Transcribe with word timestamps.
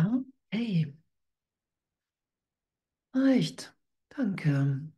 Ah, 0.00 0.24
hey, 0.50 0.94
echt. 3.14 3.72
Danke. 4.08 4.90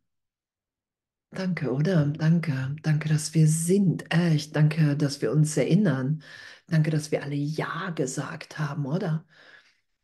Danke, 1.31 1.71
oder? 1.73 2.05
Danke. 2.07 2.75
Danke, 2.83 3.09
dass 3.09 3.33
wir 3.33 3.47
sind. 3.47 4.05
Echt. 4.13 4.55
Danke, 4.55 4.95
dass 4.95 5.21
wir 5.21 5.31
uns 5.31 5.57
erinnern. 5.57 6.21
Danke, 6.67 6.91
dass 6.91 7.11
wir 7.11 7.23
alle 7.23 7.35
Ja 7.35 7.89
gesagt 7.89 8.59
haben, 8.59 8.85
oder? 8.85 9.25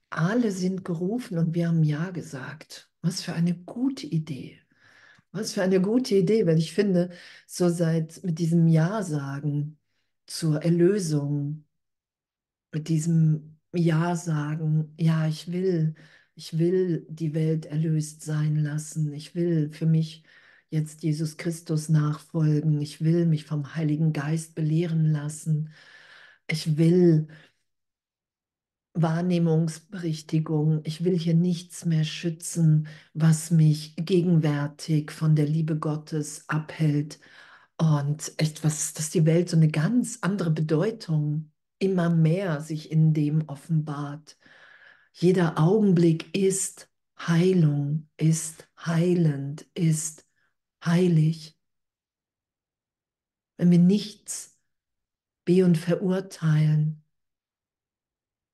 Alle 0.09 0.51
sind 0.51 0.85
gerufen 0.85 1.37
und 1.37 1.53
wir 1.55 1.69
haben 1.69 1.83
Ja 1.83 2.11
gesagt. 2.11 2.91
Was 3.01 3.21
für 3.21 3.33
eine 3.33 3.55
gute 3.55 4.07
Idee. 4.07 4.59
Was 5.31 5.53
für 5.53 5.61
eine 5.63 5.81
gute 5.81 6.15
Idee, 6.15 6.47
weil 6.47 6.57
ich 6.57 6.73
finde, 6.73 7.11
so 7.47 7.69
seit 7.69 8.23
mit 8.23 8.39
diesem 8.39 8.67
Ja 8.67 9.03
sagen 9.03 9.79
zur 10.27 10.63
Erlösung, 10.63 11.65
mit 12.71 12.87
diesem 12.89 13.58
Ja 13.73 14.15
sagen, 14.15 14.93
ja, 14.97 15.27
ich 15.27 15.51
will, 15.51 15.93
ich 16.35 16.57
will 16.57 17.05
die 17.09 17.33
Welt 17.35 17.65
erlöst 17.67 18.23
sein 18.23 18.55
lassen. 18.55 19.13
Ich 19.13 19.35
will 19.35 19.71
für 19.71 19.85
mich 19.85 20.23
jetzt 20.69 21.03
Jesus 21.03 21.37
Christus 21.37 21.89
nachfolgen. 21.89 22.81
Ich 22.81 23.01
will 23.01 23.25
mich 23.25 23.45
vom 23.45 23.75
Heiligen 23.75 24.13
Geist 24.13 24.55
belehren 24.55 25.11
lassen. 25.11 25.71
Ich 26.47 26.77
will 26.77 27.27
Wahrnehmungsberichtigung. 28.93 30.81
Ich 30.83 31.03
will 31.03 31.17
hier 31.17 31.33
nichts 31.35 31.85
mehr 31.85 32.03
schützen, 32.03 32.87
was 33.13 33.51
mich 33.51 33.95
gegenwärtig 33.97 35.11
von 35.11 35.35
der 35.35 35.45
Liebe 35.45 35.77
Gottes 35.77 36.43
abhält. 36.47 37.19
Und 37.77 38.33
etwas, 38.37 38.93
dass 38.93 39.09
die 39.11 39.25
Welt 39.25 39.49
so 39.49 39.57
eine 39.57 39.69
ganz 39.69 40.19
andere 40.21 40.51
Bedeutung 40.51 41.51
immer 41.79 42.09
mehr 42.09 42.61
sich 42.61 42.91
in 42.91 43.13
dem 43.13 43.47
offenbart. 43.47 44.37
Jeder 45.13 45.57
Augenblick 45.57 46.35
ist 46.37 46.89
Heilung, 47.17 48.09
ist 48.17 48.67
heilend, 48.77 49.67
ist 49.73 50.25
heilig. 50.83 51.57
Wenn 53.57 53.71
wir 53.71 53.79
nichts 53.79 54.57
be- 55.43 55.65
und 55.65 55.77
verurteilen, 55.77 57.03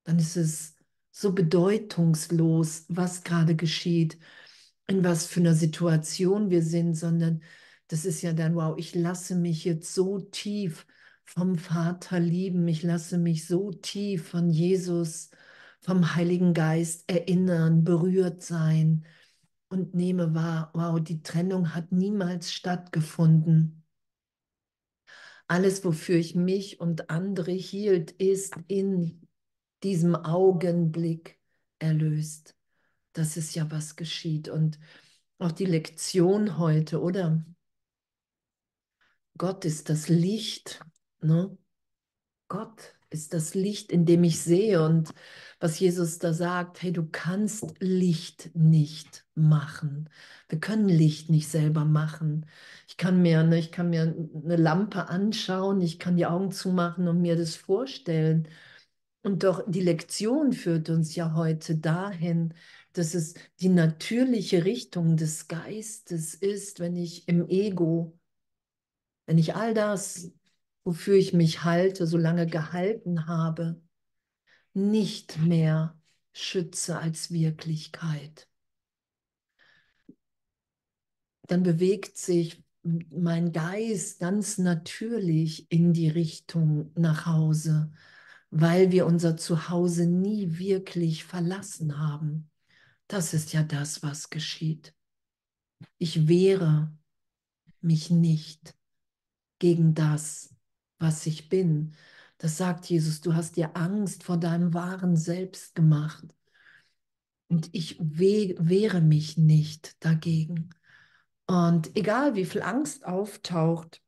dann 0.04 0.18
ist 0.20 0.38
es 0.38 0.76
so 1.12 1.34
bedeutungslos, 1.34 2.86
was 2.90 3.24
gerade 3.24 3.56
geschieht, 3.56 4.18
in 4.88 5.04
was 5.04 5.28
für 5.28 5.40
einer 5.40 5.54
Situation 5.54 6.50
wir 6.50 6.62
sind, 6.62 6.96
sondern 6.96 7.42
das 7.88 8.06
ist 8.06 8.22
ja 8.22 8.34
dann, 8.34 8.56
wow, 8.56 8.76
ich 8.78 8.96
lasse 8.96 9.36
mich 9.36 9.66
jetzt 9.66 9.94
so 9.94 10.20
tief 10.20 10.86
vom 11.26 11.58
Vater 11.58 12.20
lieben, 12.20 12.68
ich 12.68 12.84
lasse 12.84 13.18
mich 13.18 13.48
so 13.48 13.72
tief 13.72 14.30
von 14.30 14.50
Jesus, 14.50 15.30
vom 15.82 16.16
Heiligen 16.16 16.54
Geist 16.54 17.04
erinnern, 17.08 17.84
berührt 17.84 18.42
sein 18.42 19.06
und 19.70 19.94
nehme 19.94 20.34
wahr, 20.34 20.72
wow, 20.74 21.00
die 21.00 21.22
Trennung 21.22 21.76
hat 21.76 21.92
niemals 21.92 22.54
stattgefunden. 22.54 23.84
Alles, 25.48 25.84
wofür 25.84 26.16
ich 26.16 26.34
mich 26.34 26.80
und 26.80 27.10
andere 27.10 27.52
hielt, 27.52 28.12
ist 28.12 28.56
in 28.68 29.28
diesem 29.84 30.16
Augenblick 30.16 31.40
erlöst. 31.78 32.56
Das 33.14 33.38
ist 33.38 33.54
ja, 33.56 33.70
was 33.70 33.96
geschieht. 33.96 34.50
Und 34.50 34.80
auch 35.38 35.52
die 35.52 35.66
Lektion 35.66 36.58
heute, 36.58 37.02
oder? 37.02 37.46
Gott 39.38 39.66
ist 39.66 39.90
das 39.90 40.10
Licht. 40.10 40.80
Ne? 41.26 41.58
Gott 42.48 42.96
ist 43.10 43.34
das 43.34 43.56
Licht, 43.56 43.92
in 43.92 44.06
dem 44.06 44.24
ich 44.24 44.40
sehe. 44.40 44.84
Und 44.84 45.12
was 45.60 45.80
Jesus 45.80 46.20
da 46.20 46.34
sagt, 46.34 46.82
hey, 46.82 46.92
du 46.92 47.08
kannst 47.10 47.74
Licht 47.80 48.52
nicht 48.56 49.26
machen. 49.36 50.10
Wir 50.50 50.60
können 50.60 50.90
Licht 50.90 51.30
nicht 51.30 51.48
selber 51.48 51.86
machen. 51.86 52.46
Ich 52.88 52.98
kann 52.98 53.22
mir, 53.22 53.44
ne, 53.44 53.58
ich 53.60 53.72
kann 53.72 53.90
mir 53.90 54.16
eine 54.44 54.56
Lampe 54.58 55.10
anschauen, 55.10 55.82
ich 55.82 56.00
kann 56.00 56.18
die 56.18 56.26
Augen 56.26 56.52
zumachen 56.52 57.08
und 57.08 57.22
mir 57.22 57.36
das 57.36 57.56
vorstellen. 57.56 58.48
Und 59.24 59.44
doch 59.44 59.64
die 59.68 59.82
Lektion 59.82 60.54
führt 60.54 60.90
uns 60.90 61.16
ja 61.16 61.34
heute 61.34 61.78
dahin, 61.78 62.54
dass 62.94 63.16
es 63.16 63.34
die 63.60 63.70
natürliche 63.70 64.66
Richtung 64.66 65.18
des 65.18 65.48
Geistes 65.48 66.36
ist, 66.36 66.80
wenn 66.80 66.96
ich 66.96 67.28
im 67.28 67.48
Ego, 67.50 68.18
wenn 69.26 69.38
ich 69.38 69.56
all 69.56 69.74
das, 69.74 70.32
wofür 70.86 71.16
ich 71.16 71.34
mich 71.34 71.66
halte, 71.66 72.08
so 72.08 72.18
lange 72.18 72.48
gehalten 72.48 73.28
habe, 73.28 73.82
nicht 74.74 75.38
mehr 75.40 76.00
schütze 76.32 77.00
als 77.00 77.32
Wirklichkeit. 77.32 78.48
Dann 81.48 81.64
bewegt 81.64 82.18
sich 82.18 82.64
mein 82.84 83.52
Geist 83.52 84.20
ganz 84.20 84.58
natürlich 84.58 85.70
in 85.70 85.92
die 85.92 86.08
Richtung 86.10 86.92
nach 86.96 87.26
Hause 87.26 87.92
weil 88.58 88.94
wir 88.94 89.06
unser 89.06 89.36
Zuhause 89.36 90.08
nie 90.08 90.58
wirklich 90.58 91.26
verlassen 91.26 92.00
haben. 92.00 92.50
Das 93.08 93.34
ist 93.34 93.52
ja 93.52 93.64
das, 93.64 94.02
was 94.02 94.30
geschieht. 94.30 94.96
Ich 95.98 96.30
wehre 96.30 96.98
mich 97.82 98.10
nicht 98.10 98.74
gegen 99.60 99.94
das, 99.94 100.55
was 101.00 101.26
ich 101.26 101.50
bin. 101.50 101.94
Das 102.38 102.58
sagt 102.58 102.86
Jesus, 102.86 103.22
du 103.22 103.34
hast 103.36 103.56
dir 103.58 103.76
Angst 103.76 104.24
vor 104.24 104.38
deinem 104.38 104.74
wahren 104.74 105.16
Selbst 105.16 105.76
gemacht. 105.76 106.26
Und 107.48 107.70
ich 107.74 107.98
wehre 108.00 109.02
mich 109.02 109.38
nicht 109.38 110.04
dagegen. 110.04 110.72
Und 111.48 111.96
egal 111.96 112.36
wie 112.36 112.46
viel 112.46 112.62
Angst 112.62 113.06
auftaucht, 113.06 114.02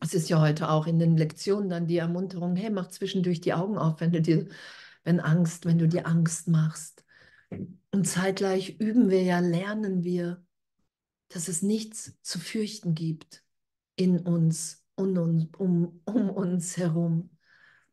es 0.00 0.14
ist 0.14 0.28
ja 0.28 0.40
heute 0.40 0.68
auch 0.70 0.86
in 0.86 0.98
den 0.98 1.16
Lektionen 1.16 1.68
dann 1.68 1.86
die 1.86 1.98
Ermunterung, 1.98 2.56
hey, 2.56 2.70
mach 2.70 2.88
zwischendurch 2.88 3.40
die 3.40 3.54
Augen 3.54 3.78
auf, 3.78 4.00
wenn 4.00 4.12
du 4.12 4.20
dir, 4.20 4.48
wenn 5.04 5.20
Angst, 5.20 5.66
wenn 5.66 5.78
du 5.78 5.88
dir 5.88 6.06
Angst 6.06 6.48
machst. 6.48 7.04
Und 7.90 8.06
zeitgleich 8.06 8.78
üben 8.80 9.10
wir 9.10 9.22
ja, 9.22 9.40
lernen 9.40 10.04
wir, 10.04 10.44
dass 11.28 11.48
es 11.48 11.62
nichts 11.62 12.14
zu 12.22 12.38
fürchten 12.38 12.94
gibt 12.94 13.42
in 13.96 14.20
uns 14.20 14.85
und 14.96 15.16
um, 15.18 15.50
um, 15.58 16.00
um 16.04 16.30
uns 16.30 16.76
herum. 16.76 17.30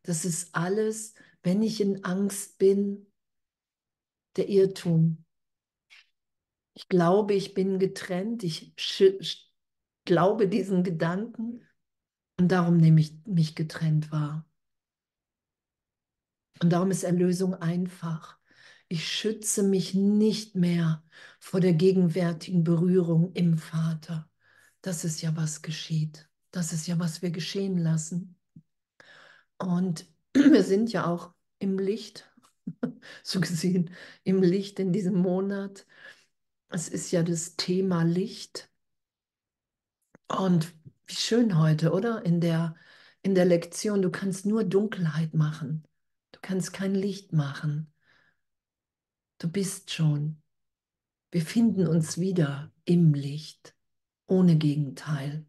Das 0.02 0.24
ist 0.24 0.54
alles, 0.54 1.14
wenn 1.42 1.62
ich 1.62 1.80
in 1.80 2.04
Angst 2.04 2.58
bin, 2.58 3.06
der 4.36 4.48
Irrtum. 4.48 5.24
Ich 6.74 6.88
glaube, 6.88 7.34
ich 7.34 7.54
bin 7.54 7.78
getrennt, 7.78 8.42
ich 8.42 8.74
glaube 10.04 10.48
diesen 10.48 10.82
Gedanken 10.82 11.62
und 12.38 12.48
darum 12.48 12.78
nehme 12.78 13.00
ich 13.00 13.14
mich 13.26 13.54
getrennt 13.54 14.10
wahr. 14.10 14.44
Und 16.60 16.70
darum 16.70 16.90
ist 16.90 17.04
Erlösung 17.04 17.54
einfach. 17.54 18.38
Ich 18.88 19.08
schütze 19.08 19.62
mich 19.62 19.94
nicht 19.94 20.54
mehr 20.54 21.04
vor 21.40 21.60
der 21.60 21.72
gegenwärtigen 21.72 22.64
Berührung 22.64 23.32
im 23.32 23.56
Vater. 23.56 24.30
Das 24.82 25.04
ist 25.04 25.22
ja, 25.22 25.34
was 25.36 25.62
geschieht. 25.62 26.28
Das 26.54 26.72
ist 26.72 26.86
ja, 26.86 27.00
was 27.00 27.20
wir 27.20 27.32
geschehen 27.32 27.78
lassen. 27.78 28.36
Und 29.58 30.06
wir 30.34 30.62
sind 30.62 30.92
ja 30.92 31.04
auch 31.04 31.34
im 31.58 31.80
Licht, 31.80 32.32
so 33.24 33.40
gesehen, 33.40 33.90
im 34.22 34.40
Licht 34.40 34.78
in 34.78 34.92
diesem 34.92 35.14
Monat. 35.16 35.84
Es 36.68 36.88
ist 36.88 37.10
ja 37.10 37.24
das 37.24 37.56
Thema 37.56 38.04
Licht. 38.04 38.70
Und 40.28 40.72
wie 41.08 41.16
schön 41.16 41.58
heute, 41.58 41.90
oder? 41.90 42.24
In 42.24 42.40
der, 42.40 42.76
in 43.22 43.34
der 43.34 43.46
Lektion, 43.46 44.00
du 44.00 44.12
kannst 44.12 44.46
nur 44.46 44.62
Dunkelheit 44.62 45.34
machen. 45.34 45.82
Du 46.30 46.38
kannst 46.40 46.72
kein 46.72 46.94
Licht 46.94 47.32
machen. 47.32 47.92
Du 49.38 49.48
bist 49.50 49.90
schon. 49.90 50.40
Wir 51.32 51.42
finden 51.42 51.88
uns 51.88 52.16
wieder 52.20 52.72
im 52.84 53.12
Licht, 53.12 53.74
ohne 54.28 54.56
Gegenteil. 54.56 55.46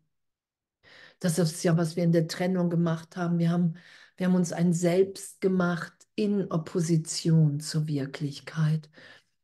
Das 1.19 1.39
ist 1.39 1.63
ja, 1.63 1.77
was 1.77 1.95
wir 1.95 2.03
in 2.03 2.11
der 2.11 2.27
Trennung 2.27 2.69
gemacht 2.69 3.17
haben. 3.17 3.39
Wir 3.39 3.49
haben, 3.49 3.75
wir 4.17 4.27
haben 4.27 4.35
uns 4.35 4.51
ein 4.51 4.73
Selbst 4.73 5.41
gemacht 5.41 5.93
in 6.15 6.51
Opposition 6.51 7.59
zur 7.59 7.87
Wirklichkeit. 7.87 8.89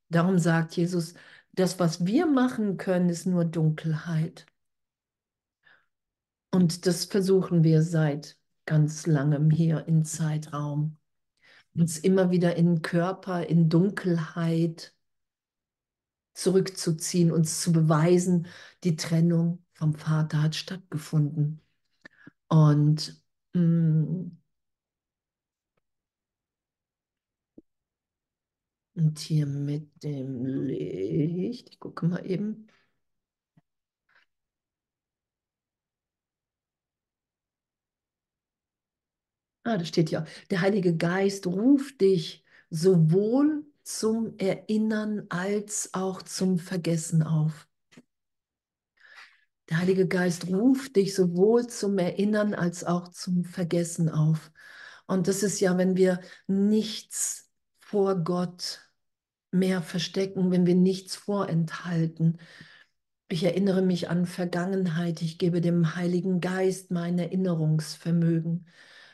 Darum 0.10 0.40
sagt 0.40 0.76
Jesus, 0.76 1.14
das, 1.54 1.80
was 1.80 2.06
wir 2.06 2.26
machen 2.28 2.78
können, 2.78 3.10
ist 3.10 3.26
nur 3.26 3.46
Dunkelheit. 3.46 4.46
Und 6.52 6.86
das 6.86 7.06
versuchen 7.06 7.64
wir 7.64 7.82
seit 7.82 8.38
ganz 8.66 9.08
langem 9.08 9.50
hier 9.50 9.88
im 9.88 10.04
Zeitraum. 10.06 10.98
Uns 11.74 11.98
immer 11.98 12.32
wieder 12.32 12.56
in 12.56 12.82
Körper, 12.82 13.48
in 13.48 13.70
Dunkelheit 13.70 14.94
zurückzuziehen, 16.34 17.32
uns 17.32 17.62
zu 17.62 17.72
beweisen, 17.72 18.48
die 18.84 18.96
Trennung 18.96 19.61
vom 19.82 19.96
Vater 19.96 20.44
hat 20.44 20.56
stattgefunden. 20.56 21.60
Und 22.50 23.24
mm, 23.54 24.32
Und 28.96 29.20
hier 29.20 29.46
mit 29.48 30.04
dem 30.04 30.46
Licht, 30.46 31.70
ich 31.72 31.80
gucke 31.80 32.06
mal 32.06 32.26
eben. 32.26 32.68
Ah, 39.64 39.78
das 39.78 39.88
steht 39.90 40.10
ja. 40.12 40.26
Der 40.50 40.62
Heilige 40.62 40.96
Geist 40.98 41.46
ruft 41.48 42.02
dich 42.02 42.44
sowohl 42.70 43.66
zum 43.84 44.38
Erinnern 44.38 45.26
als 45.30 45.94
auch 45.94 46.22
zum 46.22 46.58
Vergessen 46.60 47.22
auf. 47.24 47.68
Der 49.72 49.80
Heilige 49.80 50.06
Geist 50.06 50.50
ruft 50.50 50.98
dich 50.98 51.16
sowohl 51.16 51.66
zum 51.66 51.98
Erinnern 51.98 52.54
als 52.54 52.84
auch 52.84 53.08
zum 53.08 53.46
Vergessen 53.46 54.10
auf. 54.10 54.52
Und 55.08 55.30
das 55.30 55.44
ist 55.44 55.62
ja, 55.62 55.78
wenn 55.78 55.96
wir 55.96 56.20
nichts 56.46 57.50
vor 57.80 58.18
Gott 58.18 58.82
mehr 59.50 59.82
verstecken, 59.82 60.52
wenn 60.52 60.66
wir 60.66 60.76
nichts 60.76 61.16
vorenthalten. 61.16 62.38
Ich 63.30 63.46
erinnere 63.46 63.82
mich 63.82 64.10
an 64.10 64.26
Vergangenheit. 64.26 65.22
Ich 65.22 65.38
gebe 65.38 65.62
dem 65.62 65.96
Heiligen 65.96 66.42
Geist 66.42 66.92
mein 66.92 67.18
Erinnerungsvermögen. 67.18 68.68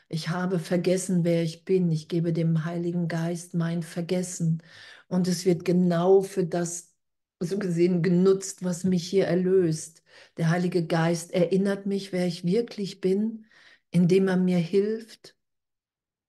Ich 0.08 0.28
habe 0.28 0.58
vergessen, 0.58 1.22
wer 1.22 1.44
ich 1.44 1.64
bin. 1.64 1.88
Ich 1.92 2.08
gebe 2.08 2.32
dem 2.32 2.64
Heiligen 2.64 3.06
Geist 3.06 3.54
mein 3.54 3.84
Vergessen. 3.84 4.60
Und 5.06 5.28
es 5.28 5.44
wird 5.44 5.64
genau 5.64 6.22
für 6.22 6.44
das 6.44 6.96
so 7.40 7.60
gesehen 7.60 8.02
genutzt, 8.02 8.64
was 8.64 8.82
mich 8.82 9.08
hier 9.08 9.26
erlöst. 9.26 10.02
Der 10.36 10.50
Heilige 10.50 10.86
Geist 10.86 11.32
erinnert 11.32 11.86
mich, 11.86 12.12
wer 12.12 12.26
ich 12.26 12.44
wirklich 12.44 13.00
bin, 13.00 13.46
indem 13.90 14.28
er 14.28 14.36
mir 14.36 14.58
hilft, 14.58 15.36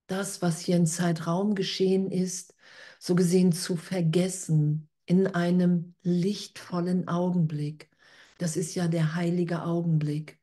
das, 0.06 0.42
was 0.42 0.60
hier 0.60 0.76
in 0.76 0.86
Zeitraum 0.86 1.54
geschehen 1.54 2.10
ist, 2.10 2.54
so 2.98 3.14
gesehen 3.14 3.52
zu 3.52 3.76
vergessen 3.76 4.88
in 5.06 5.26
einem 5.26 5.94
lichtvollen 6.02 7.08
Augenblick. 7.08 7.90
Das 8.38 8.56
ist 8.56 8.74
ja 8.74 8.88
der 8.88 9.14
heilige 9.14 9.62
Augenblick. 9.62 10.40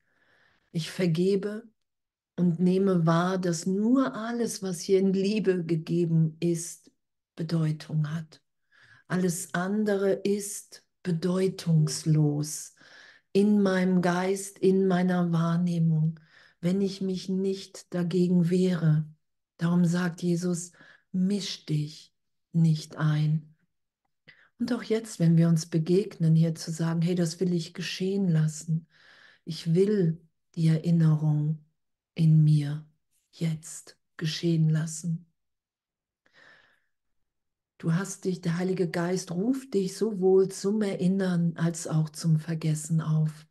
Ich 0.72 0.92
vergebe 0.92 1.64
und 2.36 2.60
nehme 2.60 3.06
wahr, 3.06 3.38
dass 3.38 3.66
nur 3.66 4.16
alles, 4.16 4.62
was 4.62 4.80
hier 4.80 5.00
in 5.00 5.14
Liebe 5.14 5.64
gegeben 5.66 6.38
ist, 6.40 6.92
Bedeutung 7.36 8.14
hat. 8.14 8.42
Alles 9.08 9.54
andere 9.54 10.12
ist 10.12 10.84
bedeutungslos 11.04 12.76
in 13.34 13.62
meinem 13.62 14.02
Geist, 14.02 14.60
in 14.60 14.88
meiner 14.88 15.32
Wahrnehmung, 15.32 16.20
wenn 16.60 16.82
ich 16.82 17.02
mich 17.02 17.30
nicht 17.30 17.94
dagegen 17.94 18.50
wehre. 18.50 19.06
Darum 19.58 19.86
sagt 19.86 20.22
Jesus, 20.24 20.72
misch 21.12 21.66
dich 21.66 22.14
nicht 22.52 22.98
ein. 22.98 23.56
Und 24.60 24.74
auch 24.74 24.84
jetzt, 24.84 25.20
wenn 25.20 25.38
wir 25.38 25.50
uns 25.50 25.68
begegnen, 25.68 26.36
hier 26.36 26.56
zu 26.56 26.72
sagen, 26.72 27.02
hey, 27.02 27.16
das 27.16 27.40
will 27.40 27.54
ich 27.54 27.74
geschehen 27.74 28.28
lassen. 28.28 28.88
Ich 29.46 29.76
will 29.76 30.20
die 30.56 30.68
Erinnerung 30.68 31.64
in 32.16 32.44
mir 32.44 32.86
jetzt 33.32 33.98
geschehen 34.18 34.70
lassen. 34.70 35.27
Du 37.78 37.94
hast 37.94 38.26
dich, 38.26 38.42
der 38.42 38.58
Heilige 38.58 38.90
Geist 38.90 39.32
ruft 39.32 39.76
dich 39.76 39.96
sowohl 39.96 40.50
zum 40.50 40.82
Erinnern 40.82 41.54
als 41.58 41.88
auch 41.88 42.10
zum 42.10 42.40
Vergessen 42.40 43.02
auf. 43.02 43.46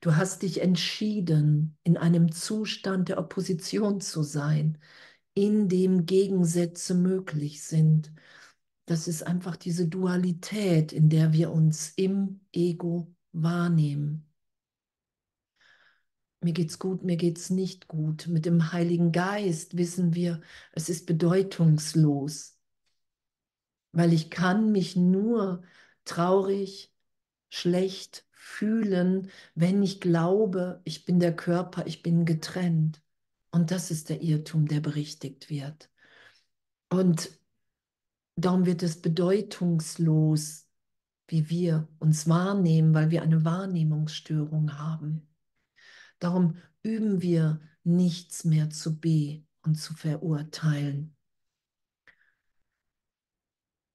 Du 0.00 0.14
hast 0.14 0.42
dich 0.42 0.60
entschieden, 0.60 1.76
in 1.82 1.96
einem 1.96 2.30
Zustand 2.30 3.08
der 3.08 3.18
Opposition 3.18 4.00
zu 4.00 4.22
sein, 4.22 4.78
in 5.34 5.68
dem 5.68 6.06
Gegensätze 6.06 6.94
möglich 6.94 7.64
sind. 7.64 8.12
Das 8.86 9.08
ist 9.08 9.26
einfach 9.26 9.56
diese 9.56 9.88
Dualität, 9.88 10.92
in 10.92 11.08
der 11.08 11.32
wir 11.32 11.50
uns 11.50 11.92
im 11.96 12.40
Ego 12.52 13.12
wahrnehmen. 13.32 14.28
Mir 16.40 16.52
geht's 16.52 16.78
gut, 16.78 17.02
mir 17.02 17.16
geht's 17.16 17.50
nicht 17.50 17.88
gut. 17.88 18.28
Mit 18.28 18.46
dem 18.46 18.72
Heiligen 18.72 19.10
Geist 19.10 19.76
wissen 19.76 20.14
wir, 20.14 20.40
es 20.72 20.88
ist 20.88 21.06
bedeutungslos 21.06 22.51
weil 23.92 24.12
ich 24.12 24.30
kann 24.30 24.72
mich 24.72 24.96
nur 24.96 25.62
traurig, 26.04 26.92
schlecht 27.50 28.26
fühlen, 28.32 29.30
wenn 29.54 29.82
ich 29.82 30.00
glaube, 30.00 30.80
ich 30.84 31.04
bin 31.04 31.20
der 31.20 31.36
Körper, 31.36 31.86
ich 31.86 32.02
bin 32.02 32.24
getrennt. 32.24 33.02
Und 33.50 33.70
das 33.70 33.90
ist 33.90 34.08
der 34.08 34.22
Irrtum, 34.22 34.66
der 34.66 34.80
berichtigt 34.80 35.50
wird. 35.50 35.90
Und 36.90 37.30
darum 38.36 38.66
wird 38.66 38.82
es 38.82 39.00
bedeutungslos, 39.00 40.66
wie 41.28 41.48
wir 41.50 41.88
uns 41.98 42.28
wahrnehmen, 42.28 42.94
weil 42.94 43.10
wir 43.10 43.22
eine 43.22 43.44
Wahrnehmungsstörung 43.44 44.78
haben. 44.78 45.28
Darum 46.18 46.56
üben 46.82 47.22
wir 47.22 47.60
nichts 47.84 48.44
mehr 48.44 48.70
zu 48.70 48.98
be 48.98 49.44
und 49.62 49.76
zu 49.76 49.94
verurteilen. 49.94 51.16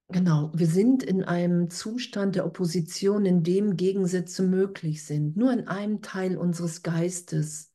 Genau, 0.09 0.51
wir 0.53 0.67
sind 0.67 1.03
in 1.03 1.23
einem 1.23 1.69
Zustand 1.69 2.35
der 2.35 2.45
Opposition, 2.45 3.25
in 3.25 3.43
dem 3.43 3.75
Gegensätze 3.75 4.41
möglich 4.43 5.03
sind, 5.03 5.35
nur 5.35 5.51
in 5.51 5.67
einem 5.67 6.01
Teil 6.01 6.37
unseres 6.37 6.81
Geistes. 6.81 7.73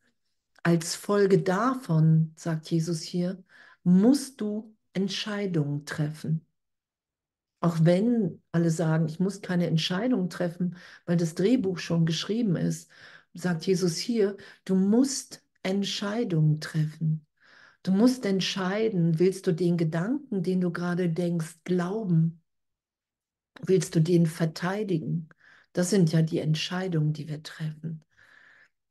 Als 0.62 0.94
Folge 0.94 1.42
davon, 1.42 2.32
sagt 2.36 2.70
Jesus 2.70 3.02
hier, 3.02 3.42
musst 3.84 4.40
du 4.40 4.74
Entscheidungen 4.94 5.84
treffen. 5.84 6.46
Auch 7.60 7.78
wenn 7.82 8.42
alle 8.50 8.70
sagen, 8.70 9.06
ich 9.06 9.20
muss 9.20 9.42
keine 9.42 9.66
Entscheidung 9.66 10.30
treffen, 10.30 10.76
weil 11.04 11.16
das 11.16 11.34
Drehbuch 11.34 11.78
schon 11.78 12.06
geschrieben 12.06 12.56
ist, 12.56 12.90
sagt 13.34 13.66
Jesus 13.66 13.98
hier, 13.98 14.36
du 14.64 14.74
musst 14.74 15.44
Entscheidungen 15.62 16.60
treffen. 16.60 17.26
Du 17.82 17.90
musst 17.90 18.24
entscheiden, 18.26 19.18
willst 19.18 19.46
du 19.46 19.52
den 19.52 19.76
Gedanken, 19.76 20.42
den 20.42 20.60
du 20.60 20.70
gerade 20.70 21.08
denkst, 21.08 21.64
glauben? 21.64 22.40
Willst 23.60 23.96
du 23.96 24.00
den 24.00 24.26
verteidigen? 24.26 25.28
Das 25.72 25.90
sind 25.90 26.12
ja 26.12 26.22
die 26.22 26.38
Entscheidungen, 26.38 27.12
die 27.12 27.28
wir 27.28 27.42
treffen. 27.42 28.04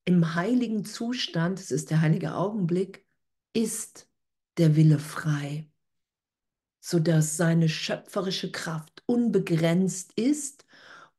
Im 0.03 0.35
heiligen 0.35 0.83
Zustand, 0.83 1.59
es 1.59 1.71
ist 1.71 1.89
der 1.89 2.01
heilige 2.01 2.35
Augenblick, 2.35 3.05
ist 3.53 4.09
der 4.57 4.75
Wille 4.75 4.99
frei, 4.99 5.69
sodass 6.81 7.37
seine 7.37 7.69
schöpferische 7.69 8.51
Kraft 8.51 9.03
unbegrenzt 9.05 10.11
ist 10.17 10.65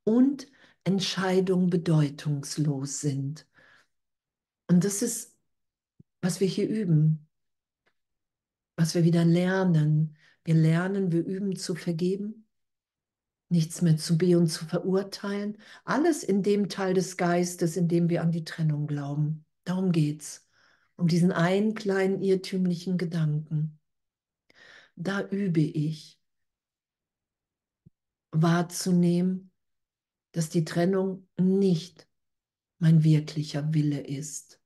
und 0.05 0.47
Entscheidungen 0.85 1.71
bedeutungslos 1.71 3.01
sind. 3.01 3.47
Und 4.67 4.85
das 4.85 5.01
ist, 5.01 5.39
was 6.21 6.41
wir 6.41 6.49
hier 6.49 6.69
üben 6.69 7.29
was 8.77 8.95
wir 8.95 9.05
wieder 9.05 9.25
lernen. 9.25 10.17
Wir 10.45 10.55
lernen, 10.55 11.13
wir 11.13 11.25
üben 11.25 11.57
zu 11.57 11.75
vergeben, 11.75 12.47
nichts 13.49 13.83
mehr 13.83 13.97
zu 13.97 14.19
be 14.19 14.37
und 14.39 14.49
zu 14.49 14.65
verurteilen. 14.65 15.59
Alles 15.85 16.25
in 16.25 16.43
dem 16.43 16.69
Teil 16.69 16.95
des 16.95 17.17
Geistes, 17.17 17.77
in 17.77 17.89
dem 17.89 18.09
wir 18.09 18.23
an 18.23 18.33
die 18.33 18.45
Trennung 18.45 18.87
glauben. 18.87 19.45
Darum 19.65 19.93
geht's. 19.93 20.49
Um 20.97 21.09
diesen 21.09 21.33
einen 21.33 21.75
kleinen 21.75 22.23
irrtümlichen 22.23 22.99
Gedanken. 22.99 23.79
Da 24.95 25.27
übe 25.29 25.61
ich 25.61 26.21
wahrzunehmen, 28.31 29.51
dass 30.33 30.49
die 30.49 30.65
Trennung 30.65 31.29
nicht 31.39 32.09
mein 32.79 33.05
wirklicher 33.05 33.75
Wille 33.75 34.01
ist 34.01 34.62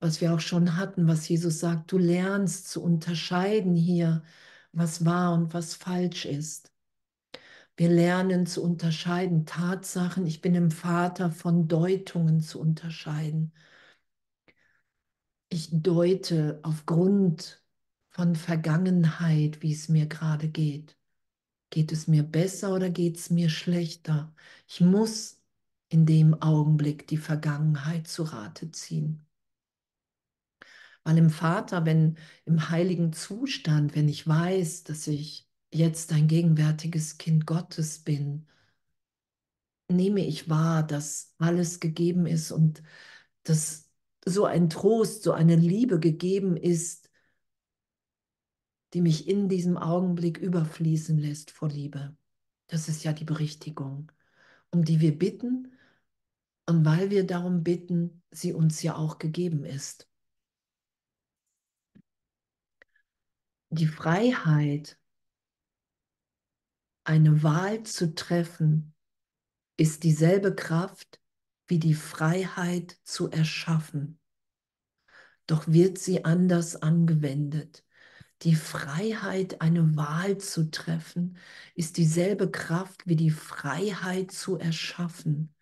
was 0.00 0.20
wir 0.20 0.34
auch 0.34 0.40
schon 0.40 0.76
hatten, 0.76 1.08
was 1.08 1.28
Jesus 1.28 1.60
sagt, 1.60 1.92
du 1.92 1.98
lernst 1.98 2.68
zu 2.70 2.82
unterscheiden 2.82 3.74
hier, 3.74 4.22
was 4.72 5.04
wahr 5.04 5.34
und 5.34 5.54
was 5.54 5.74
falsch 5.74 6.24
ist. 6.26 6.72
Wir 7.76 7.88
lernen 7.88 8.46
zu 8.46 8.62
unterscheiden 8.62 9.46
Tatsachen, 9.46 10.26
ich 10.26 10.40
bin 10.40 10.54
im 10.54 10.70
Vater 10.70 11.30
von 11.30 11.68
Deutungen 11.68 12.40
zu 12.40 12.60
unterscheiden. 12.60 13.52
Ich 15.48 15.68
deute 15.72 16.60
aufgrund 16.62 17.62
von 18.10 18.34
Vergangenheit, 18.36 19.62
wie 19.62 19.72
es 19.72 19.88
mir 19.88 20.06
gerade 20.06 20.48
geht. 20.48 20.96
Geht 21.70 21.92
es 21.92 22.08
mir 22.08 22.22
besser 22.24 22.74
oder 22.74 22.90
geht 22.90 23.16
es 23.18 23.30
mir 23.30 23.48
schlechter? 23.48 24.34
Ich 24.66 24.80
muss 24.80 25.40
in 25.88 26.06
dem 26.06 26.34
Augenblick 26.42 27.06
die 27.06 27.16
Vergangenheit 27.16 28.08
zu 28.08 28.24
Rate 28.24 28.70
ziehen. 28.72 29.27
Weil 31.08 31.16
im 31.16 31.30
Vater, 31.30 31.86
wenn 31.86 32.18
im 32.44 32.68
heiligen 32.68 33.14
Zustand, 33.14 33.96
wenn 33.96 34.10
ich 34.10 34.28
weiß, 34.28 34.84
dass 34.84 35.06
ich 35.06 35.48
jetzt 35.72 36.12
ein 36.12 36.28
gegenwärtiges 36.28 37.16
Kind 37.16 37.46
Gottes 37.46 38.00
bin, 38.00 38.46
nehme 39.90 40.20
ich 40.26 40.50
wahr, 40.50 40.86
dass 40.86 41.34
alles 41.38 41.80
gegeben 41.80 42.26
ist 42.26 42.52
und 42.52 42.82
dass 43.42 43.90
so 44.26 44.44
ein 44.44 44.68
Trost, 44.68 45.22
so 45.22 45.32
eine 45.32 45.56
Liebe 45.56 45.98
gegeben 45.98 46.58
ist, 46.58 47.08
die 48.92 49.00
mich 49.00 49.28
in 49.28 49.48
diesem 49.48 49.78
Augenblick 49.78 50.36
überfließen 50.36 51.16
lässt 51.16 51.52
vor 51.52 51.70
Liebe. 51.70 52.14
Das 52.66 52.86
ist 52.90 53.02
ja 53.02 53.14
die 53.14 53.24
Berichtigung, 53.24 54.12
um 54.70 54.84
die 54.84 55.00
wir 55.00 55.18
bitten 55.18 55.72
und 56.66 56.84
weil 56.84 57.08
wir 57.08 57.26
darum 57.26 57.62
bitten, 57.62 58.22
sie 58.30 58.52
uns 58.52 58.82
ja 58.82 58.94
auch 58.94 59.16
gegeben 59.16 59.64
ist. 59.64 60.06
Die 63.70 63.86
Freiheit, 63.86 64.98
eine 67.04 67.42
Wahl 67.42 67.82
zu 67.82 68.14
treffen, 68.14 68.94
ist 69.76 70.04
dieselbe 70.04 70.54
Kraft 70.54 71.20
wie 71.66 71.78
die 71.78 71.94
Freiheit 71.94 72.96
zu 73.04 73.30
erschaffen. 73.30 74.18
Doch 75.46 75.68
wird 75.68 75.98
sie 75.98 76.24
anders 76.24 76.76
angewendet. 76.76 77.84
Die 78.42 78.54
Freiheit, 78.54 79.60
eine 79.60 79.96
Wahl 79.96 80.38
zu 80.38 80.70
treffen, 80.70 81.36
ist 81.74 81.98
dieselbe 81.98 82.50
Kraft 82.50 83.06
wie 83.06 83.16
die 83.16 83.30
Freiheit 83.30 84.30
zu 84.30 84.56
erschaffen. 84.56 85.54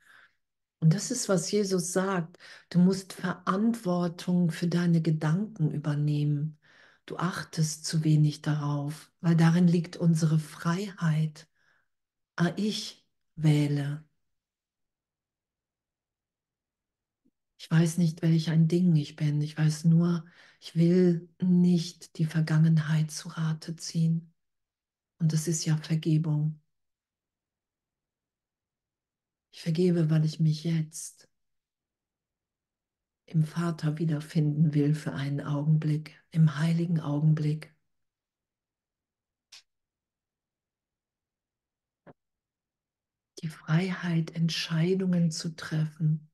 Und 0.79 0.95
das 0.95 1.11
ist, 1.11 1.29
was 1.29 1.51
Jesus 1.51 1.93
sagt. 1.93 2.39
Du 2.71 2.79
musst 2.79 3.15
Verantwortung 3.15 4.51
für 4.51 4.69
deine 4.69 5.03
Gedanken 5.03 5.73
übernehmen. 5.73 6.59
Du 7.07 7.17
achtest 7.19 7.85
zu 7.87 8.05
wenig 8.05 8.43
darauf, 8.43 9.13
weil 9.21 9.37
darin 9.37 9.69
liegt 9.69 9.97
unsere 9.97 10.39
Freiheit. 10.39 11.49
Ah, 12.37 12.53
ich 12.57 13.07
wähle. 13.37 14.05
Ich 17.59 17.71
weiß 17.71 17.99
nicht, 17.99 18.23
welch 18.23 18.51
ein 18.51 18.69
Ding 18.69 18.95
ich 18.97 19.17
bin. 19.17 19.41
Ich 19.41 19.57
weiß 19.57 19.85
nur, 19.85 20.25
ich 20.61 20.75
will 20.77 21.29
nicht 21.41 22.19
die 22.19 22.25
Vergangenheit 22.27 23.11
zu 23.11 23.29
Rate 23.29 23.77
ziehen. 23.77 24.33
Und 25.19 25.33
das 25.33 25.49
ist 25.49 25.65
ja 25.65 25.77
Vergebung. 25.77 26.61
Ich 29.53 29.63
vergebe, 29.63 30.11
weil 30.11 30.25
ich 30.25 30.39
mich 30.39 30.65
jetzt 30.65 31.29
im 33.27 33.45
Vater 33.45 33.99
wiederfinden 33.99 34.75
will 34.75 34.95
für 34.95 35.13
einen 35.13 35.41
Augenblick, 35.41 36.21
im 36.31 36.59
heiligen 36.59 37.01
Augenblick. 37.01 37.75
Die 43.43 43.49
Freiheit, 43.49 44.35
Entscheidungen 44.35 45.31
zu 45.31 45.55
treffen. 45.55 46.31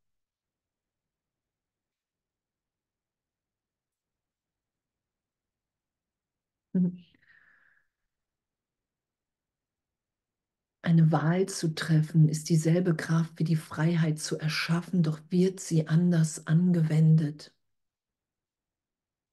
Eine 10.82 11.12
Wahl 11.12 11.46
zu 11.46 11.74
treffen 11.74 12.28
ist 12.28 12.48
dieselbe 12.48 12.96
Kraft 12.96 13.38
wie 13.38 13.44
die 13.44 13.56
Freiheit 13.56 14.18
zu 14.18 14.38
erschaffen, 14.38 15.04
doch 15.04 15.20
wird 15.30 15.60
sie 15.60 15.86
anders 15.86 16.48
angewendet. 16.48 17.54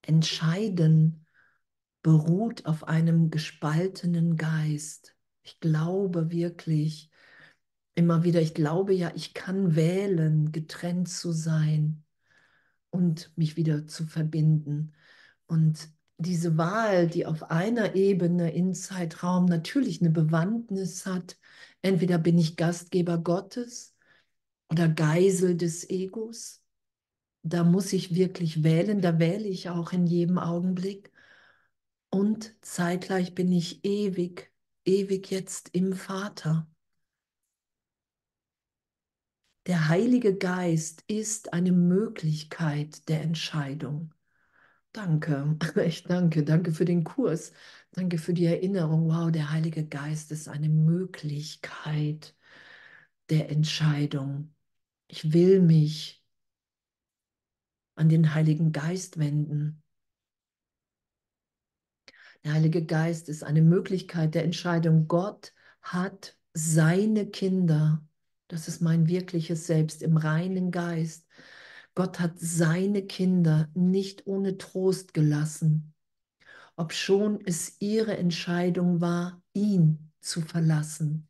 Entscheiden 0.04 1.26
beruht 2.04 2.66
auf 2.66 2.88
einem 2.88 3.32
gespaltenen 3.32 4.38
Geist. 4.38 5.16
Ich 5.42 5.60
glaube 5.60 6.30
wirklich 6.30 7.10
immer 7.96 8.24
wieder, 8.24 8.42
ich 8.42 8.54
glaube 8.54 8.94
ja, 8.94 9.12
ich 9.16 9.34
kann 9.34 9.76
wählen, 9.76 10.52
getrennt 10.52 11.10
zu 11.10 11.32
sein 11.32 12.04
und 12.92 13.36
mich 13.36 13.58
wieder 13.58 13.88
zu 13.88 14.06
verbinden. 14.06 14.94
Und 15.48 15.90
diese 16.20 16.58
Wahl, 16.58 17.08
die 17.08 17.26
auf 17.26 17.50
einer 17.50 17.96
Ebene 17.96 18.52
in 18.54 18.74
Zeitraum 18.74 19.46
natürlich 19.46 20.02
eine 20.02 20.12
Bewandtnis 20.12 21.06
hat, 21.06 21.38
entweder 21.82 22.18
bin 22.18 22.38
ich 22.38 22.58
Gastgeber 22.58 23.18
Gottes 23.18 23.96
oder 24.70 24.90
Geisel 24.90 25.56
des 25.58 25.90
Egos, 25.90 26.62
da 27.44 27.64
muss 27.64 27.94
ich 27.94 28.16
wirklich 28.16 28.64
wählen, 28.64 29.02
da 29.02 29.18
wähle 29.20 29.48
ich 29.48 29.70
auch 29.70 29.94
in 29.94 30.06
jedem 30.08 30.38
Augenblick. 30.38 31.12
Und 32.10 32.56
zeitgleich 32.62 33.34
bin 33.36 33.52
ich 33.52 33.86
ewig, 33.86 34.52
ewig 34.86 35.32
jetzt 35.32 35.70
im 35.74 35.94
Vater. 35.94 36.68
Der 39.68 39.88
Heilige 39.88 40.36
Geist 40.36 41.04
ist 41.08 41.54
eine 41.54 41.72
Möglichkeit 41.72 43.08
der 43.08 43.22
Entscheidung. 43.22 44.14
Danke, 44.94 45.56
echt 45.76 46.10
danke, 46.10 46.44
danke 46.44 46.72
für 46.74 46.86
den 46.86 47.04
Kurs, 47.04 47.54
danke 47.92 48.18
für 48.18 48.34
die 48.34 48.46
Erinnerung. 48.46 49.08
Wow, 49.10 49.32
der 49.32 49.52
Heilige 49.52 49.86
Geist 49.86 50.32
ist 50.32 50.48
eine 50.48 50.70
Möglichkeit 50.70 52.36
der 53.30 53.50
Entscheidung. 53.50 54.54
Ich 55.08 55.34
will 55.34 55.62
mich 55.62 56.24
an 57.96 58.10
den 58.10 58.34
Heiligen 58.34 58.72
Geist 58.72 59.20
wenden. 59.20 59.84
Der 62.44 62.54
Heilige 62.54 62.86
Geist 62.86 63.30
ist 63.30 63.44
eine 63.44 63.62
Möglichkeit 63.62 64.34
der 64.36 64.44
Entscheidung. 64.44 65.08
Gott 65.08 65.54
hat 65.82 66.38
seine 66.54 67.28
Kinder, 67.28 68.04
das 68.48 68.68
ist 68.68 68.82
mein 68.82 69.08
wirkliches 69.08 69.68
Selbst 69.68 70.02
im 70.02 70.18
reinen 70.18 70.72
Geist, 70.72 71.28
Gott 72.00 72.22
hat 72.22 72.40
seine 72.40 73.06
Kinder 73.06 73.70
nicht 73.74 74.26
ohne 74.26 74.58
Trost 74.58 75.14
gelassen, 75.14 75.94
obschon 76.78 77.42
es 77.44 77.76
ihre 77.82 78.16
Entscheidung 78.16 79.02
war, 79.02 79.44
ihn 79.52 80.10
zu 80.22 80.40
verlassen. 80.40 81.28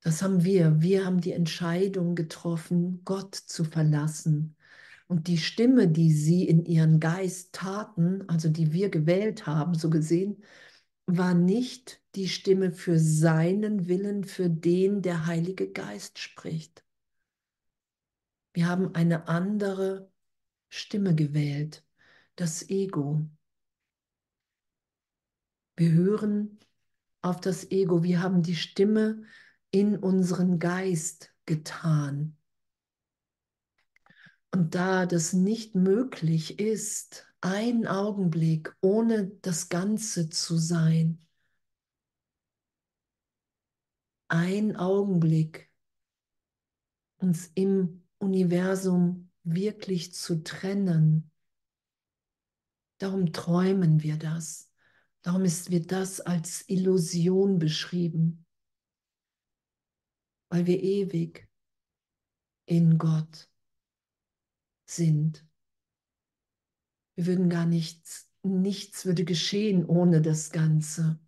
Das 0.00 0.22
haben 0.22 0.44
wir. 0.44 0.80
Wir 0.80 1.04
haben 1.04 1.20
die 1.20 1.32
Entscheidung 1.32 2.14
getroffen, 2.14 3.02
Gott 3.04 3.34
zu 3.34 3.64
verlassen. 3.64 4.54
Und 5.08 5.26
die 5.26 5.38
Stimme, 5.38 5.88
die 5.88 6.12
sie 6.12 6.46
in 6.46 6.64
ihren 6.66 7.00
Geist 7.00 7.52
taten, 7.52 8.28
also 8.28 8.48
die 8.48 8.72
wir 8.72 8.90
gewählt 8.90 9.44
haben, 9.44 9.74
so 9.74 9.90
gesehen, 9.90 10.44
war 11.06 11.34
nicht 11.34 12.00
die 12.14 12.28
Stimme 12.28 12.70
für 12.70 12.96
seinen 12.96 13.88
Willen, 13.88 14.22
für 14.22 14.48
den 14.48 15.02
der 15.02 15.26
Heilige 15.26 15.72
Geist 15.72 16.20
spricht. 16.20 16.84
Wir 18.58 18.66
haben 18.66 18.92
eine 18.96 19.28
andere 19.28 20.10
Stimme 20.68 21.14
gewählt, 21.14 21.86
das 22.34 22.68
Ego. 22.68 23.24
Wir 25.76 25.92
hören 25.92 26.58
auf 27.22 27.40
das 27.40 27.70
Ego, 27.70 28.02
wir 28.02 28.20
haben 28.20 28.42
die 28.42 28.56
Stimme 28.56 29.22
in 29.70 29.96
unseren 29.96 30.58
Geist 30.58 31.32
getan. 31.46 32.36
Und 34.52 34.74
da 34.74 35.06
das 35.06 35.32
nicht 35.34 35.76
möglich 35.76 36.58
ist, 36.58 37.32
ein 37.40 37.86
Augenblick 37.86 38.76
ohne 38.80 39.28
das 39.40 39.68
Ganze 39.68 40.30
zu 40.30 40.56
sein, 40.56 41.24
ein 44.26 44.74
Augenblick 44.74 45.70
uns 47.18 47.52
im 47.54 48.02
Universum 48.18 49.30
wirklich 49.44 50.12
zu 50.12 50.42
trennen. 50.42 51.30
Darum 52.98 53.32
träumen 53.32 54.02
wir 54.02 54.16
das. 54.16 54.70
Darum 55.22 55.44
ist 55.44 55.70
wird 55.70 55.92
das 55.92 56.20
als 56.20 56.68
Illusion 56.68 57.58
beschrieben, 57.58 58.46
weil 60.48 60.66
wir 60.66 60.82
ewig 60.82 61.48
in 62.66 62.98
Gott 62.98 63.48
sind. 64.86 65.46
Wir 67.14 67.26
würden 67.26 67.48
gar 67.48 67.66
nichts, 67.66 68.30
nichts 68.42 69.04
würde 69.04 69.24
geschehen 69.24 69.84
ohne 69.84 70.22
das 70.22 70.50
Ganze. 70.50 71.18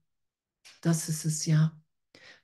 Das 0.80 1.08
ist 1.08 1.24
es 1.24 1.46
ja. 1.46 1.80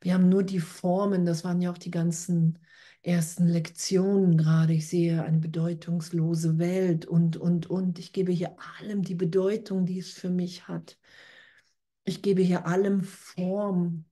Wir 0.01 0.15
haben 0.15 0.29
nur 0.29 0.43
die 0.43 0.61
Formen, 0.61 1.25
das 1.25 1.45
waren 1.45 1.61
ja 1.63 1.71
auch 1.71 1.79
die 1.79 1.91
ganzen 1.91 2.59
ersten 3.07 3.47
Lektionen 3.47 4.37
gerade. 4.37 4.73
Ich 4.73 4.89
sehe 4.89 5.23
eine 5.23 5.39
bedeutungslose 5.39 6.59
Welt 6.59 7.07
und, 7.07 7.37
und, 7.37 7.69
und. 7.69 7.99
Ich 7.99 8.13
gebe 8.13 8.33
hier 8.33 8.57
allem 8.81 9.03
die 9.03 9.15
Bedeutung, 9.15 9.87
die 9.87 9.99
es 9.99 10.13
für 10.13 10.31
mich 10.31 10.67
hat. 10.69 10.99
Ich 12.05 12.23
gebe 12.23 12.43
hier 12.43 12.67
allem 12.67 13.03
Form. 13.03 14.05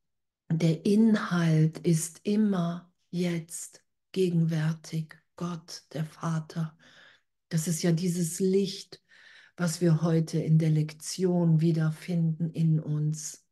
Der 0.50 0.86
Inhalt 0.86 1.78
ist 1.78 2.20
immer 2.22 2.92
jetzt 3.10 3.84
gegenwärtig. 4.12 5.16
Gott, 5.36 5.82
der 5.92 6.04
Vater. 6.04 6.76
Das 7.48 7.66
ist 7.66 7.82
ja 7.82 7.90
dieses 7.90 8.38
Licht, 8.38 9.02
was 9.56 9.80
wir 9.80 10.02
heute 10.02 10.38
in 10.38 10.58
der 10.58 10.70
Lektion 10.70 11.60
wiederfinden 11.60 12.50
in 12.50 12.78
uns. 12.78 13.44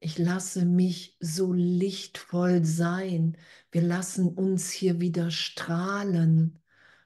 Ich 0.00 0.16
lasse 0.16 0.64
mich 0.64 1.16
so 1.20 1.52
lichtvoll 1.52 2.64
sein. 2.64 3.36
Wir 3.70 3.82
lassen 3.82 4.28
uns 4.28 4.70
hier 4.70 5.00
wieder 5.00 5.30
strahlen 5.30 6.58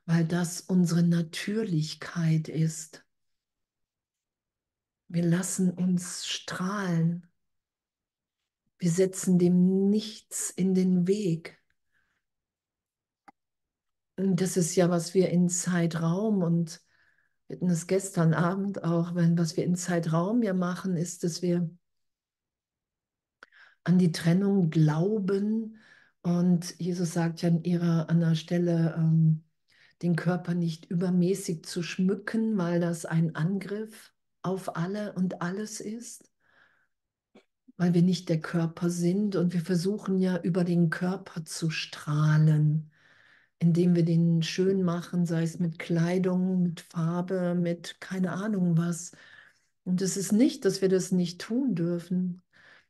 weil 0.06 0.24
das 0.26 0.60
unsere 0.60 1.02
Natürlichkeit 1.02 2.48
ist. 2.48 3.04
Wir 5.08 5.24
lassen 5.24 5.70
uns 5.70 6.26
strahlen. 6.26 7.28
Wir 8.78 8.90
setzen 8.90 9.38
dem 9.38 9.90
nichts 9.90 10.50
in 10.50 10.74
den 10.74 11.06
Weg. 11.06 11.60
Und 14.16 14.40
das 14.40 14.56
ist 14.56 14.74
ja, 14.74 14.90
was 14.90 15.14
wir 15.14 15.30
in 15.30 15.48
Zeitraum 15.48 16.42
und 16.42 16.80
wir 17.46 17.56
hatten 17.56 17.70
es 17.70 17.86
gestern 17.86 18.34
Abend 18.34 18.82
auch, 18.82 19.14
wenn 19.14 19.36
was 19.38 19.56
wir 19.56 19.64
in 19.64 19.76
Zeitraum 19.76 20.42
ja 20.42 20.54
machen, 20.54 20.96
ist, 20.96 21.22
dass 21.22 21.42
wir 21.42 21.70
an 23.84 23.98
die 23.98 24.12
Trennung 24.12 24.70
glauben. 24.70 25.78
Und 26.22 26.78
Jesus 26.78 27.12
sagt 27.12 27.42
ja 27.42 27.48
an 27.48 27.64
ihrer 27.64 28.08
an 28.08 28.20
der 28.20 28.34
Stelle, 28.34 28.94
ähm, 28.96 29.42
den 30.02 30.16
Körper 30.16 30.54
nicht 30.54 30.86
übermäßig 30.86 31.64
zu 31.64 31.82
schmücken, 31.82 32.56
weil 32.58 32.80
das 32.80 33.04
ein 33.04 33.34
Angriff 33.34 34.12
auf 34.42 34.76
alle 34.76 35.12
und 35.14 35.42
alles 35.42 35.80
ist, 35.80 36.30
weil 37.76 37.94
wir 37.94 38.02
nicht 38.02 38.28
der 38.28 38.40
Körper 38.40 38.90
sind 38.90 39.36
und 39.36 39.52
wir 39.52 39.60
versuchen 39.60 40.18
ja 40.18 40.38
über 40.40 40.64
den 40.64 40.90
Körper 40.90 41.44
zu 41.44 41.70
strahlen, 41.70 42.90
indem 43.58 43.94
wir 43.94 44.04
den 44.04 44.42
schön 44.42 44.82
machen, 44.82 45.26
sei 45.26 45.44
es 45.44 45.58
mit 45.58 45.78
Kleidung, 45.78 46.62
mit 46.62 46.80
Farbe, 46.80 47.54
mit 47.54 48.00
keine 48.00 48.32
Ahnung 48.32 48.76
was. 48.76 49.12
Und 49.84 50.02
es 50.02 50.16
ist 50.16 50.32
nicht, 50.32 50.64
dass 50.64 50.82
wir 50.82 50.88
das 50.88 51.12
nicht 51.12 51.40
tun 51.40 51.74
dürfen. 51.74 52.42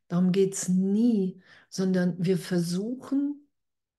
Darum 0.08 0.32
geht 0.32 0.54
es 0.54 0.68
nie, 0.68 1.40
sondern 1.72 2.16
wir 2.22 2.36
versuchen 2.36 3.48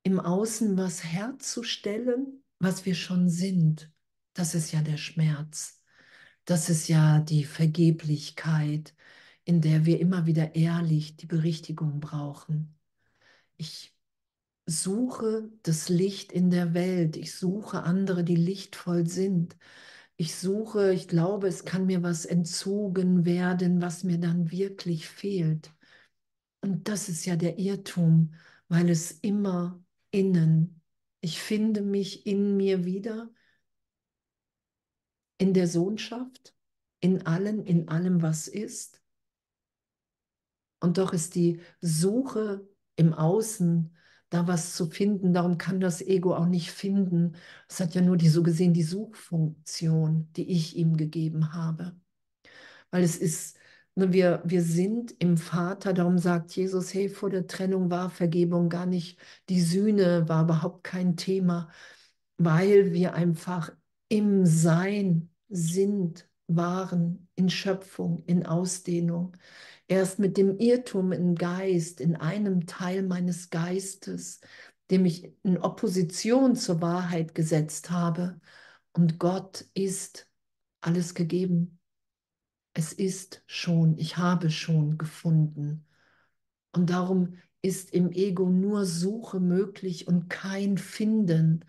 im 0.03 0.19
Außen 0.19 0.77
was 0.77 1.03
herzustellen, 1.03 2.43
was 2.59 2.85
wir 2.85 2.93
schon 2.93 3.29
sind. 3.29 3.91
Das 4.33 4.53
ist 4.53 4.71
ja 4.71 4.81
der 4.81 4.97
Schmerz. 4.97 5.81
Das 6.45 6.69
ist 6.69 6.87
ja 6.87 7.19
die 7.19 7.43
Vergeblichkeit, 7.43 8.93
in 9.43 9.59
der 9.59 9.87
wir 9.87 9.99
immer 9.99 10.27
wieder 10.27 10.53
ehrlich 10.53 11.17
die 11.17 11.25
Berichtigung 11.25 11.99
brauchen. 11.99 12.77
Ich 13.57 13.95
suche 14.67 15.49
das 15.63 15.89
Licht 15.89 16.31
in 16.31 16.51
der 16.51 16.75
Welt. 16.75 17.17
Ich 17.17 17.33
suche 17.35 17.81
andere, 17.83 18.23
die 18.23 18.35
lichtvoll 18.35 19.07
sind. 19.07 19.57
Ich 20.17 20.35
suche, 20.35 20.93
ich 20.93 21.07
glaube, 21.07 21.47
es 21.47 21.65
kann 21.65 21.87
mir 21.87 22.03
was 22.03 22.25
entzogen 22.25 23.25
werden, 23.25 23.81
was 23.81 24.03
mir 24.03 24.19
dann 24.19 24.51
wirklich 24.51 25.07
fehlt. 25.07 25.71
Und 26.63 26.87
das 26.87 27.09
ist 27.09 27.25
ja 27.25 27.35
der 27.35 27.59
Irrtum, 27.59 28.35
weil 28.69 28.89
es 28.89 29.11
immer 29.11 29.83
innen, 30.11 30.81
ich 31.19 31.41
finde 31.41 31.81
mich 31.81 32.25
in 32.25 32.55
mir 32.55 32.85
wieder, 32.85 33.29
in 35.37 35.53
der 35.53 35.67
Sohnschaft, 35.67 36.55
in 37.01 37.25
allen, 37.25 37.65
in 37.65 37.89
allem, 37.89 38.21
was 38.21 38.47
ist. 38.47 39.01
Und 40.79 40.99
doch 40.99 41.11
ist 41.11 41.35
die 41.35 41.59
Suche 41.81 42.65
im 42.95 43.13
Außen, 43.13 43.93
da 44.29 44.47
was 44.47 44.73
zu 44.73 44.89
finden, 44.89 45.33
darum 45.33 45.57
kann 45.57 45.81
das 45.81 46.01
Ego 46.01 46.33
auch 46.33 46.47
nicht 46.47 46.71
finden. 46.71 47.35
Es 47.67 47.81
hat 47.81 47.93
ja 47.93 47.99
nur 47.99 48.15
die 48.15 48.29
so 48.29 48.41
gesehen 48.41 48.73
die 48.73 48.83
Suchfunktion, 48.83 50.31
die 50.31 50.49
ich 50.49 50.77
ihm 50.77 50.95
gegeben 50.95 51.51
habe. 51.53 51.99
Weil 52.89 53.03
es 53.03 53.17
ist 53.17 53.57
wir, 53.95 54.41
wir 54.45 54.63
sind 54.63 55.13
im 55.19 55.37
Vater, 55.37 55.93
darum 55.93 56.17
sagt 56.17 56.55
Jesus, 56.55 56.93
hey, 56.93 57.09
vor 57.09 57.29
der 57.29 57.47
Trennung 57.47 57.91
war 57.91 58.09
Vergebung 58.09 58.69
gar 58.69 58.85
nicht, 58.85 59.19
die 59.49 59.61
Sühne 59.61 60.27
war 60.27 60.43
überhaupt 60.43 60.83
kein 60.83 61.15
Thema, 61.15 61.69
weil 62.37 62.93
wir 62.93 63.13
einfach 63.13 63.71
im 64.09 64.45
Sein 64.45 65.29
sind, 65.49 66.27
waren, 66.47 67.27
in 67.35 67.49
Schöpfung, 67.49 68.23
in 68.25 68.45
Ausdehnung. 68.45 69.37
Erst 69.87 70.19
mit 70.19 70.37
dem 70.37 70.57
Irrtum 70.59 71.11
im 71.11 71.35
Geist, 71.35 72.01
in 72.01 72.15
einem 72.15 72.65
Teil 72.65 73.03
meines 73.03 73.49
Geistes, 73.49 74.41
dem 74.91 75.05
ich 75.05 75.31
in 75.43 75.57
Opposition 75.57 76.55
zur 76.55 76.81
Wahrheit 76.81 77.35
gesetzt 77.35 77.91
habe. 77.91 78.39
Und 78.93 79.19
Gott 79.19 79.65
ist 79.73 80.27
alles 80.81 81.13
gegeben 81.15 81.79
es 82.73 82.91
ist 82.93 83.43
schon, 83.45 83.97
ich 83.97 84.17
habe 84.17 84.49
schon 84.49 84.97
gefunden. 84.97 85.85
Und 86.71 86.89
darum 86.89 87.37
ist 87.61 87.91
im 87.91 88.11
Ego 88.11 88.49
nur 88.49 88.85
Suche 88.85 89.39
möglich 89.39 90.07
und 90.07 90.29
kein 90.29 90.77
Finden. 90.77 91.65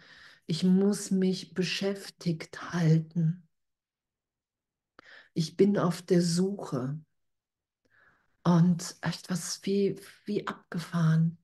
Ich 0.46 0.64
muss 0.64 1.10
mich 1.10 1.54
beschäftigt 1.54 2.72
halten. 2.72 3.46
Ich 5.34 5.56
bin 5.56 5.78
auf 5.78 6.00
der 6.02 6.22
Suche. 6.22 6.98
Und 8.42 8.96
etwas 9.00 9.60
wie, 9.64 10.00
wie 10.24 10.46
abgefahren. 10.46 11.38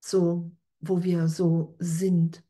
So, 0.00 0.52
wo 0.80 1.02
wir 1.02 1.28
so 1.28 1.76
sind. 1.78 2.42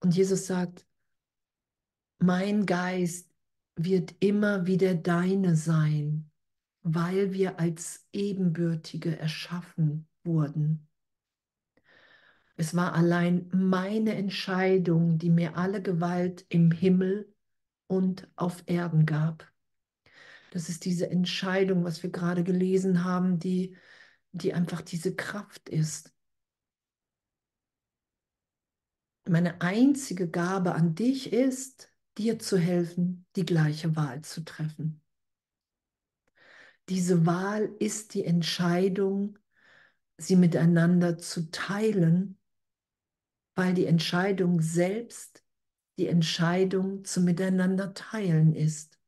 Und 0.00 0.16
Jesus 0.16 0.46
sagt, 0.46 0.84
mein 2.22 2.66
Geist 2.66 3.28
wird 3.76 4.14
immer 4.20 4.66
wieder 4.66 4.94
deine 4.94 5.56
sein, 5.56 6.30
weil 6.82 7.32
wir 7.32 7.58
als 7.58 8.06
Ebenbürtige 8.12 9.18
erschaffen 9.18 10.08
wurden. 10.24 10.88
Es 12.56 12.76
war 12.76 12.94
allein 12.94 13.48
meine 13.52 14.14
Entscheidung, 14.14 15.18
die 15.18 15.30
mir 15.30 15.56
alle 15.56 15.82
Gewalt 15.82 16.46
im 16.48 16.70
Himmel 16.70 17.34
und 17.86 18.28
auf 18.36 18.62
Erden 18.66 19.06
gab. 19.06 19.50
Das 20.50 20.68
ist 20.68 20.84
diese 20.84 21.10
Entscheidung, 21.10 21.82
was 21.82 22.02
wir 22.02 22.10
gerade 22.10 22.44
gelesen 22.44 23.04
haben, 23.04 23.38
die, 23.38 23.76
die 24.32 24.52
einfach 24.52 24.82
diese 24.82 25.16
Kraft 25.16 25.68
ist. 25.68 26.12
Meine 29.28 29.60
einzige 29.60 30.28
Gabe 30.28 30.74
an 30.74 30.94
dich 30.94 31.32
ist, 31.32 31.91
dir 32.18 32.38
zu 32.38 32.58
helfen, 32.58 33.26
die 33.36 33.46
gleiche 33.46 33.96
Wahl 33.96 34.22
zu 34.22 34.44
treffen. 34.44 35.00
Diese 36.88 37.26
Wahl 37.26 37.70
ist 37.78 38.14
die 38.14 38.24
Entscheidung, 38.24 39.38
sie 40.18 40.36
miteinander 40.36 41.18
zu 41.18 41.50
teilen, 41.50 42.38
weil 43.54 43.74
die 43.74 43.86
Entscheidung 43.86 44.60
selbst 44.60 45.42
die 45.98 46.06
Entscheidung 46.08 47.04
zu 47.04 47.20
miteinander 47.20 47.94
teilen 47.94 48.54
ist. 48.54 48.98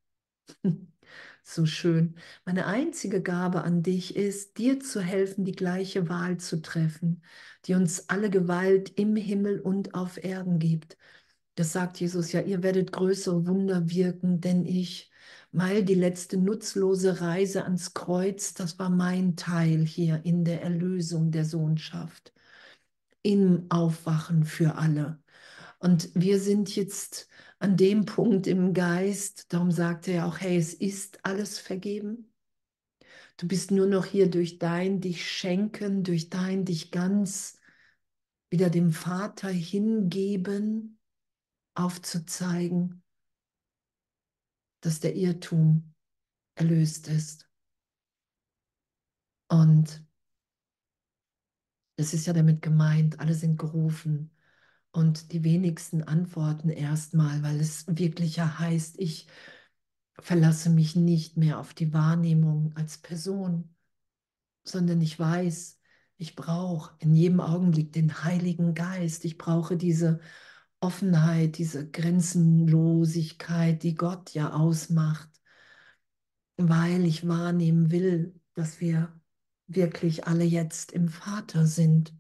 so 1.42 1.66
schön. 1.66 2.16
Meine 2.44 2.66
einzige 2.66 3.22
Gabe 3.22 3.62
an 3.62 3.82
dich 3.82 4.16
ist, 4.16 4.58
dir 4.58 4.80
zu 4.80 5.00
helfen, 5.00 5.44
die 5.44 5.52
gleiche 5.52 6.08
Wahl 6.08 6.38
zu 6.38 6.60
treffen, 6.62 7.22
die 7.64 7.74
uns 7.74 8.08
alle 8.08 8.30
Gewalt 8.30 8.90
im 8.98 9.16
Himmel 9.16 9.60
und 9.60 9.94
auf 9.94 10.22
Erden 10.22 10.58
gibt. 10.58 10.96
Das 11.54 11.72
sagt 11.72 12.00
Jesus 12.00 12.32
ja, 12.32 12.40
ihr 12.40 12.62
werdet 12.62 12.92
größere 12.92 13.46
Wunder 13.46 13.88
wirken, 13.88 14.40
denn 14.40 14.66
ich, 14.66 15.10
weil 15.52 15.84
die 15.84 15.94
letzte 15.94 16.36
nutzlose 16.36 17.20
Reise 17.20 17.64
ans 17.64 17.94
Kreuz, 17.94 18.54
das 18.54 18.78
war 18.78 18.90
mein 18.90 19.36
Teil 19.36 19.84
hier 19.86 20.24
in 20.24 20.44
der 20.44 20.62
Erlösung 20.62 21.30
der 21.30 21.44
Sohnschaft, 21.44 22.32
im 23.22 23.66
Aufwachen 23.70 24.44
für 24.44 24.74
alle. 24.76 25.22
Und 25.78 26.10
wir 26.14 26.40
sind 26.40 26.74
jetzt 26.74 27.28
an 27.58 27.76
dem 27.76 28.04
Punkt 28.04 28.46
im 28.46 28.74
Geist, 28.74 29.52
darum 29.52 29.70
sagt 29.70 30.08
er 30.08 30.14
ja 30.14 30.26
auch, 30.26 30.38
hey, 30.40 30.56
es 30.58 30.74
ist 30.74 31.24
alles 31.24 31.58
vergeben. 31.58 32.32
Du 33.36 33.46
bist 33.46 33.70
nur 33.70 33.86
noch 33.86 34.06
hier 34.06 34.30
durch 34.30 34.58
dein 34.58 35.00
dich 35.00 35.28
schenken, 35.28 36.02
durch 36.02 36.30
dein 36.30 36.64
dich 36.64 36.90
ganz 36.90 37.58
wieder 38.50 38.70
dem 38.70 38.92
Vater 38.92 39.48
hingeben 39.48 40.98
aufzuzeigen, 41.74 43.02
dass 44.80 45.00
der 45.00 45.16
Irrtum 45.16 45.94
erlöst 46.54 47.08
ist. 47.08 47.48
Und 49.48 50.04
das 51.96 52.12
ist 52.12 52.26
ja 52.26 52.32
damit 52.32 52.62
gemeint, 52.62 53.20
alle 53.20 53.34
sind 53.34 53.58
gerufen 53.58 54.30
und 54.90 55.32
die 55.32 55.44
wenigsten 55.44 56.02
antworten 56.02 56.68
erstmal, 56.70 57.42
weil 57.42 57.60
es 57.60 57.86
wirklich 57.88 58.36
ja 58.36 58.58
heißt, 58.58 58.98
ich 58.98 59.26
verlasse 60.20 60.70
mich 60.70 60.96
nicht 60.96 61.36
mehr 61.36 61.58
auf 61.58 61.74
die 61.74 61.92
Wahrnehmung 61.92 62.72
als 62.76 62.98
Person, 62.98 63.74
sondern 64.64 65.00
ich 65.00 65.18
weiß, 65.18 65.80
ich 66.16 66.36
brauche 66.36 66.94
in 67.00 67.14
jedem 67.14 67.40
Augenblick 67.40 67.92
den 67.92 68.22
Heiligen 68.22 68.74
Geist. 68.74 69.24
Ich 69.24 69.36
brauche 69.36 69.76
diese 69.76 70.20
Offenheit, 70.84 71.56
diese 71.58 71.90
Grenzenlosigkeit, 71.90 73.82
die 73.82 73.94
Gott 73.94 74.34
ja 74.34 74.52
ausmacht, 74.52 75.30
weil 76.58 77.04
ich 77.06 77.26
wahrnehmen 77.26 77.90
will, 77.90 78.38
dass 78.54 78.80
wir 78.80 79.18
wirklich 79.66 80.26
alle 80.26 80.44
jetzt 80.44 80.92
im 80.92 81.08
Vater 81.08 81.66
sind. 81.66 82.14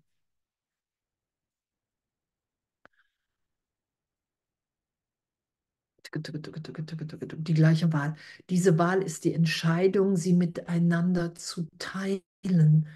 Die 6.14 7.54
gleiche 7.54 7.92
Wahl. 7.92 8.16
Diese 8.48 8.78
Wahl 8.78 9.02
ist 9.02 9.24
die 9.24 9.34
Entscheidung, 9.34 10.16
sie 10.16 10.32
miteinander 10.32 11.34
zu 11.34 11.68
teilen, 11.78 12.88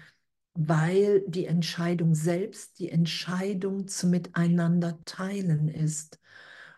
weil 0.61 1.23
die 1.25 1.45
Entscheidung 1.45 2.15
selbst 2.15 2.79
die 2.79 2.89
Entscheidung 2.89 3.87
zu 3.87 4.07
miteinander 4.07 4.99
teilen 5.05 5.69
ist. 5.69 6.19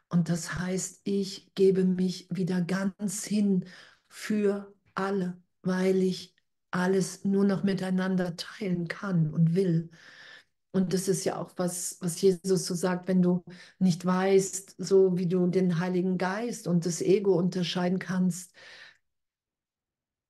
Und 0.07 0.29
das 0.29 0.53
heißt, 0.53 1.01
ich 1.03 1.51
gebe 1.55 1.83
mich 1.83 2.27
wieder 2.29 2.61
ganz 2.61 3.25
hin 3.25 3.65
für 4.07 4.71
alle, 4.93 5.41
weil 5.63 5.95
ich 6.03 6.35
alles 6.69 7.25
nur 7.25 7.43
noch 7.43 7.63
miteinander 7.63 8.35
teilen 8.35 8.87
kann 8.87 9.33
und 9.33 9.55
will. 9.55 9.89
Und 10.71 10.93
das 10.93 11.07
ist 11.07 11.25
ja 11.25 11.37
auch 11.37 11.51
was, 11.57 11.97
was 12.01 12.21
Jesus 12.21 12.67
so 12.67 12.75
sagt, 12.75 13.07
wenn 13.07 13.23
du 13.23 13.43
nicht 13.79 14.05
weißt, 14.05 14.75
so 14.77 15.17
wie 15.17 15.27
du 15.27 15.47
den 15.47 15.79
Heiligen 15.79 16.19
Geist 16.19 16.67
und 16.67 16.85
das 16.85 17.01
Ego 17.01 17.33
unterscheiden 17.33 17.97
kannst. 17.97 18.53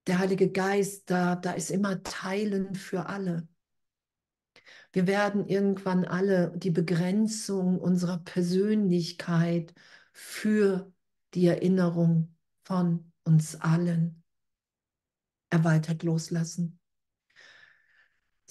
Der 0.08 0.20
Heilige 0.20 0.52
Geist, 0.52 1.10
da, 1.10 1.36
da 1.36 1.52
ist 1.52 1.70
immer 1.70 2.02
Teilen 2.04 2.76
für 2.76 3.06
alle. 3.06 3.48
Wir 4.92 5.08
werden 5.08 5.48
irgendwann 5.48 6.06
alle 6.06 6.52
die 6.58 6.72
Begrenzung 6.72 7.80
unserer 7.80 8.18
Persönlichkeit 8.18 9.74
für 10.12 10.92
die 11.34 11.48
Erinnerung 11.48 12.36
von 12.64 13.12
uns 13.24 13.56
allen 13.62 14.24
erweitert 15.50 16.04
loslassen. 16.04 16.81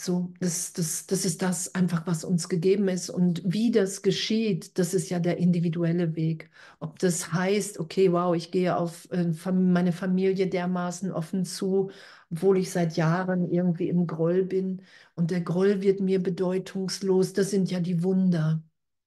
So, 0.02 0.32
das, 0.40 0.72
das, 0.72 1.06
das 1.06 1.26
ist 1.26 1.42
das 1.42 1.74
einfach, 1.74 2.06
was 2.06 2.24
uns 2.24 2.48
gegeben 2.48 2.88
ist. 2.88 3.10
Und 3.10 3.42
wie 3.44 3.70
das 3.70 4.00
geschieht, 4.00 4.78
das 4.78 4.94
ist 4.94 5.10
ja 5.10 5.18
der 5.20 5.36
individuelle 5.36 6.16
Weg. 6.16 6.50
Ob 6.78 6.98
das 6.98 7.32
heißt, 7.34 7.78
okay, 7.78 8.10
wow, 8.10 8.34
ich 8.34 8.50
gehe 8.50 8.76
auf 8.76 9.08
äh, 9.10 9.24
meine 9.52 9.92
Familie 9.92 10.46
dermaßen 10.48 11.12
offen 11.12 11.44
zu, 11.44 11.90
obwohl 12.30 12.56
ich 12.58 12.70
seit 12.70 12.96
Jahren 12.96 13.50
irgendwie 13.50 13.90
im 13.90 14.06
Groll 14.06 14.44
bin. 14.44 14.82
Und 15.16 15.30
der 15.30 15.42
Groll 15.42 15.82
wird 15.82 16.00
mir 16.00 16.22
bedeutungslos. 16.22 17.34
Das 17.34 17.50
sind 17.50 17.70
ja 17.70 17.80
die 17.80 18.02
Wunder. 18.02 18.62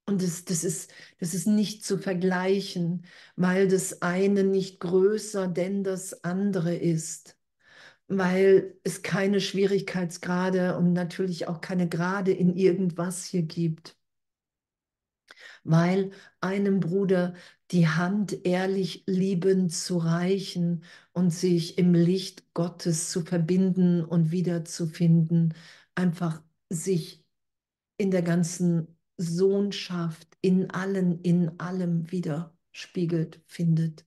Und 0.06 0.22
das, 0.22 0.46
das, 0.46 0.64
ist, 0.64 0.92
das 1.20 1.34
ist 1.34 1.48
nicht 1.48 1.84
zu 1.84 1.98
vergleichen, 1.98 3.06
weil 3.36 3.68
das 3.68 4.02
eine 4.04 4.44
nicht 4.44 4.80
größer 4.80 5.48
denn 5.48 5.84
das 5.84 6.24
andere 6.24 6.76
ist 6.76 7.36
weil 8.08 8.78
es 8.84 9.02
keine 9.02 9.42
Schwierigkeitsgrade 9.42 10.78
und 10.78 10.94
natürlich 10.94 11.48
auch 11.48 11.62
keine 11.62 11.88
Grade 11.90 12.32
in 12.32 12.56
irgendwas 12.56 13.26
hier 13.26 13.44
gibt. 13.44 13.98
Weil 15.64 16.12
einem 16.42 16.80
Bruder 16.80 17.34
die 17.72 17.88
Hand 17.88 18.46
ehrlich 18.46 19.04
liebend 19.08 19.74
zu 19.74 19.98
reichen 19.98 20.84
und 21.14 21.32
sich 21.32 21.78
im 21.78 21.94
Licht 21.94 22.54
Gottes 22.54 23.10
zu 23.10 23.22
verbinden 23.22 24.04
und 24.04 24.32
wiederzufinden, 24.32 25.54
einfach 25.96 26.42
sich 26.70 27.24
in 27.98 28.12
der 28.12 28.22
ganzen 28.22 28.98
Sohnschaft, 29.18 30.28
in 30.42 30.70
allen, 30.72 31.22
in 31.22 31.60
allem 31.60 32.12
widerspiegelt, 32.12 33.42
findet. 33.48 34.06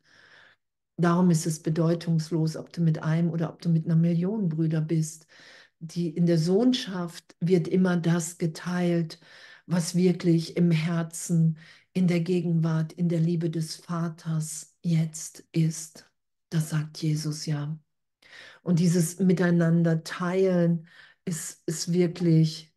Darum 0.97 1.31
ist 1.31 1.47
es 1.47 1.63
bedeutungslos, 1.63 2.57
ob 2.57 2.73
du 2.73 2.81
mit 2.83 3.03
einem 3.03 3.31
oder 3.31 3.51
ob 3.53 3.61
du 3.63 3.69
mit 3.69 3.85
einer 3.87 3.97
Million 3.97 4.49
Brüder 4.49 4.81
bist. 4.81 5.27
Die, 5.81 6.09
in 6.11 6.27
der 6.27 6.39
Sohnschaft 6.39 7.37
wird 7.41 7.69
immer 7.69 7.97
das 7.99 8.39
geteilt, 8.39 9.21
was 9.67 9.95
wirklich 9.95 10.57
im 10.57 10.71
Herzen, 10.71 11.59
in 11.93 12.09
der 12.09 12.21
Gegenwart, 12.21 12.93
in 12.95 13.09
der 13.09 13.21
Liebe 13.21 13.51
des 13.51 13.77
Vaters 13.77 14.75
jetzt 14.83 15.45
ist. 15.53 16.11
Das 16.51 16.71
sagt 16.71 16.99
Jesus 17.03 17.47
ja. 17.47 17.79
Und 18.63 18.79
dieses 18.81 19.19
Miteinander 19.21 20.05
teilen 20.05 20.87
ist, 21.25 21.63
ist 21.67 21.93
wirklich, 21.93 22.73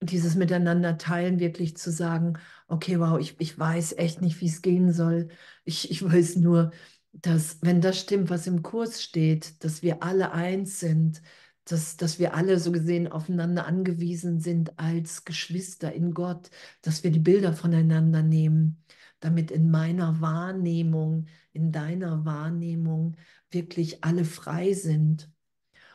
dieses 0.00 0.34
Miteinander 0.34 0.98
teilen, 0.98 1.38
wirklich 1.38 1.76
zu 1.76 1.90
sagen, 1.92 2.34
okay, 2.68 2.98
wow, 2.98 3.18
ich, 3.20 3.36
ich 3.40 3.58
weiß 3.58 3.92
echt 3.98 4.20
nicht, 4.20 4.40
wie 4.40 4.46
es 4.48 4.62
gehen 4.62 4.92
soll. 4.92 5.28
Ich, 5.64 5.90
ich 5.90 6.02
weiß 6.02 6.36
nur, 6.36 6.72
dass, 7.12 7.58
wenn 7.62 7.80
das 7.80 7.98
stimmt, 7.98 8.30
was 8.30 8.46
im 8.46 8.62
Kurs 8.62 9.02
steht, 9.02 9.62
dass 9.64 9.82
wir 9.82 10.02
alle 10.02 10.32
eins 10.32 10.80
sind, 10.80 11.22
dass, 11.64 11.96
dass 11.96 12.18
wir 12.18 12.34
alle 12.34 12.58
so 12.58 12.72
gesehen 12.72 13.06
aufeinander 13.08 13.66
angewiesen 13.66 14.40
sind 14.40 14.78
als 14.78 15.24
Geschwister 15.24 15.92
in 15.92 16.12
Gott, 16.14 16.50
dass 16.82 17.04
wir 17.04 17.10
die 17.10 17.20
Bilder 17.20 17.52
voneinander 17.52 18.22
nehmen, 18.22 18.82
damit 19.20 19.50
in 19.50 19.70
meiner 19.70 20.20
Wahrnehmung, 20.20 21.26
in 21.52 21.70
deiner 21.70 22.24
Wahrnehmung 22.24 23.16
wirklich 23.50 24.02
alle 24.02 24.24
frei 24.24 24.72
sind. 24.72 25.30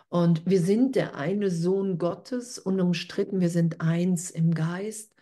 Und 0.09 0.45
wir 0.45 0.61
sind 0.61 0.95
der 0.95 1.15
eine 1.15 1.51
Sohn 1.51 1.97
Gottes, 1.97 2.59
unumstritten, 2.59 3.41
wir 3.41 3.49
sind 3.49 3.81
eins 3.81 4.31
im 4.31 4.53
Geist. 4.53 5.13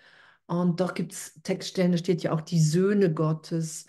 Und 0.48 0.80
doch 0.80 0.94
gibt 0.94 1.14
es 1.14 1.40
Textstellen, 1.42 1.94
da 1.94 1.98
steht 1.98 2.22
ja 2.22 2.32
auch 2.34 2.42
die 2.42 2.62
Söhne 2.62 3.12
Gottes. 3.14 3.88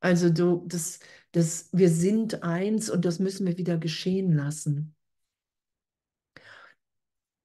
Also 0.00 0.30
du, 0.30 0.64
das, 0.66 1.00
das, 1.36 1.68
wir 1.70 1.90
sind 1.90 2.42
eins 2.42 2.88
und 2.88 3.04
das 3.04 3.18
müssen 3.18 3.46
wir 3.46 3.58
wieder 3.58 3.76
geschehen 3.76 4.32
lassen. 4.32 4.96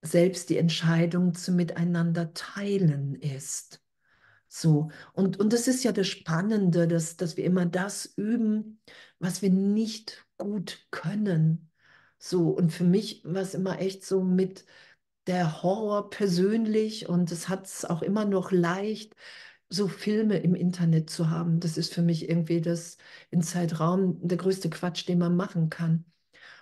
Selbst 0.01 0.49
die 0.49 0.55
Entscheidung 0.57 1.33
zu 1.33 1.51
miteinander 1.51 2.33
teilen 2.33 3.15
ist. 3.15 3.83
So, 4.47 4.91
und, 5.11 5.41
und 5.41 5.51
das 5.51 5.67
ist 5.67 5.83
ja 5.83 5.91
das 5.91 6.07
Spannende, 6.07 6.87
dass, 6.87 7.17
dass 7.17 7.35
wir 7.35 7.43
immer 7.43 7.65
das 7.65 8.05
üben, 8.15 8.79
was 9.19 9.41
wir 9.41 9.49
nicht 9.49 10.25
gut 10.37 10.87
können. 10.91 11.69
So, 12.17 12.47
und 12.47 12.71
für 12.71 12.85
mich 12.85 13.25
war 13.25 13.41
es 13.41 13.53
immer 13.53 13.79
echt 13.79 14.05
so 14.05 14.23
mit 14.23 14.63
der 15.27 15.63
Horror 15.63 16.09
persönlich 16.09 17.09
und 17.09 17.29
es 17.29 17.49
hat 17.49 17.65
es 17.65 17.83
auch 17.83 18.03
immer 18.03 18.23
noch 18.23 18.53
leicht, 18.53 19.17
so 19.71 19.87
Filme 19.87 20.37
im 20.39 20.55
Internet 20.55 21.09
zu 21.09 21.29
haben. 21.29 21.59
Das 21.59 21.77
ist 21.77 21.93
für 21.93 22.01
mich 22.01 22.29
irgendwie 22.29 22.61
das 22.61 22.97
in 23.31 23.41
Zeitraum 23.41 24.17
der 24.27 24.37
größte 24.37 24.69
Quatsch, 24.69 25.07
den 25.07 25.19
man 25.19 25.35
machen 25.35 25.69
kann. 25.69 26.05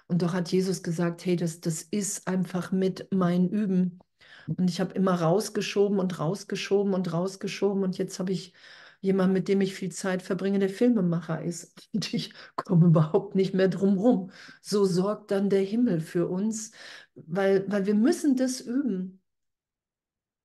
Und 0.07 0.21
doch 0.21 0.33
hat 0.33 0.51
Jesus 0.51 0.83
gesagt, 0.83 1.25
hey, 1.25 1.35
das, 1.35 1.61
das 1.61 1.81
ist 1.83 2.27
einfach 2.27 2.71
mit 2.71 3.07
mein 3.11 3.49
Üben. 3.49 3.99
Und 4.47 4.69
ich 4.69 4.79
habe 4.79 4.93
immer 4.93 5.13
rausgeschoben 5.15 5.99
und 5.99 6.19
rausgeschoben 6.19 6.93
und 6.93 7.13
rausgeschoben. 7.13 7.83
Und 7.83 7.97
jetzt 7.97 8.19
habe 8.19 8.31
ich 8.31 8.53
jemanden, 9.01 9.33
mit 9.33 9.47
dem 9.47 9.61
ich 9.61 9.75
viel 9.75 9.91
Zeit 9.91 10.21
verbringe, 10.21 10.59
der 10.59 10.69
Filmemacher 10.69 11.41
ist. 11.43 11.89
Und 11.93 12.13
ich 12.13 12.33
komme 12.55 12.87
überhaupt 12.87 13.35
nicht 13.35 13.53
mehr 13.53 13.69
drum 13.69 13.97
rum. 13.97 14.31
So 14.61 14.85
sorgt 14.85 15.31
dann 15.31 15.49
der 15.49 15.61
Himmel 15.61 16.01
für 16.01 16.27
uns, 16.27 16.71
weil, 17.15 17.65
weil 17.71 17.85
wir 17.85 17.95
müssen 17.95 18.35
das 18.35 18.61
üben. 18.61 19.21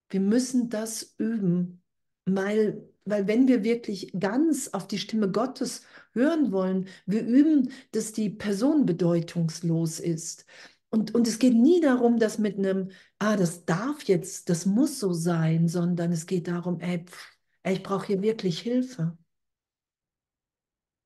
Wir 0.09 0.20
müssen 0.20 0.70
das 0.70 1.14
üben. 1.18 1.84
Weil, 2.27 2.89
weil 3.05 3.27
wenn 3.27 3.49
wir 3.49 3.65
wirklich 3.65 4.13
ganz 4.19 4.69
auf 4.69 4.87
die 4.89 4.99
Stimme 4.99 5.31
Gottes 5.31 5.83
hören 6.13 6.53
wollen, 6.53 6.89
wir 7.07 7.23
üben, 7.27 7.71
dass 7.93 8.13
die 8.13 8.31
Person 8.31 8.87
bedeutungslos 8.87 10.01
ist. 10.01 10.47
Und, 10.91 11.15
und 11.15 11.27
es 11.29 11.39
geht 11.39 11.55
nie 11.55 11.81
darum, 11.81 12.19
dass 12.19 12.39
mit 12.39 12.57
einem, 12.59 12.91
ah, 13.19 13.37
das 13.37 13.65
darf 13.65 14.03
jetzt, 14.05 14.49
das 14.49 14.65
muss 14.67 15.01
so 15.01 15.13
sein, 15.13 15.69
sondern 15.69 16.13
es 16.13 16.27
geht 16.27 16.49
darum, 16.49 16.81
ey, 16.81 17.05
pff, 17.05 17.33
ey 17.65 17.75
ich 17.75 17.83
brauche 17.83 18.07
hier 18.07 18.23
wirklich 18.23 18.61
Hilfe. 18.61 19.17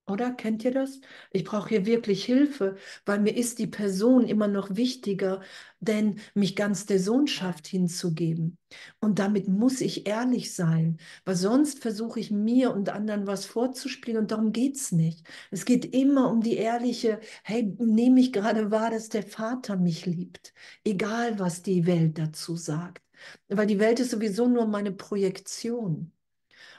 Oder 0.08 0.30
kennt 0.32 0.64
ihr 0.64 0.70
das? 0.72 1.00
Ich 1.32 1.44
brauche 1.44 1.68
hier 1.68 1.84
wirklich 1.84 2.24
Hilfe, 2.24 2.76
weil 3.04 3.20
mir 3.20 3.36
ist 3.36 3.58
die 3.58 3.66
Person 3.66 4.26
immer 4.26 4.48
noch 4.48 4.74
wichtiger, 4.74 5.42
denn 5.80 6.18
mich 6.34 6.56
ganz 6.56 6.86
der 6.86 6.98
Sohnschaft 6.98 7.66
hinzugeben. 7.66 8.56
Und 9.00 9.18
damit 9.18 9.48
muss 9.48 9.80
ich 9.82 10.06
ehrlich 10.06 10.54
sein, 10.54 10.96
weil 11.26 11.36
sonst 11.36 11.80
versuche 11.80 12.20
ich 12.20 12.30
mir 12.30 12.72
und 12.72 12.88
anderen 12.88 13.26
was 13.26 13.44
vorzuspielen 13.44 14.20
und 14.22 14.30
darum 14.30 14.52
geht 14.52 14.76
es 14.76 14.92
nicht. 14.92 15.26
Es 15.50 15.66
geht 15.66 15.84
immer 15.94 16.30
um 16.30 16.40
die 16.42 16.56
ehrliche, 16.56 17.20
hey, 17.44 17.74
nehme 17.78 18.20
ich 18.20 18.32
gerade 18.32 18.70
wahr, 18.70 18.90
dass 18.90 19.10
der 19.10 19.22
Vater 19.22 19.76
mich 19.76 20.06
liebt, 20.06 20.54
egal 20.84 21.38
was 21.38 21.62
die 21.62 21.86
Welt 21.86 22.18
dazu 22.18 22.56
sagt. 22.56 23.02
Weil 23.48 23.66
die 23.66 23.78
Welt 23.78 24.00
ist 24.00 24.10
sowieso 24.12 24.46
nur 24.48 24.66
meine 24.66 24.92
Projektion. 24.92 26.12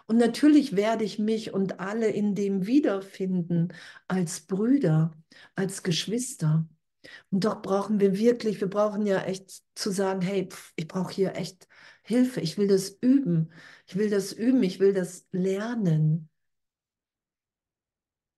Und 0.10 0.18
natürlich 0.18 0.76
werde 0.76 1.04
ich 1.04 1.20
mich 1.20 1.54
und 1.54 1.80
alle 1.80 2.10
in 2.10 2.34
dem 2.34 2.66
wiederfinden 2.66 3.72
als 4.08 4.40
Brüder, 4.42 5.14
als 5.54 5.84
Geschwister. 5.84 6.68
Und 7.30 7.46
doch 7.46 7.62
brauchen 7.62 8.00
wir 8.00 8.18
wirklich, 8.18 8.60
wir 8.60 8.70
brauchen 8.72 9.06
ja 9.06 9.22
echt 9.24 9.62
zu 9.76 9.92
sagen, 9.92 10.22
hey, 10.22 10.48
pf, 10.50 10.74
ich 10.78 10.88
brauche 10.88 11.14
hier 11.14 11.36
echt 11.36 11.68
Hilfe, 12.02 12.42
ich 12.42 12.58
will 12.58 12.68
das 12.68 12.90
üben, 13.02 13.52
ich 13.86 13.98
will 13.98 14.10
das 14.10 14.34
üben, 14.34 14.64
ich 14.64 14.80
will 14.80 14.94
das 14.94 15.28
lernen. 15.32 16.30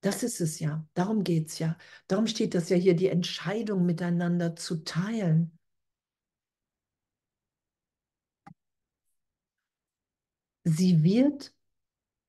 Das 0.02 0.24
ist 0.24 0.42
es 0.42 0.60
ja, 0.60 0.86
darum 0.94 1.24
geht 1.24 1.48
es 1.48 1.60
ja. 1.60 1.78
Darum 2.08 2.28
steht 2.28 2.54
das 2.54 2.68
ja 2.70 2.76
hier, 2.76 2.96
die 2.96 3.08
Entscheidung 3.08 3.86
miteinander 3.86 4.56
zu 4.58 4.84
teilen. 4.84 5.58
Sie 10.64 11.04
wird 11.04 11.54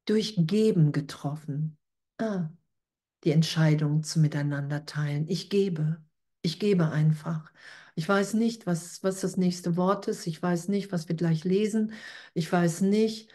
durch 0.05 0.35
Geben 0.39 0.93
getroffen. 0.93 1.79
Ah, 2.19 2.51
die 3.25 3.31
Entscheidung 3.33 4.03
zu 4.03 4.21
miteinander 4.21 4.85
teilen. 4.87 5.29
Ich 5.29 5.51
gebe. 5.51 6.03
Ich 6.43 6.59
gebe 6.59 6.91
einfach. 6.91 7.53
Ich 7.95 8.09
weiß 8.09 8.35
nicht, 8.35 8.67
was, 8.67 9.03
was 9.03 9.21
das 9.21 9.37
nächste 9.37 9.77
Wort 9.77 10.09
ist. 10.09 10.27
Ich 10.27 10.43
weiß 10.43 10.69
nicht, 10.69 10.93
was 10.93 11.09
wir 11.09 11.17
gleich 11.17 11.45
lesen. 11.45 11.93
Ich 12.35 12.51
weiß 12.51 12.81
nicht. 12.83 13.31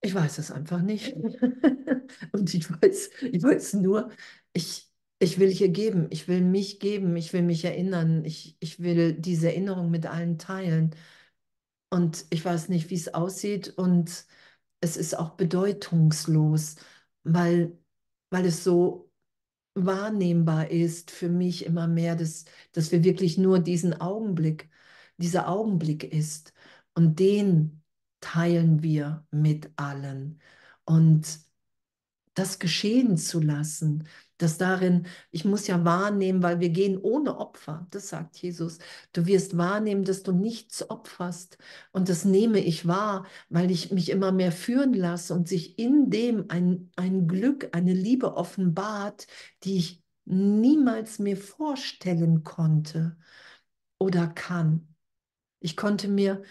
Ich 0.00 0.14
weiß 0.14 0.38
es 0.38 0.50
einfach 0.50 0.82
nicht. 0.82 1.14
Und 2.32 2.52
ich 2.54 2.70
weiß, 2.70 3.10
ich 3.32 3.42
weiß 3.42 3.74
nur, 3.74 4.10
ich, 4.52 4.90
ich 5.18 5.38
will 5.38 5.50
hier 5.50 5.70
geben. 5.70 6.08
Ich 6.10 6.28
will 6.28 6.42
mich 6.42 6.80
geben. 6.80 7.16
Ich 7.16 7.32
will 7.32 7.42
mich 7.42 7.64
erinnern. 7.64 8.24
Ich, 8.24 8.56
ich 8.60 8.80
will 8.80 9.14
diese 9.14 9.48
Erinnerung 9.48 9.90
mit 9.90 10.06
allen 10.06 10.38
teilen. 10.38 10.94
Und 11.90 12.26
ich 12.30 12.44
weiß 12.44 12.68
nicht, 12.68 12.90
wie 12.90 12.96
es 12.96 13.14
aussieht. 13.14 13.72
Und 13.76 14.26
es 14.84 14.96
ist 14.96 15.18
auch 15.18 15.30
bedeutungslos, 15.30 16.76
weil, 17.24 17.76
weil 18.30 18.46
es 18.46 18.64
so 18.64 19.10
wahrnehmbar 19.74 20.70
ist 20.70 21.10
für 21.10 21.28
mich 21.28 21.66
immer 21.66 21.88
mehr, 21.88 22.16
dass, 22.16 22.44
dass 22.72 22.92
wir 22.92 23.02
wirklich 23.04 23.38
nur 23.38 23.58
diesen 23.60 24.00
Augenblick, 24.00 24.70
dieser 25.16 25.48
Augenblick 25.48 26.04
ist. 26.04 26.52
Und 26.94 27.18
den 27.18 27.82
teilen 28.20 28.82
wir 28.82 29.26
mit 29.30 29.70
allen. 29.76 30.40
Und 30.84 31.40
das 32.34 32.58
geschehen 32.58 33.16
zu 33.16 33.40
lassen, 33.40 34.06
dass 34.44 34.58
darin, 34.58 35.06
ich 35.30 35.44
muss 35.44 35.66
ja 35.66 35.84
wahrnehmen, 35.84 36.42
weil 36.42 36.60
wir 36.60 36.68
gehen 36.68 36.98
ohne 36.98 37.38
Opfer, 37.38 37.86
das 37.90 38.10
sagt 38.10 38.36
Jesus. 38.36 38.78
Du 39.12 39.26
wirst 39.26 39.56
wahrnehmen, 39.56 40.04
dass 40.04 40.22
du 40.22 40.32
nichts 40.32 40.88
opferst. 40.90 41.56
Und 41.92 42.08
das 42.10 42.24
nehme 42.24 42.60
ich 42.60 42.86
wahr, 42.86 43.26
weil 43.48 43.70
ich 43.70 43.90
mich 43.90 44.10
immer 44.10 44.32
mehr 44.32 44.52
führen 44.52 44.92
lasse 44.92 45.34
und 45.34 45.48
sich 45.48 45.78
in 45.78 46.10
dem 46.10 46.44
ein, 46.48 46.90
ein 46.96 47.26
Glück, 47.26 47.70
eine 47.72 47.94
Liebe 47.94 48.36
offenbart, 48.36 49.26
die 49.64 49.78
ich 49.78 50.02
niemals 50.26 51.18
mir 51.18 51.36
vorstellen 51.36 52.44
konnte 52.44 53.16
oder 53.98 54.26
kann. 54.26 54.94
Ich 55.60 55.76
konnte 55.76 56.08
mir 56.08 56.42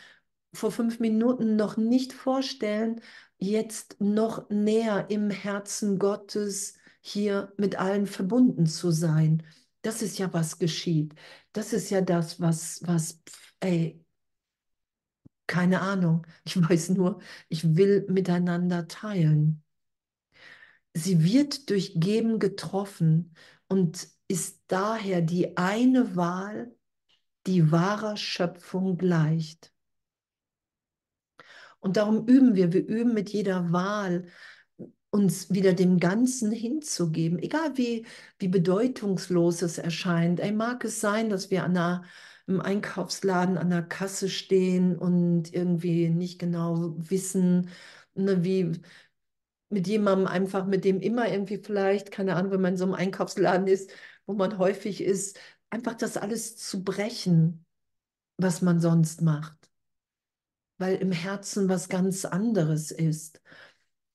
vor 0.53 0.71
fünf 0.71 0.99
Minuten 0.99 1.55
noch 1.55 1.77
nicht 1.77 2.13
vorstellen, 2.13 3.01
jetzt 3.37 3.97
noch 3.99 4.49
näher 4.49 5.07
im 5.09 5.29
Herzen 5.29 5.99
Gottes 5.99 6.75
hier 7.05 7.53
mit 7.57 7.75
allen 7.75 8.07
verbunden 8.07 8.65
zu 8.65 8.89
sein. 8.91 9.43
Das 9.81 10.01
ist 10.01 10.17
ja, 10.17 10.31
was 10.33 10.57
geschieht. 10.57 11.13
Das 11.51 11.73
ist 11.73 11.89
ja 11.89 12.01
das, 12.01 12.39
was, 12.39 12.81
was, 12.85 13.21
ey, 13.59 14.03
keine 15.47 15.81
Ahnung. 15.81 16.25
Ich 16.45 16.57
weiß 16.57 16.89
nur, 16.89 17.21
ich 17.49 17.75
will 17.75 18.05
miteinander 18.09 18.87
teilen. 18.87 19.63
Sie 20.93 21.23
wird 21.23 21.69
durch 21.69 21.93
Geben 21.95 22.39
getroffen 22.39 23.35
und 23.67 24.07
ist 24.29 24.63
daher 24.67 25.21
die 25.21 25.57
eine 25.57 26.15
Wahl, 26.15 26.73
die 27.47 27.71
wahrer 27.71 28.15
Schöpfung 28.15 28.97
gleicht. 28.97 29.73
Und 31.81 31.97
darum 31.97 32.27
üben 32.27 32.55
wir, 32.55 32.71
wir 32.71 32.85
üben 32.85 33.13
mit 33.13 33.29
jeder 33.31 33.73
Wahl, 33.73 34.27
uns 35.13 35.53
wieder 35.53 35.73
dem 35.73 35.99
Ganzen 35.99 36.51
hinzugeben, 36.51 37.37
egal 37.39 37.77
wie, 37.77 38.05
wie 38.39 38.47
bedeutungslos 38.47 39.61
es 39.61 39.77
erscheint. 39.77 40.39
Ey, 40.39 40.51
mag 40.51 40.83
es 40.85 40.99
sein, 41.01 41.29
dass 41.29 41.51
wir 41.51 41.63
an 41.63 41.77
einer, 41.77 42.03
im 42.47 42.59
Einkaufsladen 42.59 43.57
an 43.57 43.69
der 43.69 43.83
Kasse 43.83 44.27
stehen 44.29 44.97
und 44.97 45.53
irgendwie 45.53 46.09
nicht 46.09 46.39
genau 46.39 46.95
wissen, 46.97 47.69
ne, 48.15 48.43
wie 48.43 48.71
mit 49.69 49.87
jemandem 49.87 50.27
einfach, 50.27 50.65
mit 50.65 50.83
dem 50.85 50.99
immer 50.99 51.29
irgendwie 51.29 51.57
vielleicht, 51.59 52.11
keine 52.11 52.35
Ahnung, 52.35 52.51
wenn 52.51 52.61
man 52.61 52.73
in 52.73 52.77
so 52.77 52.85
einem 52.85 52.93
Einkaufsladen 52.95 53.67
ist, 53.67 53.91
wo 54.25 54.33
man 54.33 54.57
häufig 54.57 55.01
ist, 55.01 55.39
einfach 55.69 55.93
das 55.95 56.17
alles 56.17 56.57
zu 56.57 56.83
brechen, 56.83 57.65
was 58.37 58.61
man 58.61 58.79
sonst 58.79 59.21
macht 59.21 59.63
weil 60.77 60.95
im 60.95 61.11
Herzen 61.11 61.69
was 61.69 61.89
ganz 61.89 62.25
anderes 62.25 62.91
ist. 62.91 63.41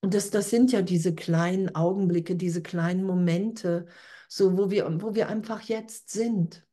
Und 0.01 0.15
das, 0.15 0.31
das 0.31 0.51
sind 0.51 0.73
ja 0.73 0.83
diese 0.83 1.15
kleinen 1.15 1.75
Augenblicke, 1.75 2.37
diese 2.37 2.63
kleinen 2.63 3.05
Momente, 3.05 3.87
so 4.29 4.57
wo 4.57 4.71
wir, 4.71 4.87
wo 5.03 5.15
wir 5.15 5.29
einfach 5.29 5.63
jetzt 5.63 6.11
sind. 6.11 6.65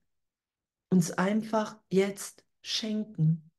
Uns 0.89 1.11
einfach 1.11 1.77
jetzt 1.89 2.45
schenken. 2.61 3.51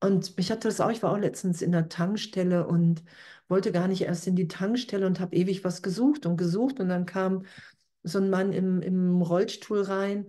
Und 0.00 0.36
mich 0.36 0.50
hatte 0.50 0.68
das 0.68 0.80
auch, 0.80 0.90
ich 0.90 1.02
war 1.02 1.12
auch 1.12 1.18
letztens 1.18 1.62
in 1.62 1.72
der 1.72 1.88
Tankstelle 1.88 2.66
und 2.66 3.04
wollte 3.48 3.70
gar 3.72 3.88
nicht 3.88 4.02
erst 4.02 4.26
in 4.26 4.36
die 4.36 4.48
Tankstelle 4.48 5.06
und 5.06 5.20
habe 5.20 5.36
ewig 5.36 5.64
was 5.64 5.82
gesucht 5.82 6.26
und 6.26 6.36
gesucht. 6.36 6.80
Und 6.80 6.88
dann 6.88 7.06
kam 7.06 7.44
so 8.02 8.18
ein 8.18 8.30
Mann 8.30 8.52
im, 8.52 8.82
im 8.82 9.22
Rollstuhl 9.22 9.82
rein 9.82 10.28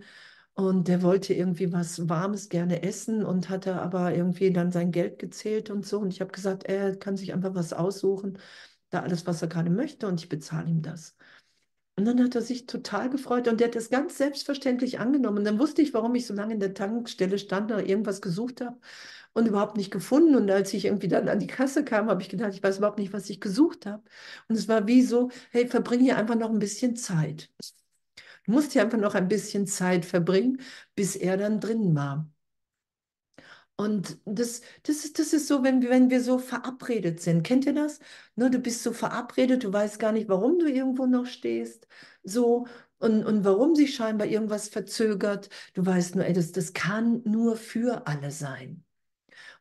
und 0.54 0.88
der 0.88 1.02
wollte 1.02 1.34
irgendwie 1.34 1.72
was 1.72 2.08
Warmes 2.08 2.48
gerne 2.48 2.82
essen 2.82 3.24
und 3.24 3.48
hatte 3.50 3.80
aber 3.80 4.14
irgendwie 4.14 4.52
dann 4.52 4.70
sein 4.72 4.92
Geld 4.92 5.18
gezählt 5.18 5.70
und 5.70 5.86
so. 5.86 5.98
Und 6.00 6.10
ich 6.12 6.20
habe 6.20 6.32
gesagt, 6.32 6.64
er 6.64 6.96
kann 6.96 7.16
sich 7.16 7.32
einfach 7.34 7.54
was 7.54 7.72
aussuchen, 7.72 8.38
da 8.90 9.00
alles, 9.02 9.26
was 9.26 9.42
er 9.42 9.48
gerade 9.48 9.70
möchte 9.70 10.06
und 10.06 10.20
ich 10.20 10.28
bezahle 10.28 10.70
ihm 10.70 10.82
das. 10.82 11.16
Und 11.96 12.06
dann 12.06 12.22
hat 12.24 12.34
er 12.34 12.42
sich 12.42 12.66
total 12.66 13.08
gefreut 13.08 13.46
und 13.46 13.60
der 13.60 13.68
hat 13.68 13.76
das 13.76 13.88
ganz 13.90 14.18
selbstverständlich 14.18 14.98
angenommen. 14.98 15.38
Und 15.38 15.44
dann 15.44 15.60
wusste 15.60 15.80
ich, 15.82 15.94
warum 15.94 16.14
ich 16.16 16.26
so 16.26 16.34
lange 16.34 16.54
in 16.54 16.60
der 16.60 16.74
Tankstelle 16.74 17.38
stand 17.38 17.70
oder 17.70 17.86
irgendwas 17.86 18.20
gesucht 18.20 18.60
habe 18.62 18.78
und 19.34 19.46
überhaupt 19.48 19.76
nicht 19.76 19.92
gefunden. 19.92 20.34
Und 20.36 20.50
als 20.50 20.74
ich 20.74 20.86
irgendwie 20.86 21.08
dann 21.08 21.28
an 21.28 21.38
die 21.40 21.46
Kasse 21.46 21.84
kam, 21.84 22.08
habe 22.10 22.22
ich 22.22 22.28
gedacht, 22.28 22.52
ich 22.54 22.62
weiß 22.62 22.78
überhaupt 22.78 22.98
nicht, 22.98 23.12
was 23.12 23.30
ich 23.30 23.40
gesucht 23.40 23.86
habe. 23.86 24.02
Und 24.48 24.56
es 24.56 24.66
war 24.68 24.86
wie 24.88 25.02
so, 25.02 25.30
hey, 25.52 25.68
verbring 25.68 26.00
hier 26.00 26.16
einfach 26.16 26.36
noch 26.36 26.50
ein 26.50 26.58
bisschen 26.60 26.96
Zeit. 26.96 27.50
Du 28.44 28.52
musst 28.52 28.72
hier 28.72 28.82
einfach 28.82 28.98
noch 28.98 29.14
ein 29.14 29.28
bisschen 29.28 29.66
Zeit 29.66 30.04
verbringen, 30.04 30.60
bis 30.94 31.16
er 31.16 31.36
dann 31.36 31.60
drin 31.60 31.94
war. 31.94 32.28
Und 33.76 34.18
das, 34.24 34.60
das, 34.84 35.04
ist, 35.04 35.18
das 35.18 35.32
ist 35.32 35.48
so, 35.48 35.64
wenn, 35.64 35.82
wenn 35.82 36.08
wir 36.10 36.22
so 36.22 36.38
verabredet 36.38 37.20
sind. 37.20 37.42
Kennt 37.42 37.66
ihr 37.66 37.72
das? 37.74 37.98
Ne, 38.36 38.48
du 38.50 38.58
bist 38.60 38.82
so 38.84 38.92
verabredet, 38.92 39.64
du 39.64 39.72
weißt 39.72 39.98
gar 39.98 40.12
nicht, 40.12 40.28
warum 40.28 40.58
du 40.60 40.66
irgendwo 40.70 41.06
noch 41.06 41.26
stehst. 41.26 41.88
So, 42.22 42.66
und, 42.98 43.24
und 43.24 43.44
warum 43.44 43.74
sich 43.74 43.94
scheinbar 43.96 44.28
irgendwas 44.28 44.68
verzögert. 44.68 45.48
Du 45.74 45.84
weißt 45.84 46.14
nur, 46.14 46.24
ey, 46.24 46.32
das, 46.32 46.52
das 46.52 46.72
kann 46.72 47.22
nur 47.24 47.56
für 47.56 48.06
alle 48.06 48.30
sein. 48.30 48.84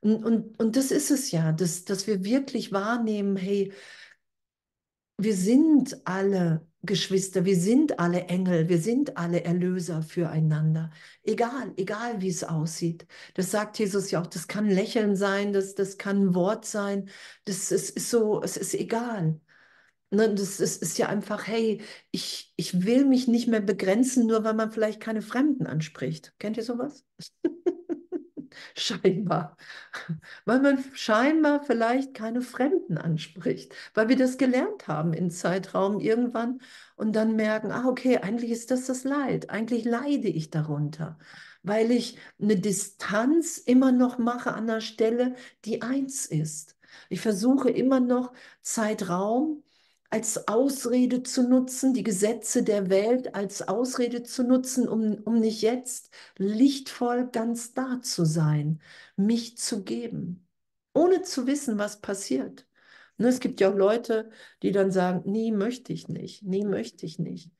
Und, 0.01 0.23
und, 0.25 0.59
und 0.59 0.75
das 0.75 0.91
ist 0.91 1.11
es 1.11 1.31
ja, 1.31 1.51
dass, 1.51 1.85
dass 1.85 2.07
wir 2.07 2.23
wirklich 2.25 2.71
wahrnehmen, 2.71 3.37
hey, 3.37 3.73
wir 5.17 5.35
sind 5.35 5.97
alle 6.05 6.67
Geschwister, 6.85 7.45
wir 7.45 7.55
sind 7.55 7.99
alle 7.99 8.25
Engel, 8.25 8.67
wir 8.67 8.77
sind 8.77 9.17
alle 9.17 9.43
Erlöser 9.45 10.01
füreinander. 10.03 10.91
Egal, 11.23 11.71
egal 11.77 12.21
wie 12.21 12.27
es 12.27 12.43
aussieht. 12.43 13.07
Das 13.35 13.51
sagt 13.51 13.79
Jesus 13.79 14.11
ja 14.11 14.21
auch, 14.21 14.27
das 14.27 14.47
kann 14.49 14.69
Lächeln 14.69 15.15
sein, 15.15 15.53
das, 15.53 15.75
das 15.75 15.97
kann 15.97 16.17
ein 16.27 16.35
Wort 16.35 16.65
sein, 16.65 17.09
das 17.45 17.71
ist, 17.71 17.91
ist 17.91 18.09
so, 18.09 18.41
es 18.43 18.57
ist 18.57 18.73
egal. 18.73 19.39
Ne, 20.11 20.35
das 20.35 20.59
ist, 20.59 20.81
ist 20.83 20.97
ja 20.99 21.07
einfach, 21.09 21.47
hey, 21.47 21.81
ich, 22.11 22.53
ich 22.57 22.85
will 22.85 23.05
mich 23.05 23.27
nicht 23.27 23.47
mehr 23.47 23.61
begrenzen, 23.61 24.27
nur 24.27 24.43
weil 24.43 24.53
man 24.53 24.71
vielleicht 24.71 24.99
keine 24.99 25.21
Fremden 25.21 25.65
anspricht. 25.67 26.35
Kennt 26.39 26.57
ihr 26.57 26.63
sowas? 26.63 27.05
scheinbar. 28.75 29.57
Weil 30.45 30.59
man 30.61 30.83
scheinbar 30.93 31.63
vielleicht 31.63 32.13
keine 32.13 32.41
Fremden 32.41 32.97
anspricht, 32.97 33.73
weil 33.93 34.09
wir 34.09 34.15
das 34.17 34.37
gelernt 34.37 34.87
haben 34.87 35.13
im 35.13 35.29
Zeitraum 35.29 35.99
irgendwann 35.99 36.61
und 36.95 37.15
dann 37.15 37.35
merken, 37.35 37.71
ah, 37.71 37.87
okay, 37.87 38.17
eigentlich 38.17 38.51
ist 38.51 38.71
das 38.71 38.85
das 38.85 39.03
Leid, 39.03 39.49
eigentlich 39.49 39.85
leide 39.85 40.27
ich 40.27 40.49
darunter, 40.49 41.17
weil 41.63 41.91
ich 41.91 42.17
eine 42.41 42.57
Distanz 42.57 43.57
immer 43.57 43.91
noch 43.91 44.17
mache 44.17 44.53
an 44.53 44.67
der 44.67 44.81
Stelle, 44.81 45.35
die 45.65 45.81
eins 45.81 46.25
ist. 46.25 46.75
Ich 47.09 47.21
versuche 47.21 47.69
immer 47.69 47.99
noch 47.99 48.33
Zeitraum 48.61 49.63
als 50.13 50.47
Ausrede 50.47 51.23
zu 51.23 51.41
nutzen, 51.47 51.93
die 51.95 52.03
Gesetze 52.03 52.61
der 52.63 52.89
Welt 52.91 53.33
als 53.35 53.67
Ausrede 53.67 54.23
zu 54.23 54.43
nutzen, 54.43 54.87
um, 54.87 55.15
um 55.25 55.39
nicht 55.39 55.63
jetzt 55.63 56.11
lichtvoll 56.37 57.29
ganz 57.31 57.73
da 57.73 57.99
zu 58.01 58.23
sein, 58.23 58.79
mich 59.15 59.57
zu 59.57 59.83
geben, 59.83 60.47
ohne 60.93 61.23
zu 61.23 61.47
wissen, 61.47 61.79
was 61.79 61.99
passiert. 62.01 62.67
Ne, 63.17 63.29
es 63.29 63.39
gibt 63.39 63.59
ja 63.59 63.71
auch 63.71 63.75
Leute, 63.75 64.29
die 64.61 64.71
dann 64.71 64.91
sagen, 64.91 65.31
nie 65.31 65.51
möchte 65.51 65.93
ich 65.93 66.07
nicht, 66.09 66.43
nie 66.43 66.63
möchte 66.65 67.05
ich 67.07 67.17
nicht. 67.19 67.51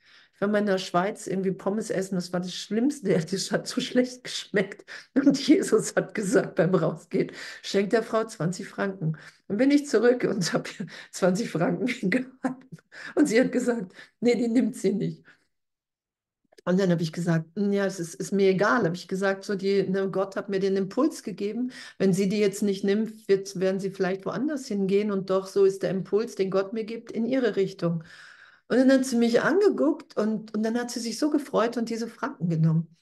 War 0.44 0.50
mal 0.50 0.58
in 0.60 0.66
der 0.66 0.78
Schweiz 0.78 1.26
irgendwie 1.26 1.52
Pommes 1.52 1.90
essen, 1.90 2.16
das 2.16 2.34
war 2.34 2.42
das 2.42 2.54
Schlimmste, 2.54 3.18
das 3.18 3.52
hat 3.52 3.66
so 3.66 3.80
schlecht 3.80 4.26
geschmeckt. 4.26 4.84
Und 5.16 5.40
Jesus 5.48 5.96
hat 5.96 6.14
gesagt 6.14 6.56
beim 6.56 6.76
Rausgehen, 6.76 7.32
schenkt 7.62 7.94
der 7.94 8.04
Frau 8.04 8.26
20 8.26 8.68
Franken. 8.68 9.18
Dann 9.48 9.56
bin 9.58 9.72
ich 9.72 9.88
zurück 9.88 10.26
und 10.26 10.52
habe 10.54 10.70
ihr 10.80 10.88
20 11.12 11.50
Franken 11.50 11.86
gehalten. 12.10 12.78
Und 13.16 13.28
sie 13.28 13.40
hat 13.40 13.54
gesagt, 13.54 13.94
nee, 14.20 14.36
die 14.36 14.50
nimmt 14.50 14.76
sie 14.76 14.92
nicht. 14.92 15.24
Und 16.66 16.80
dann 16.80 16.92
habe 16.92 17.02
ich 17.04 17.12
gesagt, 17.14 17.46
hm, 17.56 17.72
ja, 17.74 17.86
es 17.86 18.00
ist, 18.00 18.16
ist 18.16 18.32
mir 18.34 18.50
egal. 18.50 18.84
Habe 18.86 18.96
ich 18.96 19.08
gesagt, 19.08 19.44
so 19.46 19.56
die, 19.56 19.84
ne, 19.84 20.10
Gott 20.10 20.36
hat 20.36 20.50
mir 20.50 20.60
den 20.60 20.76
Impuls 20.78 21.24
gegeben. 21.24 21.72
Wenn 21.98 22.14
sie 22.14 22.30
die 22.30 22.40
jetzt 22.40 22.64
nicht 22.64 22.84
nimmt, 22.84 23.28
wird, 23.30 23.60
werden 23.60 23.80
sie 23.80 23.92
vielleicht 23.92 24.26
woanders 24.26 24.68
hingehen. 24.68 25.12
Und 25.12 25.30
doch 25.30 25.48
so 25.48 25.66
ist 25.66 25.84
der 25.84 25.92
Impuls, 25.92 26.36
den 26.36 26.52
Gott 26.52 26.74
mir 26.74 26.84
gibt, 26.86 27.12
in 27.12 27.26
ihre 27.26 27.56
Richtung. 27.56 28.04
Und 28.68 28.78
dann 28.78 28.92
hat 28.92 29.06
sie 29.06 29.18
mich 29.18 29.42
angeguckt 29.42 30.18
und, 30.18 30.54
und 30.56 30.64
dann 30.64 30.78
hat 30.80 30.92
sie 30.92 31.00
sich 31.00 31.20
so 31.20 31.30
gefreut 31.30 31.78
und 31.78 31.90
diese 31.90 32.08
Franken 32.08 32.50
genommen. 32.50 32.96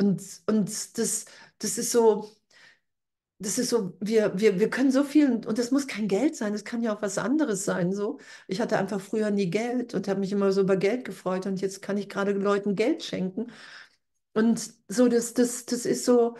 Und, 0.00 0.22
und 0.46 0.68
das, 0.98 1.26
das 1.58 1.78
ist 1.78 1.92
so, 1.92 2.30
das 3.38 3.58
ist 3.58 3.70
so, 3.70 3.96
wir, 4.00 4.38
wir, 4.38 4.58
wir 4.60 4.70
können 4.70 4.90
so 4.92 5.04
viel, 5.04 5.30
und 5.46 5.58
das 5.58 5.70
muss 5.70 5.86
kein 5.86 6.08
Geld 6.08 6.36
sein, 6.36 6.52
das 6.52 6.64
kann 6.64 6.82
ja 6.82 6.96
auch 6.96 7.02
was 7.02 7.18
anderes 7.18 7.64
sein. 7.64 7.92
So. 7.92 8.18
Ich 8.48 8.60
hatte 8.60 8.78
einfach 8.78 9.00
früher 9.00 9.30
nie 9.30 9.50
Geld 9.50 9.92
und 9.94 10.08
habe 10.08 10.20
mich 10.20 10.32
immer 10.32 10.52
so 10.52 10.62
über 10.62 10.76
Geld 10.76 11.04
gefreut 11.04 11.46
und 11.46 11.60
jetzt 11.60 11.82
kann 11.82 11.96
ich 11.98 12.08
gerade 12.08 12.32
Leuten 12.32 12.74
Geld 12.76 13.02
schenken. 13.02 13.50
Und 14.34 14.72
so, 14.88 15.08
das, 15.08 15.34
das, 15.34 15.66
das 15.66 15.86
ist 15.86 16.04
so, 16.04 16.36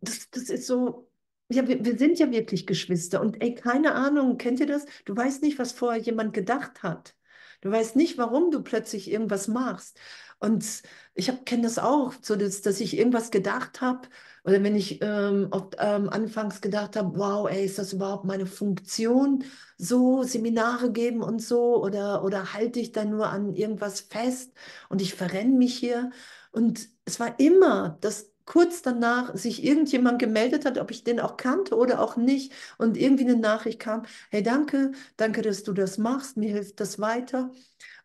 das, 0.00 0.30
das 0.30 0.48
ist 0.50 0.66
so, 0.66 1.08
ja, 1.48 1.66
wir, 1.68 1.84
wir 1.84 1.98
sind 1.98 2.18
ja 2.18 2.30
wirklich 2.30 2.66
Geschwister. 2.66 3.20
Und 3.20 3.42
ey, 3.42 3.54
keine 3.54 3.94
Ahnung, 3.94 4.38
kennt 4.38 4.60
ihr 4.60 4.66
das? 4.66 4.86
Du 5.04 5.16
weißt 5.16 5.42
nicht, 5.42 5.58
was 5.58 5.72
vorher 5.72 6.00
jemand 6.00 6.32
gedacht 6.34 6.82
hat. 6.82 7.14
Du 7.60 7.70
weißt 7.70 7.96
nicht, 7.96 8.18
warum 8.18 8.50
du 8.50 8.62
plötzlich 8.62 9.10
irgendwas 9.10 9.48
machst. 9.48 9.98
Und 10.38 10.82
ich 11.14 11.32
kenne 11.46 11.62
das 11.62 11.78
auch, 11.78 12.12
so 12.20 12.36
dass, 12.36 12.60
dass 12.60 12.80
ich 12.80 12.98
irgendwas 12.98 13.30
gedacht 13.30 13.80
habe 13.80 14.08
oder 14.44 14.62
wenn 14.62 14.76
ich 14.76 15.00
ähm, 15.02 15.48
oft, 15.50 15.76
ähm, 15.78 16.10
anfangs 16.10 16.60
gedacht 16.60 16.96
habe, 16.96 17.18
wow, 17.18 17.48
ey, 17.48 17.64
ist 17.64 17.78
das 17.78 17.94
überhaupt 17.94 18.26
meine 18.26 18.44
Funktion, 18.46 19.44
so 19.78 20.22
Seminare 20.22 20.92
geben 20.92 21.22
und 21.22 21.40
so, 21.40 21.82
oder, 21.82 22.22
oder 22.22 22.52
halte 22.52 22.78
ich 22.78 22.92
da 22.92 23.04
nur 23.06 23.28
an 23.28 23.54
irgendwas 23.54 24.00
fest 24.00 24.52
und 24.90 25.00
ich 25.00 25.14
verrenne 25.14 25.56
mich 25.56 25.74
hier? 25.78 26.10
Und 26.52 26.88
es 27.06 27.18
war 27.18 27.38
immer, 27.40 27.96
dass 28.02 28.33
kurz 28.44 28.82
danach 28.82 29.34
sich 29.36 29.64
irgendjemand 29.64 30.18
gemeldet 30.18 30.64
hat, 30.64 30.78
ob 30.78 30.90
ich 30.90 31.04
den 31.04 31.20
auch 31.20 31.36
kannte 31.36 31.76
oder 31.76 32.00
auch 32.00 32.16
nicht, 32.16 32.52
und 32.78 32.96
irgendwie 32.96 33.24
eine 33.24 33.36
Nachricht 33.36 33.80
kam, 33.80 34.04
hey, 34.30 34.42
danke, 34.42 34.92
danke, 35.16 35.42
dass 35.42 35.62
du 35.62 35.72
das 35.72 35.98
machst, 35.98 36.36
mir 36.36 36.52
hilft 36.52 36.80
das 36.80 36.98
weiter. 37.00 37.50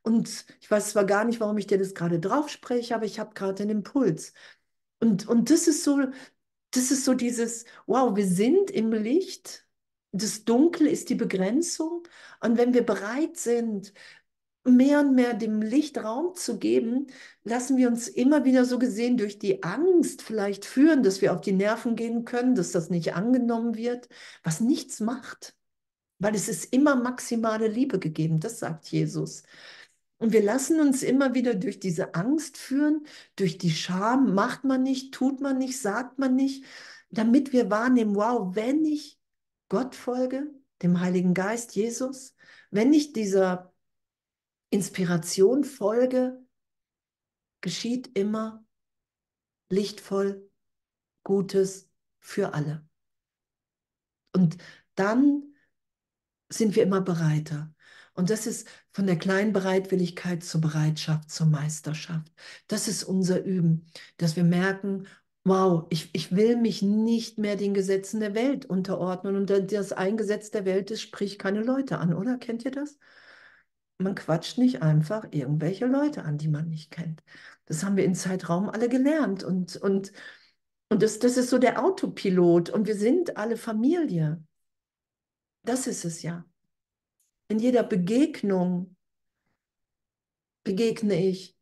Und 0.04 0.46
ich 0.62 0.72
weiß 0.72 0.92
zwar 0.92 1.06
gar 1.06 1.26
nicht, 1.26 1.40
warum 1.40 1.58
ich 1.58 1.68
dir 1.68 1.78
das 1.78 1.94
gerade 1.94 2.20
drauf 2.20 2.50
spreche, 2.50 2.96
aber 2.96 3.06
ich 3.06 3.20
habe 3.20 3.34
gerade 3.34 3.56
den 3.56 3.70
Impuls. 3.70 4.34
Und, 5.00 5.28
und 5.28 5.50
das 5.50 5.68
ist 5.68 5.84
so, 5.84 6.00
das 6.72 6.92
ist 6.92 7.06
so 7.06 7.14
dieses, 7.14 7.66
wow, 7.88 8.16
wir 8.16 8.28
sind 8.28 8.72
im 8.72 8.92
Licht, 8.92 9.66
das 10.12 10.46
Dunkel 10.46 10.88
ist 10.88 11.10
die 11.10 11.16
Begrenzung. 11.16 12.04
Und 12.42 12.58
wenn 12.58 12.74
wir 12.74 12.86
bereit 12.86 13.38
sind, 13.38 13.94
mehr 14.64 15.00
und 15.02 15.16
mehr 15.16 15.34
dem 15.34 15.62
Licht 15.62 15.98
Raum 15.98 16.36
zu 16.36 16.60
geben, 16.60 17.08
lassen 17.50 17.78
wir 17.78 17.88
uns 17.90 18.08
immer 18.08 18.46
wieder 18.46 18.66
so 18.66 18.80
gesehen 18.80 19.18
durch 19.18 19.40
die 19.40 19.64
Angst 19.64 20.22
vielleicht 20.22 20.66
führen, 20.66 21.04
dass 21.04 21.22
wir 21.22 21.34
auf 21.34 21.42
die 21.42 21.52
Nerven 21.52 21.96
gehen 21.96 22.24
können, 22.24 22.56
dass 22.56 22.72
das 22.72 22.90
nicht 22.90 23.16
angenommen 23.16 23.76
wird, 23.76 24.08
was 24.44 24.62
nichts 24.62 25.00
macht. 25.00 25.56
Weil 26.20 26.36
es 26.36 26.48
ist 26.50 26.74
immer 26.74 26.96
maximale 26.96 27.68
Liebe 27.68 28.00
gegeben, 28.00 28.40
das 28.40 28.60
sagt 28.60 28.88
Jesus. 28.88 29.44
Und 30.18 30.34
wir 30.34 30.44
lassen 30.44 30.82
uns 30.82 31.02
immer 31.02 31.34
wieder 31.34 31.56
durch 31.56 31.80
diese 31.80 32.14
Angst 32.14 32.58
führen, 32.58 33.06
durch 33.36 33.58
die 33.58 33.72
Scham, 33.72 34.34
macht 34.34 34.66
man 34.66 34.84
nicht, 34.84 35.14
tut 35.14 35.40
man 35.40 35.58
nicht, 35.58 35.80
sagt 35.82 36.20
man 36.20 36.36
nicht, 36.36 36.66
damit 37.10 37.54
wir 37.54 37.72
wahrnehmen, 37.72 38.16
wow, 38.16 38.54
wenn 38.56 38.86
ich 38.86 39.18
Gott 39.70 39.96
folge, 39.96 40.48
dem 40.82 41.00
Heiligen 41.00 41.34
Geist, 41.34 41.76
Jesus, 41.76 42.36
wenn 42.70 42.94
ich 42.94 43.14
dieser 43.14 43.74
Inspiration 44.70 45.64
folge, 45.64 46.44
geschieht 47.62 48.18
immer 48.18 48.64
lichtvoll 49.70 50.50
Gutes 51.24 51.90
für 52.20 52.54
alle. 52.54 52.88
Und 54.34 54.58
dann 54.96 55.54
sind 56.50 56.76
wir 56.76 56.84
immer 56.84 57.02
bereiter. 57.02 57.74
Und 58.14 58.30
das 58.30 58.48
ist 58.48 58.68
von 58.92 59.08
der 59.08 59.18
kleinen 59.18 59.54
Bereitwilligkeit 59.54 60.44
zur 60.44 60.62
Bereitschaft, 60.62 61.32
zur 61.32 61.48
Meisterschaft. 61.48 62.32
Das 62.68 62.88
ist 62.88 63.04
unser 63.04 63.44
Üben, 63.44 63.86
dass 64.18 64.36
wir 64.36 64.44
merken, 64.44 65.08
wow, 65.46 65.86
ich, 65.90 66.10
ich 66.14 66.36
will 66.36 66.58
mich 66.58 66.82
nicht 66.82 67.38
mehr 67.38 67.56
den 67.56 67.74
Gesetzen 67.74 68.20
der 68.20 68.36
Welt 68.36 68.66
unterordnen. 68.66 69.36
Und 69.36 69.50
das 69.50 69.94
Eingesetz 69.94 70.52
der 70.52 70.66
Welt 70.66 70.92
ist, 70.92 71.02
sprich 71.02 71.40
keine 71.40 71.64
Leute 71.64 72.00
an, 72.00 72.14
oder? 72.14 72.38
Kennt 72.38 72.66
ihr 72.66 72.72
das? 72.72 72.98
Man 74.00 74.16
quatscht 74.16 74.58
nicht 74.58 74.82
einfach 74.82 75.28
irgendwelche 75.32 75.86
Leute 75.86 76.24
an, 76.24 76.38
die 76.38 76.48
man 76.48 76.70
nicht 76.70 76.90
kennt. 76.90 77.22
Das 77.66 77.84
haben 77.84 77.98
wir 77.98 78.06
in 78.06 78.16
Zeitraum 78.16 78.70
alle 78.70 78.88
gelernt. 78.88 79.44
Und, 79.44 79.76
und, 79.76 80.14
und 80.88 81.04
das, 81.04 81.20
das 81.20 81.38
ist 81.38 81.50
so 81.50 81.58
der 81.58 81.84
Autopilot. 81.84 82.70
Und 82.70 82.88
wir 82.88 82.96
sind 82.96 83.38
alle 83.38 83.58
Familie. 83.58 84.42
Das 85.64 85.86
ist 85.86 86.06
es 86.06 86.22
ja. 86.22 86.46
In 87.50 87.60
jeder 87.60 87.84
Begegnung 87.84 88.96
begegne 90.64 91.22
ich 91.22 91.58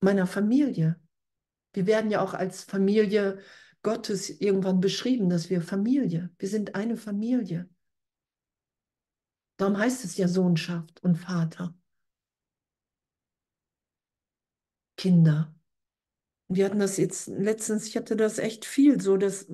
meiner 0.00 0.26
Familie. 0.26 0.98
Wir 1.74 1.86
werden 1.86 2.10
ja 2.10 2.22
auch 2.22 2.32
als 2.32 2.64
Familie 2.64 3.38
Gottes 3.82 4.30
irgendwann 4.40 4.80
beschrieben, 4.80 5.28
dass 5.28 5.50
wir 5.50 5.62
Familie, 5.62 6.30
wir 6.38 6.48
sind 6.48 6.74
eine 6.74 6.96
Familie. 6.96 7.68
Darum 9.60 9.76
heißt 9.76 10.06
es 10.06 10.16
ja 10.16 10.26
Sohnschaft 10.26 11.02
und 11.02 11.16
Vater. 11.16 11.74
Kinder. 14.96 15.54
Wir 16.48 16.64
hatten 16.64 16.78
das 16.78 16.96
jetzt 16.96 17.28
letztens, 17.28 17.86
ich 17.86 17.94
hatte 17.98 18.16
das 18.16 18.38
echt 18.38 18.64
viel, 18.64 19.02
so 19.02 19.18
dass, 19.18 19.52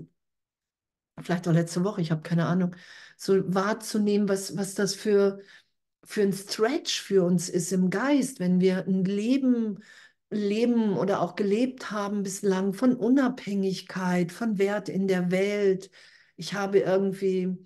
vielleicht 1.20 1.48
auch 1.48 1.52
letzte 1.52 1.82
Woche, 1.82 2.02
ich 2.02 2.12
habe 2.12 2.22
keine 2.22 2.46
Ahnung, 2.46 2.76
so 3.16 3.52
wahrzunehmen, 3.52 4.28
was, 4.28 4.56
was 4.56 4.74
das 4.74 4.94
für, 4.94 5.40
für 6.04 6.22
ein 6.22 6.32
Stretch 6.32 7.00
für 7.02 7.24
uns 7.24 7.48
ist 7.48 7.72
im 7.72 7.90
Geist, 7.90 8.38
wenn 8.38 8.60
wir 8.60 8.86
ein 8.86 9.04
Leben 9.04 9.82
leben 10.30 10.96
oder 10.96 11.20
auch 11.20 11.34
gelebt 11.34 11.90
haben 11.90 12.22
bislang 12.22 12.74
von 12.74 12.94
Unabhängigkeit, 12.94 14.30
von 14.30 14.58
Wert 14.58 14.88
in 14.88 15.08
der 15.08 15.32
Welt. 15.32 15.90
Ich 16.36 16.54
habe 16.54 16.78
irgendwie 16.78 17.58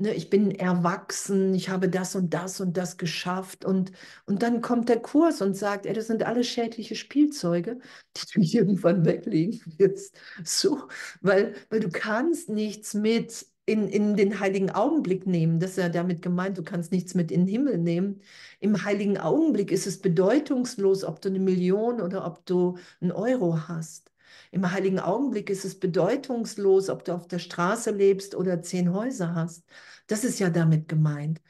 ne, 0.00 0.14
ich 0.14 0.30
bin 0.30 0.50
erwachsen, 0.52 1.54
ich 1.54 1.68
habe 1.68 1.88
das 1.88 2.14
und 2.16 2.34
das 2.34 2.60
und 2.60 2.76
das 2.76 2.96
geschafft. 2.98 3.64
Und, 3.64 3.92
und 4.26 4.42
dann 4.42 4.60
kommt 4.62 4.88
der 4.88 5.00
Kurs 5.00 5.40
und 5.42 5.54
sagt, 5.56 5.86
ey, 5.86 5.92
das 5.94 6.06
sind 6.08 6.22
alles 6.24 6.48
schädliche 6.48 6.96
Spielzeuge, 6.96 7.78
die 8.16 8.26
du 8.34 8.40
irgendwann 8.58 9.04
weglegen 9.04 9.60
wirst. 9.78 10.16
So, 10.44 10.82
weil, 11.20 11.54
weil 11.70 11.80
du 11.80 11.90
kannst 11.90 12.48
nichts 12.48 12.94
mit 12.94 13.46
in, 13.66 13.88
in 13.88 14.16
den 14.16 14.40
heiligen 14.40 14.70
Augenblick 14.70 15.26
nehmen. 15.26 15.60
Das 15.60 15.70
ist 15.72 15.76
ja 15.78 15.88
damit 15.88 16.22
gemeint, 16.22 16.58
du 16.58 16.62
kannst 16.64 16.90
nichts 16.92 17.14
mit 17.14 17.30
in 17.30 17.42
den 17.46 17.48
Himmel 17.48 17.78
nehmen. 17.78 18.20
Im 18.58 18.84
heiligen 18.84 19.18
Augenblick 19.18 19.70
ist 19.70 19.86
es 19.86 20.00
bedeutungslos, 20.00 21.04
ob 21.04 21.20
du 21.20 21.28
eine 21.28 21.38
Million 21.38 22.00
oder 22.00 22.26
ob 22.26 22.44
du 22.46 22.76
einen 23.00 23.12
Euro 23.12 23.68
hast. 23.68 24.10
Im 24.50 24.70
heiligen 24.72 25.00
Augenblick 25.00 25.50
ist 25.50 25.64
es 25.64 25.78
bedeutungslos, 25.78 26.88
ob 26.90 27.04
du 27.04 27.12
auf 27.14 27.28
der 27.28 27.38
Straße 27.38 27.90
lebst 27.90 28.34
oder 28.34 28.62
zehn 28.62 28.92
Häuser 28.92 29.34
hast. 29.34 29.64
Das 30.06 30.24
ist 30.24 30.38
ja 30.40 30.50
damit 30.50 30.88
gemeint. 30.88 31.40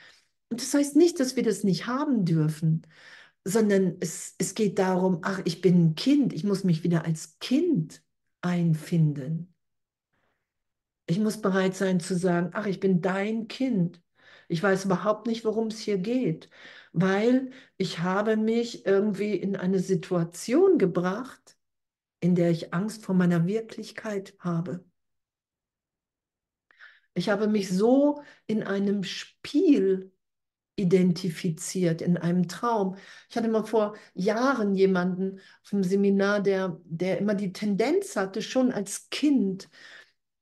Und 0.50 0.60
das 0.62 0.74
heißt 0.74 0.96
nicht, 0.96 1.20
dass 1.20 1.36
wir 1.36 1.42
das 1.44 1.64
nicht 1.64 1.86
haben 1.86 2.24
dürfen, 2.24 2.86
sondern 3.44 3.96
es, 4.00 4.34
es 4.38 4.54
geht 4.54 4.78
darum, 4.78 5.20
ach, 5.22 5.40
ich 5.44 5.60
bin 5.60 5.90
ein 5.90 5.94
Kind, 5.94 6.32
ich 6.32 6.44
muss 6.44 6.64
mich 6.64 6.84
wieder 6.84 7.04
als 7.04 7.38
Kind 7.40 8.02
einfinden. 8.42 9.54
Ich 11.06 11.18
muss 11.18 11.40
bereit 11.40 11.74
sein 11.74 12.00
zu 12.00 12.16
sagen, 12.16 12.50
ach, 12.52 12.66
ich 12.66 12.80
bin 12.80 13.00
dein 13.02 13.48
Kind. 13.48 14.00
Ich 14.48 14.62
weiß 14.62 14.84
überhaupt 14.84 15.26
nicht, 15.26 15.44
worum 15.44 15.68
es 15.68 15.78
hier 15.80 15.98
geht, 15.98 16.48
weil 16.92 17.50
ich 17.76 18.00
habe 18.00 18.36
mich 18.36 18.86
irgendwie 18.86 19.34
in 19.36 19.56
eine 19.56 19.78
Situation 19.80 20.78
gebracht, 20.78 21.56
in 22.20 22.34
der 22.34 22.50
ich 22.50 22.72
Angst 22.74 23.04
vor 23.04 23.14
meiner 23.14 23.46
Wirklichkeit 23.46 24.34
habe. 24.38 24.84
Ich 27.14 27.28
habe 27.28 27.48
mich 27.48 27.68
so 27.68 28.22
in 28.46 28.62
einem 28.62 29.02
Spiel 29.04 30.12
identifiziert, 30.76 32.02
in 32.02 32.16
einem 32.16 32.48
Traum. 32.48 32.96
Ich 33.28 33.36
hatte 33.36 33.48
mal 33.48 33.64
vor 33.64 33.96
Jahren 34.14 34.74
jemanden 34.74 35.40
vom 35.62 35.82
Seminar, 35.84 36.40
der, 36.40 36.80
der 36.84 37.18
immer 37.18 37.34
die 37.34 37.52
Tendenz 37.52 38.16
hatte, 38.16 38.40
schon 38.42 38.72
als 38.72 39.10
Kind, 39.10 39.68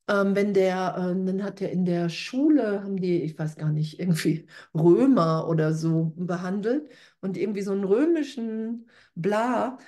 ähm, 0.08 0.34
wenn 0.36 0.54
der, 0.54 0.94
äh, 0.96 1.24
dann 1.26 1.42
hat 1.44 1.60
er 1.60 1.70
in 1.72 1.84
der 1.84 2.08
Schule, 2.08 2.82
haben 2.82 2.96
die, 2.96 3.22
ich 3.22 3.38
weiß 3.38 3.56
gar 3.56 3.70
nicht, 3.72 4.00
irgendwie 4.00 4.46
Römer 4.74 5.48
oder 5.48 5.74
so 5.74 6.12
behandelt 6.16 6.90
und 7.20 7.36
irgendwie 7.36 7.62
so 7.62 7.72
einen 7.72 7.84
römischen 7.84 8.88
Bla. 9.14 9.78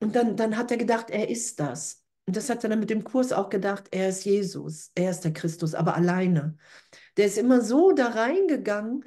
Und 0.00 0.14
dann, 0.14 0.36
dann 0.36 0.56
hat 0.56 0.70
er 0.70 0.76
gedacht, 0.76 1.10
er 1.10 1.28
ist 1.28 1.60
das. 1.60 2.04
Und 2.26 2.36
das 2.36 2.50
hat 2.50 2.62
er 2.62 2.70
dann 2.70 2.80
mit 2.80 2.90
dem 2.90 3.04
Kurs 3.04 3.32
auch 3.32 3.48
gedacht, 3.48 3.88
er 3.90 4.10
ist 4.10 4.24
Jesus, 4.24 4.90
er 4.94 5.10
ist 5.10 5.20
der 5.20 5.32
Christus, 5.32 5.74
aber 5.74 5.96
alleine. 5.96 6.56
Der 7.16 7.26
ist 7.26 7.38
immer 7.38 7.62
so 7.62 7.92
da 7.92 8.08
reingegangen, 8.08 9.04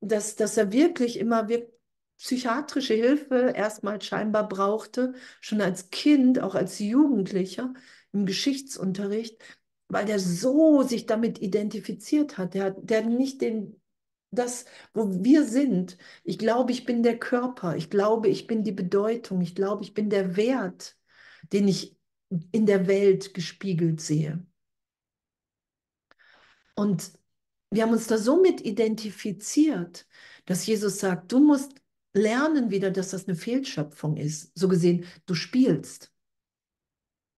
dass, 0.00 0.36
dass 0.36 0.56
er 0.56 0.72
wirklich 0.72 1.18
immer 1.18 1.48
wirkt, 1.48 1.72
psychiatrische 2.18 2.94
Hilfe 2.94 3.52
erstmal 3.54 4.02
scheinbar 4.02 4.48
brauchte, 4.48 5.14
schon 5.40 5.60
als 5.60 5.90
Kind, 5.90 6.40
auch 6.40 6.54
als 6.54 6.78
Jugendlicher 6.78 7.72
im 8.12 8.26
Geschichtsunterricht, 8.26 9.40
weil 9.88 10.04
der 10.04 10.18
so 10.18 10.82
sich 10.82 11.06
damit 11.06 11.40
identifiziert 11.40 12.36
hat. 12.36 12.54
Der, 12.54 12.72
der 12.72 13.02
nicht 13.04 13.40
den, 13.40 13.77
das, 14.30 14.66
wo 14.94 15.22
wir 15.24 15.44
sind. 15.44 15.96
Ich 16.24 16.38
glaube, 16.38 16.72
ich 16.72 16.84
bin 16.84 17.02
der 17.02 17.18
Körper. 17.18 17.76
Ich 17.76 17.90
glaube, 17.90 18.28
ich 18.28 18.46
bin 18.46 18.62
die 18.62 18.72
Bedeutung. 18.72 19.40
Ich 19.40 19.54
glaube, 19.54 19.84
ich 19.84 19.94
bin 19.94 20.10
der 20.10 20.36
Wert, 20.36 20.96
den 21.52 21.68
ich 21.68 21.96
in 22.52 22.66
der 22.66 22.86
Welt 22.86 23.34
gespiegelt 23.34 24.00
sehe. 24.00 24.44
Und 26.74 27.12
wir 27.70 27.82
haben 27.82 27.92
uns 27.92 28.06
da 28.06 28.18
so 28.18 28.40
mit 28.40 28.60
identifiziert, 28.60 30.06
dass 30.46 30.66
Jesus 30.66 31.00
sagt, 31.00 31.32
du 31.32 31.40
musst 31.40 31.72
lernen 32.14 32.70
wieder, 32.70 32.90
dass 32.90 33.10
das 33.10 33.26
eine 33.26 33.36
Fehlschöpfung 33.36 34.16
ist. 34.16 34.52
So 34.54 34.68
gesehen, 34.68 35.04
du 35.26 35.34
spielst. 35.34 36.12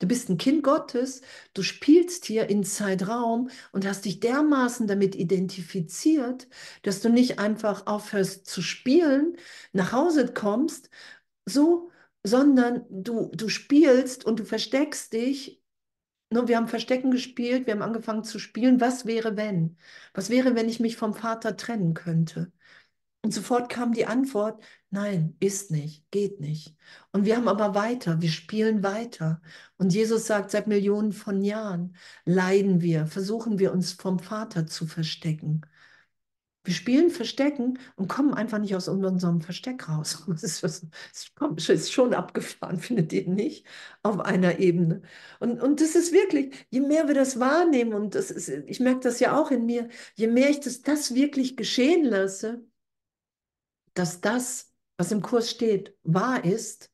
Du 0.01 0.09
bist 0.09 0.29
ein 0.31 0.39
Kind 0.39 0.65
Gottes, 0.65 1.21
du 1.55 1.63
spielst 1.63 2.25
hier 2.25 2.49
in 2.49 2.65
Zeitraum 2.65 3.51
und 3.73 3.87
hast 3.87 4.07
dich 4.07 4.19
dermaßen 4.21 4.87
damit 4.87 5.15
identifiziert, 5.15 6.49
dass 6.83 7.03
du 7.03 7.11
nicht 7.11 7.39
einfach 7.39 7.87
aufhörst 7.87 8.47
zu 8.47 8.63
spielen, 8.63 9.37
nach 9.73 9.93
Hause 9.93 10.33
kommst, 10.33 10.91
so, 11.47 11.91
sondern 12.25 12.85
du, 12.91 13.31
du 13.35 13.49
spielst 13.51 14.25
und 14.25 14.41
du 14.41 14.45
versteckst 14.45 15.13
dich. 15.13 15.63
Wir 16.31 16.57
haben 16.57 16.69
Verstecken 16.69 17.11
gespielt, 17.11 17.67
wir 17.67 17.75
haben 17.75 17.83
angefangen 17.83 18.25
zu 18.25 18.39
spielen. 18.39 18.81
Was 18.81 19.07
wäre, 19.07 19.37
wenn? 19.37 19.79
Was 20.15 20.31
wäre, 20.31 20.55
wenn 20.55 20.69
ich 20.69 20.81
mich 20.81 20.97
vom 20.97 21.15
Vater 21.15 21.57
trennen 21.57 21.95
könnte? 21.95 22.53
Und 23.23 23.35
sofort 23.35 23.69
kam 23.69 23.93
die 23.93 24.07
Antwort, 24.07 24.63
nein, 24.91 25.37
ist 25.41 25.71
nicht, 25.71 26.11
geht 26.11 26.41
nicht. 26.41 26.75
Und 27.13 27.27
wir 27.27 27.37
haben 27.37 27.49
aber 27.49 27.75
weiter, 27.75 28.23
wir 28.23 28.31
spielen 28.31 28.83
weiter. 28.83 29.43
Und 29.77 29.93
Jesus 29.93 30.27
sagt, 30.27 30.51
seit 30.51 30.67
Millionen 30.67 31.13
von 31.13 31.43
Jahren 31.43 31.97
leiden 32.25 32.81
wir, 32.81 33.07
versuchen 33.07 33.59
wir 33.59 33.73
uns 33.73 33.93
vom 33.93 34.19
Vater 34.19 34.67
zu 34.67 34.87
verstecken. 34.87 35.63
Wir 36.65 36.75
spielen 36.75 37.11
Verstecken 37.11 37.79
und 37.97 38.09
kommen 38.09 38.35
einfach 38.35 38.59
nicht 38.59 38.75
aus 38.77 38.87
unserem 38.89 39.41
Versteck 39.41 39.89
raus. 39.89 40.25
Das 40.29 40.43
ist, 40.43 40.63
das 40.63 41.69
ist 41.69 41.93
schon 41.93 42.15
abgefahren, 42.15 42.79
findet 42.81 43.13
ihr 43.13 43.27
nicht? 43.29 43.67
Auf 44.03 44.21
einer 44.21 44.59
Ebene. 44.59 45.03
Und, 45.41 45.61
und 45.63 45.81
das 45.81 45.95
ist 45.95 46.13
wirklich, 46.13 46.55
je 46.71 46.81
mehr 46.81 47.09
wir 47.09 47.15
das 47.15 47.41
wahrnehmen, 47.41 47.95
und 47.95 48.15
das 48.15 48.31
ist, 48.31 48.49
ich 48.49 48.81
merke 48.81 49.01
das 49.01 49.21
ja 49.21 49.39
auch 49.41 49.51
in 49.51 49.67
mir, 49.67 49.89
je 50.15 50.27
mehr 50.27 50.51
ich 50.51 50.61
das, 50.61 50.83
das 50.83 51.15
wirklich 51.15 51.57
geschehen 51.57 52.05
lasse, 52.05 52.63
dass 54.01 54.23
das, 54.23 54.73
was 54.97 55.13
im 55.13 55.21
Kurs 55.21 55.51
steht, 55.51 55.95
wahr 56.05 56.43
ist, 56.43 56.91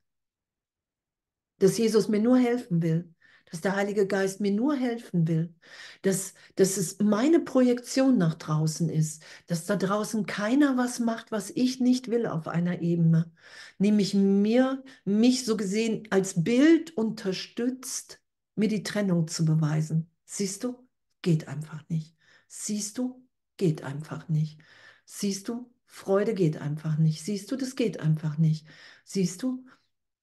dass 1.61 1.79
Jesus 1.79 2.09
mir 2.09 2.19
nur 2.19 2.37
helfen 2.37 2.83
will, 2.83 3.15
dass 3.49 3.61
der 3.61 3.77
Heilige 3.77 4.09
Geist 4.09 4.41
mir 4.41 4.51
nur 4.51 4.75
helfen 4.75 5.29
will, 5.29 5.55
dass, 6.03 6.35
dass 6.57 6.77
es 6.77 6.99
meine 6.99 7.39
Projektion 7.39 8.19
nach 8.19 8.35
draußen 8.35 8.89
ist, 8.89 9.23
dass 9.47 9.67
da 9.67 9.77
draußen 9.77 10.27
keiner 10.27 10.77
was 10.77 10.99
macht, 10.99 11.31
was 11.31 11.51
ich 11.51 11.79
nicht 11.79 12.11
will 12.11 12.27
auf 12.27 12.49
einer 12.49 12.83
Ebene, 12.83 13.33
nämlich 13.79 14.13
mir, 14.13 14.83
mich 15.05 15.45
so 15.45 15.57
gesehen 15.57 16.09
als 16.11 16.43
Bild 16.43 16.97
unterstützt, 16.97 18.21
mir 18.57 18.67
die 18.69 18.83
Trennung 18.83 19.29
zu 19.29 19.45
beweisen. 19.45 20.11
Siehst 20.25 20.65
du, 20.65 20.89
geht 21.23 21.47
einfach 21.47 21.89
nicht. 21.89 22.17
Siehst 22.49 22.99
du, 22.99 23.25
geht 23.59 23.85
einfach 23.85 24.29
nicht. 24.29 24.59
Siehst 25.05 25.49
du, 25.49 25.71
Freude 25.87 26.35
geht 26.35 26.59
einfach 26.59 26.99
nicht. 26.99 27.25
Siehst 27.25 27.51
du, 27.51 27.57
das 27.57 27.77
geht 27.77 28.01
einfach 28.01 28.39
nicht. 28.39 28.67
Siehst 29.05 29.43
du? 29.43 29.65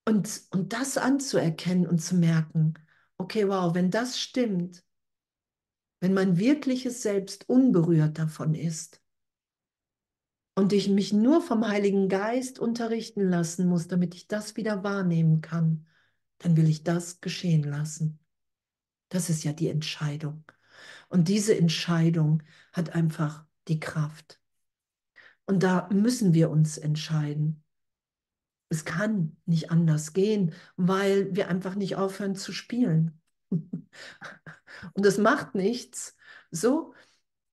Und, 0.06 0.42
und 0.50 0.72
das 0.72 0.98
anzuerkennen 0.98 1.86
und 1.86 1.98
zu 1.98 2.14
merken, 2.16 2.74
okay, 3.16 3.48
wow, 3.48 3.74
wenn 3.74 3.90
das 3.90 4.20
stimmt, 4.20 4.84
wenn 6.00 6.12
mein 6.12 6.38
wirkliches 6.38 7.02
Selbst 7.02 7.48
unberührt 7.48 8.18
davon 8.18 8.54
ist 8.54 9.00
und 10.54 10.72
ich 10.74 10.88
mich 10.88 11.12
nur 11.12 11.40
vom 11.40 11.66
Heiligen 11.66 12.10
Geist 12.10 12.58
unterrichten 12.58 13.22
lassen 13.28 13.66
muss, 13.66 13.88
damit 13.88 14.14
ich 14.14 14.28
das 14.28 14.56
wieder 14.56 14.84
wahrnehmen 14.84 15.40
kann, 15.40 15.86
dann 16.38 16.56
will 16.58 16.68
ich 16.68 16.84
das 16.84 17.22
geschehen 17.22 17.62
lassen. 17.62 18.18
Das 19.08 19.30
ist 19.30 19.44
ja 19.44 19.52
die 19.52 19.68
Entscheidung. 19.68 20.44
Und 21.08 21.28
diese 21.28 21.56
Entscheidung 21.56 22.42
hat 22.72 22.94
einfach 22.94 23.46
die 23.68 23.80
Kraft. 23.80 24.40
Und 25.46 25.62
da 25.62 25.88
müssen 25.92 26.34
wir 26.34 26.50
uns 26.50 26.78
entscheiden. 26.78 27.62
Es 28.70 28.84
kann 28.84 29.36
nicht 29.46 29.70
anders 29.70 30.12
gehen, 30.12 30.54
weil 30.76 31.34
wir 31.34 31.48
einfach 31.48 31.74
nicht 31.74 31.96
aufhören 31.96 32.34
zu 32.34 32.52
spielen. 32.52 33.20
Und 33.50 35.06
das 35.06 35.18
macht 35.18 35.54
nichts. 35.54 36.16
So, 36.50 36.94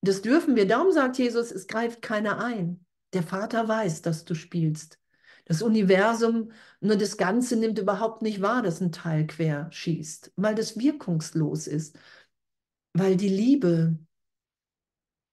das 0.02 0.22
dürfen 0.22 0.56
wir. 0.56 0.68
Darum 0.68 0.92
sagt 0.92 1.18
Jesus, 1.18 1.52
es 1.52 1.68
greift 1.68 2.02
keiner 2.02 2.44
ein. 2.44 2.86
Der 3.14 3.24
Vater 3.24 3.68
weiß, 3.68 4.02
dass 4.02 4.26
du 4.26 4.36
spielst. 4.36 5.00
Das 5.46 5.62
Universum, 5.62 6.52
nur 6.80 6.96
das 6.96 7.18
Ganze 7.18 7.58
nimmt 7.58 7.78
überhaupt 7.78 8.22
nicht 8.22 8.42
wahr, 8.42 8.62
dass 8.62 8.80
ein 8.80 8.92
Teil 8.92 9.28
quer 9.28 9.72
schießt, 9.72 10.34
weil 10.38 10.56
das 10.56 10.78
wirkungslos 10.78 11.68
ist. 11.68 11.98
Weil 12.94 13.18
die 13.18 13.30
Liebe, 13.30 13.98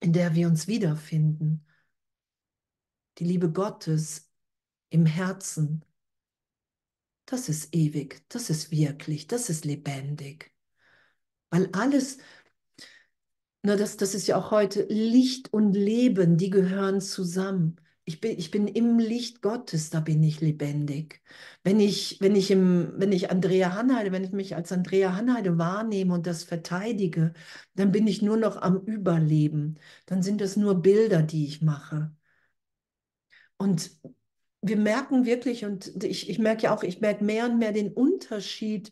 in 0.00 0.12
der 0.12 0.34
wir 0.34 0.48
uns 0.48 0.66
wiederfinden, 0.66 1.64
die 3.18 3.24
Liebe 3.24 3.50
Gottes 3.52 4.30
im 4.90 5.06
Herzen, 5.06 5.84
das 7.26 7.48
ist 7.48 7.74
ewig, 7.74 8.22
das 8.28 8.50
ist 8.50 8.70
wirklich, 8.70 9.26
das 9.26 9.50
ist 9.50 9.64
lebendig. 9.64 10.52
Weil 11.50 11.68
alles, 11.72 12.18
na, 13.62 13.76
das, 13.76 13.96
das 13.96 14.14
ist 14.14 14.26
ja 14.26 14.36
auch 14.36 14.50
heute, 14.50 14.84
Licht 14.88 15.52
und 15.52 15.72
Leben, 15.74 16.36
die 16.36 16.50
gehören 16.50 17.00
zusammen. 17.00 17.76
Ich 18.04 18.20
bin, 18.20 18.38
ich 18.38 18.50
bin 18.50 18.66
im 18.66 18.98
Licht 18.98 19.42
Gottes, 19.42 19.90
da 19.90 20.00
bin 20.00 20.22
ich 20.22 20.40
lebendig. 20.40 21.20
Wenn 21.62 21.78
ich, 21.80 22.18
wenn 22.20 22.34
ich, 22.36 22.50
im, 22.50 22.92
wenn 22.96 23.12
ich 23.12 23.30
Andrea 23.30 23.74
Hanheide, 23.74 24.12
wenn 24.12 24.24
ich 24.24 24.32
mich 24.32 24.56
als 24.56 24.72
Andrea 24.72 25.14
Hanheide 25.14 25.58
wahrnehme 25.58 26.14
und 26.14 26.26
das 26.26 26.44
verteidige, 26.44 27.34
dann 27.74 27.92
bin 27.92 28.06
ich 28.06 28.22
nur 28.22 28.36
noch 28.38 28.56
am 28.62 28.78
Überleben. 28.86 29.78
Dann 30.06 30.22
sind 30.22 30.40
es 30.40 30.56
nur 30.56 30.80
Bilder, 30.80 31.22
die 31.22 31.44
ich 31.46 31.60
mache. 31.60 32.10
Und 33.58 33.90
wir 34.62 34.76
merken 34.76 35.24
wirklich, 35.26 35.64
und 35.64 36.02
ich, 36.04 36.28
ich 36.30 36.38
merke 36.38 36.64
ja 36.64 36.74
auch, 36.76 36.82
ich 36.82 37.00
merke 37.00 37.24
mehr 37.24 37.46
und 37.46 37.58
mehr 37.58 37.72
den 37.72 37.92
Unterschied, 37.92 38.90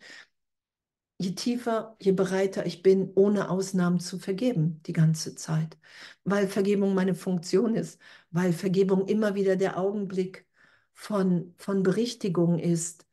je 1.18 1.34
tiefer, 1.34 1.96
je 2.00 2.12
bereiter 2.12 2.66
ich 2.66 2.82
bin, 2.82 3.10
ohne 3.14 3.48
Ausnahmen 3.50 4.00
zu 4.00 4.18
vergeben, 4.18 4.82
die 4.86 4.92
ganze 4.92 5.34
Zeit. 5.34 5.78
Weil 6.24 6.48
Vergebung 6.48 6.94
meine 6.94 7.14
Funktion 7.14 7.74
ist, 7.74 8.00
weil 8.30 8.52
Vergebung 8.52 9.06
immer 9.08 9.34
wieder 9.34 9.56
der 9.56 9.78
Augenblick 9.78 10.46
von, 10.94 11.54
von 11.58 11.82
Berichtigung 11.82 12.58
ist. 12.58 13.06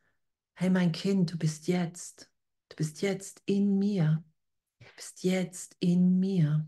Hey, 0.56 0.70
mein 0.70 0.91
Kind, 0.91 1.34
du 1.34 1.38
bist 1.38 1.68
jetzt, 1.68 2.32
du 2.70 2.76
bist 2.78 3.01
jetzt 3.01 3.41
in 3.45 3.80
mir, 3.80 4.24
du 4.82 4.88
bist 4.97 5.24
jetzt 5.24 5.78
in 5.80 6.20
mir. 6.20 6.68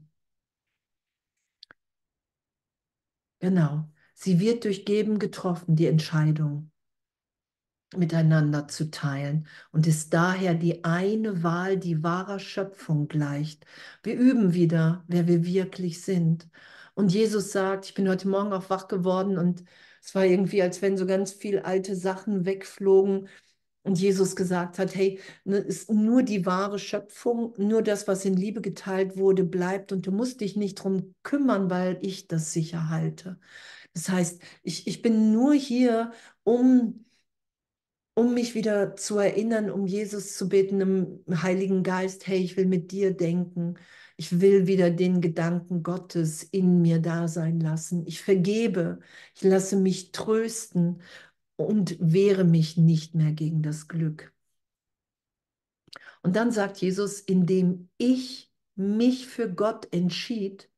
Genau. 3.39 3.89
Sie 4.16 4.39
wird 4.39 4.63
durch 4.63 4.86
Geben 4.86 5.20
getroffen, 5.20 5.76
die 5.76 5.88
Entscheidung 5.88 6.72
miteinander 7.95 8.68
zu 8.68 8.89
teilen 8.91 9.47
und 9.72 9.88
ist 9.88 10.13
daher 10.13 10.55
die 10.55 10.84
eine 10.84 11.43
Wahl, 11.43 11.78
die 11.78 12.03
wahrer 12.03 12.39
Schöpfung 12.39 13.07
gleicht. 13.07 13.66
Wir 14.03 14.16
üben 14.16 14.53
wieder, 14.53 15.03
wer 15.07 15.28
wir 15.28 15.45
wirklich 15.45 16.01
sind. 16.01 16.49
Und 16.93 17.13
Jesus 17.13 17.51
sagt, 17.51 17.86
ich 17.86 17.93
bin 17.93 18.09
heute 18.09 18.28
Morgen 18.28 18.53
auch 18.53 18.70
wach 18.70 18.88
geworden 18.88 19.38
und 19.38 19.63
es 20.01 20.16
war 20.16 20.26
irgendwie, 20.26 20.61
als 20.61 20.82
wenn 20.82 20.97
so 20.97 21.05
ganz 21.05 21.32
viele 21.32 21.66
alte 21.66 21.95
Sachen 21.95 22.45
wegflogen 22.45 23.28
und 23.84 23.99
Jesus 23.99 24.36
gesagt 24.36 24.80
hat, 24.80 24.95
hey, 24.95 25.20
ne, 25.43 25.57
ist 25.57 25.91
nur 25.91 26.24
die 26.24 26.45
wahre 26.45 26.80
Schöpfung, 26.80 27.53
nur 27.57 27.82
das, 27.84 28.07
was 28.07 28.26
in 28.26 28.36
Liebe 28.36 28.61
geteilt 28.61 29.18
wurde, 29.18 29.43
bleibt 29.43 29.91
und 29.91 30.07
du 30.07 30.11
musst 30.11 30.41
dich 30.41 30.55
nicht 30.55 30.76
drum 30.76 31.13
kümmern, 31.24 31.70
weil 31.70 31.99
ich 32.01 32.28
das 32.28 32.51
sicher 32.51 32.89
halte. 32.89 33.39
Das 33.95 34.09
heißt, 34.09 34.41
ich, 34.63 34.87
ich 34.87 35.01
bin 35.01 35.31
nur 35.31 35.53
hier, 35.53 36.11
um, 36.43 37.05
um 38.13 38.33
mich 38.33 38.55
wieder 38.55 38.95
zu 38.97 39.17
erinnern, 39.17 39.71
um 39.71 39.87
Jesus 39.87 40.37
zu 40.37 40.49
beten 40.49 40.81
im 40.81 41.23
Heiligen 41.41 41.81
Geist, 41.81 42.27
hey, 42.27 42.39
ich 42.39 42.57
will 42.57 42.65
mit 42.65 42.91
dir 42.91 43.15
denken. 43.15 43.75
Ich 44.17 44.41
will 44.41 44.67
wieder 44.67 44.91
den 44.91 45.21
Gedanken 45.21 45.81
Gottes 45.81 46.43
in 46.43 46.81
mir 46.81 46.99
da 46.99 47.27
sein 47.27 47.59
lassen. 47.59 48.05
Ich 48.05 48.21
vergebe, 48.21 48.99
ich 49.35 49.43
lasse 49.43 49.77
mich 49.77 50.11
trösten 50.11 51.01
und 51.55 51.97
wehre 51.99 52.43
mich 52.43 52.77
nicht 52.77 53.15
mehr 53.15 53.31
gegen 53.31 53.61
das 53.63 53.87
Glück. 53.87 54.33
Und 56.21 56.35
dann 56.35 56.51
sagt 56.51 56.77
Jesus, 56.77 57.19
indem 57.21 57.89
ich 57.97 58.51
mich 58.75 59.27
für 59.27 59.49
Gott 59.53 59.87
entschied, 59.93 60.69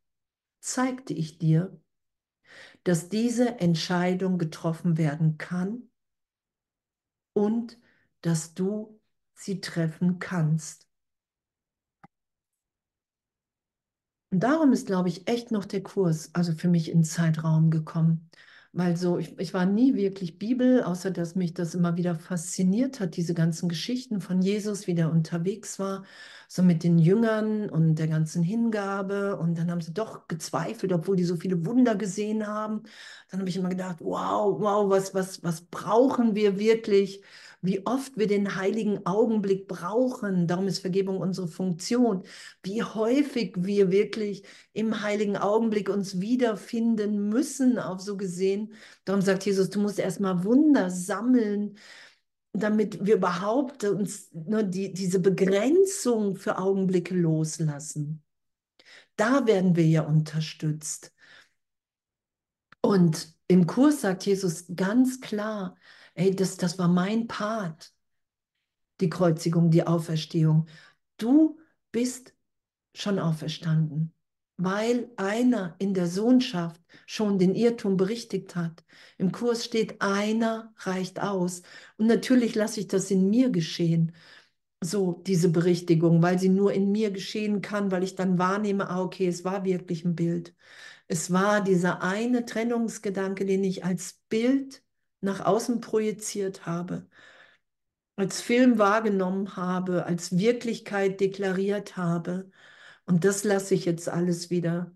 zeigte 0.59 1.13
ich 1.13 1.37
dir, 1.39 1.79
dass 2.87 3.09
diese 3.09 3.59
Entscheidung 3.59 4.37
getroffen 4.37 4.97
werden 4.97 5.37
kann 5.37 5.89
und 7.33 7.77
dass 8.21 8.53
du 8.53 9.01
sie 9.35 9.59
treffen 9.59 10.19
kannst. 10.19 10.87
Und 14.31 14.39
darum 14.41 14.71
ist, 14.71 14.87
glaube 14.87 15.09
ich, 15.09 15.27
echt 15.27 15.51
noch 15.51 15.65
der 15.65 15.83
Kurs, 15.83 16.33
also 16.33 16.53
für 16.53 16.69
mich 16.69 16.89
in 16.89 17.03
Zeitraum 17.03 17.71
gekommen. 17.71 18.29
Weil 18.73 18.95
so, 18.97 19.17
ich, 19.17 19.37
ich 19.39 19.53
war 19.53 19.65
nie 19.65 19.95
wirklich 19.95 20.37
Bibel, 20.37 20.83
außer 20.83 21.09
dass 21.11 21.35
mich 21.35 21.53
das 21.53 21.73
immer 21.73 21.97
wieder 21.97 22.15
fasziniert 22.15 22.99
hat, 22.99 23.15
diese 23.15 23.33
ganzen 23.33 23.69
Geschichten 23.69 24.21
von 24.21 24.41
Jesus, 24.41 24.87
wie 24.87 24.93
der 24.95 25.11
unterwegs 25.11 25.79
war, 25.79 26.03
so 26.47 26.63
mit 26.63 26.83
den 26.83 26.99
Jüngern 26.99 27.69
und 27.69 27.95
der 27.95 28.07
ganzen 28.07 28.43
Hingabe. 28.43 29.37
Und 29.37 29.57
dann 29.57 29.71
haben 29.71 29.81
sie 29.81 29.93
doch 29.93 30.27
gezweifelt, 30.27 30.93
obwohl 30.93 31.15
die 31.15 31.23
so 31.23 31.35
viele 31.37 31.65
Wunder 31.65 31.95
gesehen 31.95 32.45
haben. 32.47 32.83
Dann 33.29 33.39
habe 33.39 33.49
ich 33.49 33.57
immer 33.57 33.69
gedacht, 33.69 33.97
wow, 33.99 34.59
wow, 34.59 34.89
was, 34.89 35.13
was, 35.13 35.43
was 35.43 35.61
brauchen 35.61 36.35
wir 36.35 36.59
wirklich? 36.59 37.21
Wie 37.67 37.85
oft 37.85 38.17
wir 38.17 38.27
den 38.27 38.55
heiligen 38.55 39.05
Augenblick 39.05 39.67
brauchen. 39.67 40.47
Darum 40.47 40.67
ist 40.67 40.79
Vergebung 40.79 41.17
unsere 41.19 41.47
Funktion. 41.47 42.23
Wie 42.63 42.81
häufig 42.81 43.53
wir 43.57 43.91
wirklich 43.91 44.43
im 44.73 45.01
heiligen 45.01 45.37
Augenblick 45.37 45.89
uns 45.89 46.21
wiederfinden 46.21 47.29
müssen, 47.29 47.77
auch 47.77 47.99
so 47.99 48.17
gesehen. 48.17 48.73
Darum 49.05 49.21
sagt 49.21 49.45
Jesus, 49.45 49.69
du 49.69 49.79
musst 49.81 49.99
erstmal 49.99 50.43
Wunder 50.45 50.89
sammeln, 50.89 51.77
damit 52.53 53.05
wir 53.05 53.15
überhaupt 53.15 53.83
uns 53.83 54.29
nur 54.33 54.63
die, 54.63 54.93
diese 54.93 55.19
Begrenzung 55.19 56.35
für 56.35 56.57
Augenblicke 56.57 57.15
loslassen. 57.15 58.23
Da 59.17 59.45
werden 59.45 59.75
wir 59.75 59.85
ja 59.85 60.03
unterstützt. 60.03 61.13
Und 62.81 63.35
im 63.47 63.67
Kurs 63.67 64.01
sagt 64.01 64.25
Jesus 64.25 64.65
ganz 64.75 65.21
klar, 65.21 65.75
Ey, 66.17 66.35
das, 66.35 66.57
das 66.57 66.79
war 66.79 66.87
mein 66.87 67.27
Part, 67.27 67.93
die 69.01 69.09
Kreuzigung, 69.09 69.69
die 69.69 69.85
Auferstehung. 69.85 70.67
Du 71.17 71.59
bist 71.91 72.33
schon 72.95 73.19
auferstanden, 73.19 74.13
weil 74.57 75.11
einer 75.17 75.75
in 75.77 75.93
der 75.93 76.07
Sohnschaft 76.07 76.81
schon 77.05 77.37
den 77.37 77.53
Irrtum 77.53 77.97
berichtigt 77.97 78.55
hat. 78.55 78.83
Im 79.19 79.31
Kurs 79.31 79.63
steht, 79.63 80.01
einer 80.01 80.73
reicht 80.77 81.21
aus. 81.21 81.61
Und 81.97 82.07
natürlich 82.07 82.55
lasse 82.55 82.79
ich 82.79 82.87
das 82.87 83.11
in 83.11 83.29
mir 83.29 83.51
geschehen, 83.51 84.11
so 84.81 85.21
diese 85.27 85.49
Berichtigung, 85.49 86.23
weil 86.23 86.39
sie 86.39 86.49
nur 86.49 86.73
in 86.73 86.91
mir 86.91 87.11
geschehen 87.11 87.61
kann, 87.61 87.91
weil 87.91 88.03
ich 88.03 88.15
dann 88.15 88.39
wahrnehme, 88.39 88.89
ah, 88.89 89.03
okay, 89.03 89.27
es 89.27 89.45
war 89.45 89.65
wirklich 89.65 90.03
ein 90.03 90.15
Bild. 90.15 90.55
Es 91.07 91.31
war 91.31 91.63
dieser 91.63 92.01
eine 92.01 92.45
Trennungsgedanke, 92.45 93.45
den 93.45 93.63
ich 93.63 93.85
als 93.85 94.19
Bild 94.29 94.83
nach 95.27 95.45
außen 95.45 95.81
projiziert 95.81 96.65
habe, 96.65 97.07
als 98.15 98.41
Film 98.41 98.79
wahrgenommen 98.79 99.55
habe, 99.55 100.05
als 100.05 100.37
Wirklichkeit 100.37 101.19
deklariert 101.19 101.97
habe. 101.97 102.49
Und 103.05 103.23
das 103.25 103.43
lasse 103.43 103.75
ich 103.75 103.85
jetzt 103.85 104.09
alles 104.09 104.49
wieder. 104.49 104.91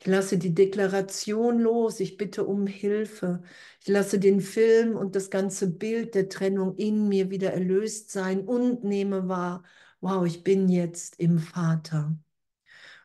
Ich 0.00 0.06
lasse 0.06 0.38
die 0.38 0.54
Deklaration 0.54 1.58
los, 1.60 2.00
ich 2.00 2.16
bitte 2.16 2.44
um 2.46 2.66
Hilfe. 2.66 3.42
Ich 3.82 3.88
lasse 3.88 4.18
den 4.18 4.40
Film 4.40 4.96
und 4.96 5.16
das 5.16 5.30
ganze 5.30 5.70
Bild 5.70 6.14
der 6.14 6.28
Trennung 6.28 6.76
in 6.76 7.08
mir 7.08 7.30
wieder 7.30 7.52
erlöst 7.52 8.10
sein 8.10 8.46
und 8.46 8.84
nehme 8.84 9.28
wahr, 9.28 9.64
wow, 10.00 10.26
ich 10.26 10.44
bin 10.44 10.68
jetzt 10.68 11.18
im 11.20 11.38
Vater. 11.38 12.16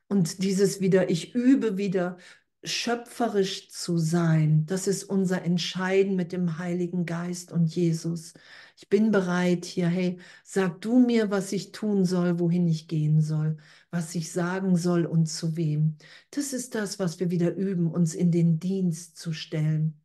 Und 0.08 0.44
dieses 0.44 0.82
wieder, 0.82 1.10
ich 1.10 1.34
übe 1.36 1.78
wieder 1.78 2.18
schöpferisch 2.64 3.70
zu 3.70 3.98
sein, 3.98 4.66
das 4.68 4.88
ist 4.88 5.04
unser 5.04 5.44
Entscheiden 5.44 6.16
mit 6.16 6.32
dem 6.32 6.58
Heiligen 6.60 7.06
Geist 7.06 7.52
und 7.52 7.76
Jesus. 7.76 8.34
Ich 8.78 8.90
bin 8.90 9.12
bereit 9.12 9.66
hier, 9.66 9.88
hey, 9.88 10.20
sag 10.44 10.82
du 10.82 11.00
mir, 11.00 11.32
was 11.32 11.52
ich 11.52 11.72
tun 11.72 12.06
soll, 12.06 12.40
wohin 12.40 12.68
ich 12.68 12.88
gehen 12.88 13.22
soll, 13.22 13.58
was 13.90 14.14
ich 14.16 14.32
sagen 14.32 14.76
soll 14.78 15.06
und 15.06 15.28
zu 15.28 15.56
wem. 15.58 15.98
Das 16.32 16.54
ist 16.54 16.76
das, 16.76 17.00
was 17.00 17.20
wir 17.20 17.32
wieder 17.32 17.56
üben, 17.56 17.92
uns 17.92 18.14
in 18.14 18.32
den 18.32 18.60
Dienst 18.60 19.18
zu 19.18 19.34
stellen. 19.34 20.00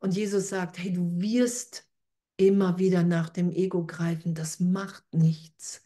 Und 0.00 0.16
Jesus 0.16 0.48
sagt, 0.48 0.78
hey, 0.78 0.92
du 0.92 1.20
wirst 1.20 1.86
immer 2.36 2.78
wieder 2.78 3.02
nach 3.04 3.28
dem 3.28 3.50
Ego 3.50 3.84
greifen, 3.86 4.34
das 4.34 4.60
macht 4.60 5.04
nichts. 5.14 5.82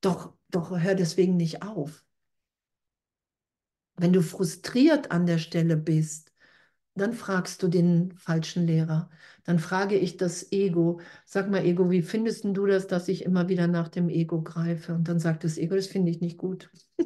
Doch, 0.00 0.34
doch 0.50 0.70
hör 0.80 0.94
deswegen 0.94 1.36
nicht 1.36 1.62
auf. 1.62 2.04
Wenn 4.00 4.14
du 4.14 4.22
frustriert 4.22 5.10
an 5.10 5.26
der 5.26 5.36
Stelle 5.36 5.76
bist, 5.76 6.32
dann 6.94 7.12
fragst 7.12 7.62
du 7.62 7.68
den 7.68 8.12
falschen 8.16 8.66
Lehrer. 8.66 9.10
Dann 9.44 9.58
frage 9.58 9.98
ich 9.98 10.16
das 10.16 10.50
Ego. 10.52 11.02
Sag 11.26 11.50
mal, 11.50 11.66
Ego, 11.66 11.90
wie 11.90 12.00
findest 12.00 12.44
du 12.44 12.64
das, 12.64 12.86
dass 12.86 13.08
ich 13.08 13.26
immer 13.26 13.50
wieder 13.50 13.66
nach 13.66 13.88
dem 13.88 14.08
Ego 14.08 14.40
greife? 14.42 14.94
Und 14.94 15.06
dann 15.06 15.18
sagt 15.18 15.44
das 15.44 15.58
Ego, 15.58 15.76
das 15.76 15.86
finde 15.86 16.10
ich 16.10 16.22
nicht 16.22 16.38
gut. 16.38 16.70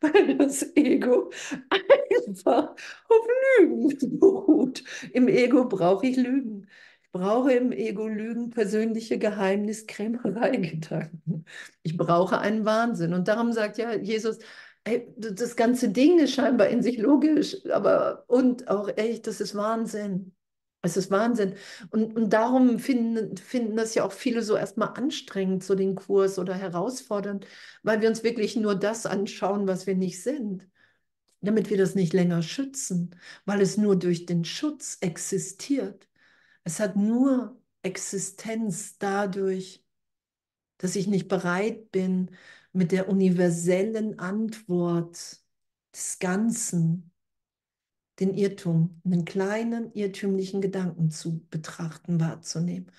Weil 0.00 0.38
das 0.38 0.74
Ego 0.74 1.30
einfach 1.60 2.74
auf 3.08 3.26
Lügen 3.58 4.18
beruht. 4.18 4.82
Im 5.12 5.28
Ego 5.28 5.68
brauche 5.68 6.06
ich 6.06 6.16
Lügen 6.16 6.66
brauche 7.12 7.52
im 7.52 7.72
Ego 7.72 8.08
Lügen, 8.08 8.50
persönliche 8.50 9.18
Geheimniskrämerei-Gedanken. 9.18 11.31
Ich 11.82 11.96
brauche 11.96 12.38
einen 12.38 12.64
Wahnsinn. 12.64 13.14
Und 13.14 13.28
darum 13.28 13.52
sagt 13.52 13.78
ja 13.78 13.94
Jesus, 13.94 14.38
ey, 14.84 15.12
das 15.16 15.56
ganze 15.56 15.88
Ding 15.90 16.18
ist 16.18 16.34
scheinbar 16.34 16.68
in 16.68 16.82
sich 16.82 16.98
logisch, 16.98 17.56
aber 17.70 18.24
und 18.28 18.68
auch 18.68 18.88
echt, 18.96 19.26
das 19.26 19.40
ist 19.40 19.54
Wahnsinn. 19.54 20.34
Es 20.84 20.96
ist 20.96 21.10
Wahnsinn. 21.12 21.54
Und, 21.90 22.16
und 22.16 22.32
darum 22.32 22.80
finden, 22.80 23.36
finden 23.36 23.76
das 23.76 23.94
ja 23.94 24.04
auch 24.04 24.12
viele 24.12 24.42
so 24.42 24.56
erstmal 24.56 24.94
anstrengend, 24.94 25.62
so 25.62 25.76
den 25.76 25.94
Kurs 25.94 26.38
oder 26.40 26.54
herausfordernd, 26.54 27.46
weil 27.84 28.00
wir 28.00 28.08
uns 28.08 28.24
wirklich 28.24 28.56
nur 28.56 28.74
das 28.74 29.06
anschauen, 29.06 29.68
was 29.68 29.86
wir 29.86 29.94
nicht 29.94 30.22
sind 30.22 30.66
damit 31.42 31.70
wir 31.70 31.76
das 31.76 31.94
nicht 31.94 32.12
länger 32.12 32.42
schützen, 32.42 33.16
weil 33.44 33.60
es 33.60 33.76
nur 33.76 33.96
durch 33.96 34.26
den 34.26 34.44
Schutz 34.44 34.98
existiert. 35.00 36.08
Es 36.64 36.80
hat 36.80 36.96
nur 36.96 37.60
Existenz 37.82 38.98
dadurch, 38.98 39.81
dass 40.82 40.96
ich 40.96 41.06
nicht 41.08 41.28
bereit 41.28 41.92
bin, 41.92 42.30
mit 42.72 42.92
der 42.92 43.08
universellen 43.08 44.18
Antwort 44.18 45.40
des 45.94 46.18
Ganzen 46.20 47.12
den 48.20 48.32
Irrtum, 48.34 49.00
einen 49.04 49.24
kleinen 49.26 49.92
irrtümlichen 49.94 50.60
Gedanken 50.62 51.10
zu 51.10 51.46
betrachten, 51.50 52.20
wahrzunehmen. 52.20 52.90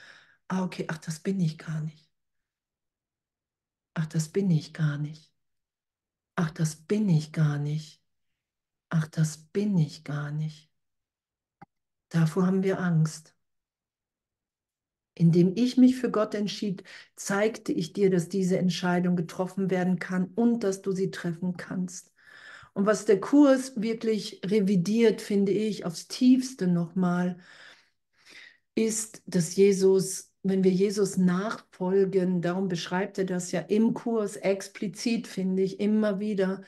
Ah, 0.47 0.63
okay, 0.65 0.85
ach, 0.89 0.97
das 0.99 1.19
bin 1.19 1.39
ich 1.39 1.57
gar 1.57 1.81
nicht. 1.81 2.09
Ach, 3.95 4.05
das 4.05 4.29
bin 4.29 4.51
ich 4.51 4.71
gar 4.73 4.97
nicht. 4.99 5.33
Ach, 6.35 6.51
das 6.51 6.75
bin 6.75 7.09
ich 7.09 7.31
gar 7.31 7.57
nicht. 7.57 7.99
Ach, 8.89 9.07
das 9.07 9.37
bin 9.37 9.77
ich 9.79 10.03
gar 10.05 10.31
nicht. 10.31 10.71
Davor 12.07 12.47
haben 12.47 12.63
wir 12.63 12.79
Angst. 12.79 13.32
Indem 15.15 15.53
ich 15.55 15.77
mich 15.77 15.95
für 15.95 16.09
Gott 16.09 16.33
entschied, 16.35 16.83
zeigte 17.15 17.71
ich 17.71 17.93
dir, 17.93 18.09
dass 18.09 18.29
diese 18.29 18.57
Entscheidung 18.57 19.15
getroffen 19.15 19.69
werden 19.69 19.99
kann 19.99 20.31
und 20.35 20.63
dass 20.63 20.81
du 20.81 20.91
sie 20.91 21.11
treffen 21.11 21.55
kannst. 21.57 22.11
Und 22.73 22.85
was 22.87 23.05
der 23.05 23.19
Kurs 23.19 23.73
wirklich 23.79 24.41
revidiert, 24.45 25.21
finde 25.21 25.51
ich, 25.51 25.85
aufs 25.85 26.07
tiefste 26.07 26.67
nochmal, 26.67 27.37
ist, 28.75 29.21
dass 29.27 29.55
Jesus, 29.55 30.31
wenn 30.41 30.63
wir 30.63 30.71
Jesus 30.71 31.17
nachfolgen, 31.17 32.41
darum 32.41 32.67
beschreibt 32.67 33.17
er 33.19 33.25
das 33.25 33.51
ja 33.51 33.61
im 33.61 33.93
Kurs 33.93 34.35
explizit, 34.35 35.27
finde 35.27 35.63
ich, 35.63 35.79
immer 35.79 36.19
wieder, 36.19 36.63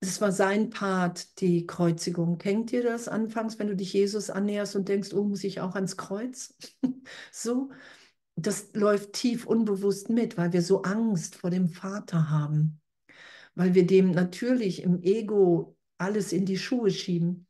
das 0.00 0.20
war 0.20 0.32
sein 0.32 0.70
Part, 0.70 1.40
die 1.40 1.66
Kreuzigung. 1.66 2.38
Kennt 2.38 2.72
ihr 2.72 2.82
das 2.82 3.08
anfangs, 3.08 3.58
wenn 3.58 3.68
du 3.68 3.76
dich 3.76 3.92
Jesus 3.92 4.30
annäherst 4.30 4.76
und 4.76 4.88
denkst, 4.88 5.12
oh, 5.14 5.24
muss 5.24 5.44
ich 5.44 5.60
auch 5.60 5.74
ans 5.74 5.96
Kreuz? 5.96 6.54
so, 7.32 7.70
das 8.36 8.70
läuft 8.74 9.14
tief 9.14 9.46
unbewusst 9.46 10.10
mit, 10.10 10.36
weil 10.36 10.52
wir 10.52 10.62
so 10.62 10.82
Angst 10.82 11.36
vor 11.36 11.50
dem 11.50 11.68
Vater 11.68 12.30
haben, 12.30 12.80
weil 13.54 13.74
wir 13.74 13.86
dem 13.86 14.10
natürlich 14.10 14.82
im 14.82 15.02
Ego 15.02 15.76
alles 15.98 16.32
in 16.32 16.44
die 16.44 16.58
Schuhe 16.58 16.90
schieben. 16.90 17.46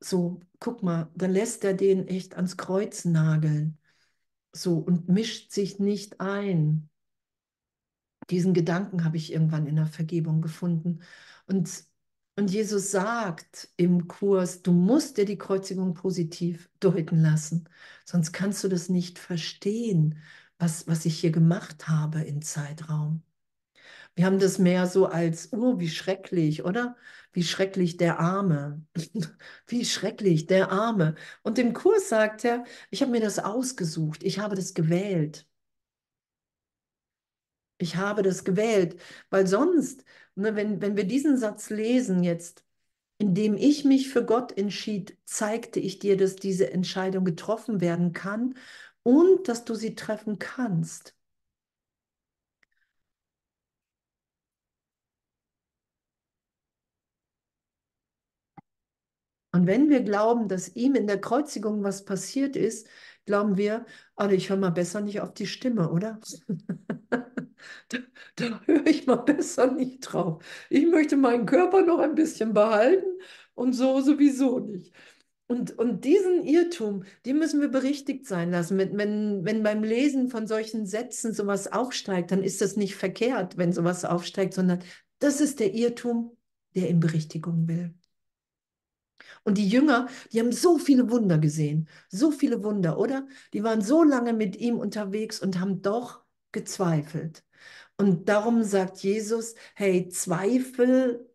So, 0.00 0.40
guck 0.60 0.82
mal, 0.82 1.10
dann 1.14 1.32
lässt 1.32 1.64
er 1.64 1.74
den 1.74 2.08
echt 2.08 2.34
ans 2.34 2.56
Kreuz 2.56 3.04
nageln. 3.04 3.78
So, 4.52 4.78
und 4.78 5.08
mischt 5.08 5.52
sich 5.52 5.78
nicht 5.78 6.20
ein. 6.20 6.88
Diesen 8.30 8.54
Gedanken 8.54 9.04
habe 9.04 9.16
ich 9.16 9.32
irgendwann 9.32 9.66
in 9.66 9.76
der 9.76 9.86
Vergebung 9.86 10.40
gefunden. 10.42 11.00
Und, 11.46 11.84
und 12.36 12.50
Jesus 12.50 12.90
sagt 12.90 13.68
im 13.76 14.08
Kurs, 14.08 14.62
du 14.62 14.72
musst 14.72 15.18
dir 15.18 15.24
die 15.24 15.38
Kreuzigung 15.38 15.94
positiv 15.94 16.70
deuten 16.80 17.20
lassen, 17.20 17.68
sonst 18.04 18.32
kannst 18.32 18.64
du 18.64 18.68
das 18.68 18.88
nicht 18.88 19.18
verstehen, 19.18 20.18
was, 20.58 20.86
was 20.88 21.04
ich 21.04 21.18
hier 21.20 21.32
gemacht 21.32 21.88
habe 21.88 22.22
im 22.22 22.42
Zeitraum. 22.42 23.22
Wir 24.14 24.26
haben 24.26 24.38
das 24.38 24.58
mehr 24.58 24.86
so 24.86 25.06
als, 25.06 25.52
oh, 25.52 25.78
wie 25.80 25.88
schrecklich, 25.88 26.64
oder? 26.64 26.96
Wie 27.32 27.42
schrecklich 27.42 27.96
der 27.96 28.20
Arme. 28.20 28.84
wie 29.66 29.84
schrecklich 29.84 30.46
der 30.46 30.70
Arme. 30.70 31.16
Und 31.42 31.58
im 31.58 31.72
Kurs 31.72 32.08
sagt 32.08 32.44
er, 32.44 32.64
ich 32.90 33.02
habe 33.02 33.10
mir 33.10 33.20
das 33.20 33.38
ausgesucht, 33.40 34.22
ich 34.22 34.38
habe 34.38 34.54
das 34.54 34.74
gewählt. 34.74 35.46
Ich 37.78 37.96
habe 37.96 38.22
das 38.22 38.44
gewählt, 38.44 39.00
weil 39.30 39.46
sonst, 39.46 40.04
ne, 40.34 40.54
wenn, 40.56 40.80
wenn 40.80 40.96
wir 40.96 41.04
diesen 41.04 41.36
Satz 41.36 41.70
lesen 41.70 42.22
jetzt, 42.22 42.64
indem 43.18 43.56
ich 43.56 43.84
mich 43.84 44.08
für 44.10 44.24
Gott 44.26 44.56
entschied, 44.58 45.18
zeigte 45.26 45.80
ich 45.80 45.98
dir, 46.00 46.16
dass 46.16 46.36
diese 46.36 46.72
Entscheidung 46.72 47.24
getroffen 47.24 47.80
werden 47.80 48.12
kann 48.12 48.56
und 49.04 49.48
dass 49.48 49.64
du 49.64 49.74
sie 49.74 49.94
treffen 49.96 50.38
kannst. 50.38 51.16
Und 59.52 59.66
wenn 59.66 59.88
wir 59.88 60.02
glauben, 60.02 60.48
dass 60.48 60.74
ihm 60.74 60.94
in 60.96 61.06
der 61.06 61.20
Kreuzigung 61.20 61.82
was 61.84 62.04
passiert 62.04 62.56
ist, 62.56 62.88
glauben 63.24 63.56
wir, 63.56 63.86
also 64.16 64.34
ich 64.34 64.50
höre 64.50 64.56
mal 64.56 64.70
besser 64.70 65.00
nicht 65.00 65.20
auf 65.20 65.32
die 65.32 65.46
Stimme, 65.46 65.90
oder? 65.90 66.18
da, 67.88 67.98
da 68.36 68.60
höre 68.66 68.86
ich 68.86 69.06
mal 69.06 69.16
besser 69.16 69.70
nicht 69.72 70.00
drauf. 70.00 70.42
Ich 70.70 70.86
möchte 70.86 71.16
meinen 71.16 71.46
Körper 71.46 71.82
noch 71.82 71.98
ein 71.98 72.14
bisschen 72.14 72.54
behalten 72.54 73.06
und 73.54 73.72
so 73.72 74.00
sowieso 74.00 74.58
nicht. 74.58 74.92
Und, 75.46 75.78
und 75.78 76.04
diesen 76.04 76.42
Irrtum, 76.44 77.04
den 77.26 77.38
müssen 77.38 77.60
wir 77.60 77.68
berichtigt 77.68 78.26
sein 78.26 78.50
lassen. 78.50 78.78
Wenn, 78.78 78.96
wenn, 78.96 79.44
wenn 79.44 79.62
beim 79.62 79.84
Lesen 79.84 80.30
von 80.30 80.46
solchen 80.46 80.86
Sätzen 80.86 81.34
sowas 81.34 81.70
aufsteigt, 81.70 82.30
dann 82.30 82.42
ist 82.42 82.62
das 82.62 82.76
nicht 82.76 82.96
verkehrt, 82.96 83.58
wenn 83.58 83.72
sowas 83.72 84.04
aufsteigt, 84.06 84.54
sondern 84.54 84.82
das 85.18 85.40
ist 85.40 85.60
der 85.60 85.74
Irrtum, 85.74 86.36
der 86.74 86.88
in 86.88 86.98
Berichtigung 86.98 87.68
will. 87.68 87.94
Und 89.44 89.58
die 89.58 89.68
Jünger, 89.68 90.08
die 90.32 90.40
haben 90.40 90.52
so 90.52 90.78
viele 90.78 91.10
Wunder 91.10 91.38
gesehen, 91.38 91.88
so 92.08 92.30
viele 92.30 92.64
Wunder, 92.64 92.98
oder? 92.98 93.26
Die 93.52 93.62
waren 93.62 93.82
so 93.82 94.02
lange 94.02 94.32
mit 94.32 94.56
ihm 94.56 94.78
unterwegs 94.78 95.40
und 95.40 95.60
haben 95.60 95.82
doch 95.82 96.23
gezweifelt. 96.54 97.44
Und 97.98 98.28
darum 98.30 98.64
sagt 98.64 98.98
Jesus, 98.98 99.54
hey, 99.74 100.08
Zweifel 100.08 101.28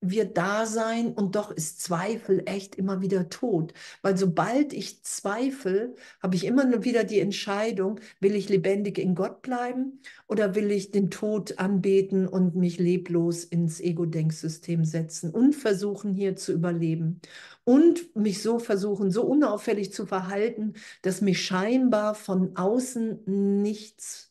wird 0.00 0.38
da 0.38 0.64
sein 0.64 1.12
und 1.12 1.36
doch 1.36 1.50
ist 1.50 1.82
Zweifel 1.82 2.42
echt 2.46 2.74
immer 2.76 3.02
wieder 3.02 3.28
tot. 3.28 3.74
Weil 4.02 4.16
sobald 4.16 4.72
ich 4.72 5.02
zweifle, 5.04 5.94
habe 6.22 6.36
ich 6.36 6.46
immer 6.46 6.84
wieder 6.84 7.04
die 7.04 7.20
Entscheidung, 7.20 8.00
will 8.18 8.34
ich 8.34 8.48
lebendig 8.48 8.98
in 8.98 9.14
Gott 9.14 9.42
bleiben 9.42 10.00
oder 10.26 10.54
will 10.54 10.70
ich 10.70 10.90
den 10.90 11.10
Tod 11.10 11.58
anbeten 11.58 12.26
und 12.26 12.54
mich 12.54 12.78
leblos 12.78 13.44
ins 13.44 13.80
Ego-Denksystem 13.80 14.84
setzen 14.84 15.30
und 15.30 15.54
versuchen 15.54 16.14
hier 16.14 16.34
zu 16.34 16.52
überleben 16.52 17.20
und 17.64 18.16
mich 18.16 18.42
so 18.42 18.58
versuchen, 18.58 19.10
so 19.10 19.22
unauffällig 19.24 19.92
zu 19.92 20.06
verhalten, 20.06 20.74
dass 21.02 21.20
mich 21.20 21.44
scheinbar 21.44 22.14
von 22.14 22.56
außen 22.56 23.20
nichts 23.60 24.29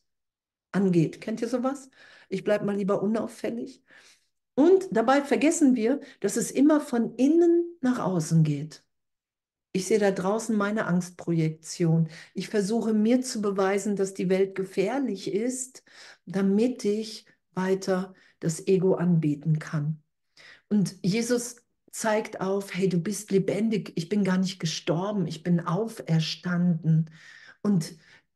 angeht. 0.72 1.20
Kennt 1.20 1.40
ihr 1.42 1.48
sowas? 1.48 1.90
Ich 2.28 2.44
bleibe 2.44 2.64
mal 2.64 2.76
lieber 2.76 3.02
unauffällig. 3.02 3.82
Und 4.54 4.88
dabei 4.90 5.22
vergessen 5.22 5.74
wir, 5.76 6.00
dass 6.20 6.36
es 6.36 6.50
immer 6.50 6.80
von 6.80 7.14
innen 7.16 7.76
nach 7.80 7.98
außen 7.98 8.42
geht. 8.42 8.84
Ich 9.72 9.86
sehe 9.86 10.00
da 10.00 10.10
draußen 10.10 10.56
meine 10.56 10.86
Angstprojektion. 10.86 12.08
Ich 12.34 12.48
versuche 12.48 12.92
mir 12.92 13.22
zu 13.22 13.40
beweisen, 13.40 13.94
dass 13.94 14.14
die 14.14 14.28
Welt 14.28 14.56
gefährlich 14.56 15.32
ist, 15.32 15.84
damit 16.26 16.84
ich 16.84 17.24
weiter 17.52 18.14
das 18.40 18.66
Ego 18.66 18.94
anbieten 18.94 19.58
kann. 19.60 20.02
Und 20.68 20.96
Jesus 21.02 21.56
zeigt 21.92 22.40
auf, 22.40 22.74
hey, 22.74 22.88
du 22.88 22.98
bist 22.98 23.30
lebendig, 23.30 23.92
ich 23.96 24.08
bin 24.08 24.24
gar 24.24 24.38
nicht 24.38 24.58
gestorben, 24.58 25.26
ich 25.26 25.42
bin 25.42 25.60
auferstanden. 25.60 27.10
Und 27.62 27.94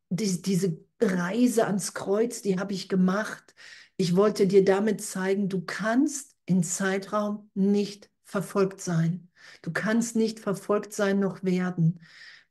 die, 0.09 0.41
diese 0.41 0.77
Reise 1.01 1.67
ans 1.67 1.93
Kreuz, 1.93 2.41
die 2.41 2.59
habe 2.59 2.73
ich 2.73 2.89
gemacht. 2.89 3.55
Ich 3.97 4.15
wollte 4.15 4.47
dir 4.47 4.63
damit 4.63 5.01
zeigen, 5.01 5.49
du 5.49 5.61
kannst 5.61 6.35
in 6.45 6.63
Zeitraum 6.63 7.49
nicht 7.53 8.09
verfolgt 8.23 8.81
sein. 8.81 9.29
Du 9.61 9.71
kannst 9.71 10.15
nicht 10.15 10.39
verfolgt 10.39 10.93
sein 10.93 11.19
noch 11.19 11.43
werden. 11.43 11.99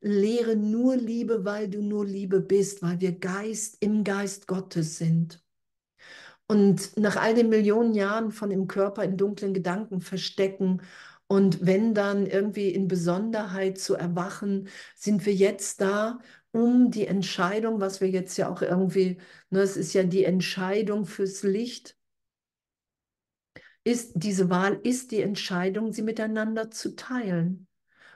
Lehre 0.00 0.56
nur 0.56 0.96
Liebe, 0.96 1.44
weil 1.44 1.68
du 1.68 1.82
nur 1.82 2.04
Liebe 2.04 2.40
bist, 2.40 2.82
weil 2.82 3.00
wir 3.00 3.12
Geist 3.12 3.78
im 3.80 4.04
Geist 4.04 4.46
Gottes 4.46 4.98
sind. 4.98 5.42
Und 6.46 6.96
nach 6.98 7.16
all 7.16 7.34
den 7.34 7.48
Millionen 7.48 7.94
Jahren 7.94 8.30
von 8.30 8.50
im 8.50 8.66
Körper 8.68 9.02
in 9.02 9.16
dunklen 9.16 9.54
Gedanken 9.54 10.02
verstecken 10.02 10.82
und 11.26 11.64
wenn 11.64 11.94
dann 11.94 12.26
irgendwie 12.26 12.68
in 12.68 12.86
Besonderheit 12.86 13.78
zu 13.78 13.94
erwachen, 13.94 14.68
sind 14.94 15.24
wir 15.24 15.34
jetzt 15.34 15.80
da, 15.80 16.20
um 16.54 16.90
die 16.92 17.06
Entscheidung, 17.06 17.80
was 17.80 18.00
wir 18.00 18.08
jetzt 18.08 18.36
ja 18.36 18.48
auch 18.48 18.62
irgendwie, 18.62 19.18
ne, 19.50 19.60
es 19.60 19.76
ist 19.76 19.92
ja 19.92 20.04
die 20.04 20.24
Entscheidung 20.24 21.04
fürs 21.04 21.42
Licht, 21.42 21.96
ist 23.82 24.12
diese 24.14 24.50
Wahl, 24.50 24.80
ist 24.84 25.10
die 25.10 25.20
Entscheidung, 25.20 25.92
sie 25.92 26.02
miteinander 26.02 26.70
zu 26.70 26.94
teilen, 26.94 27.66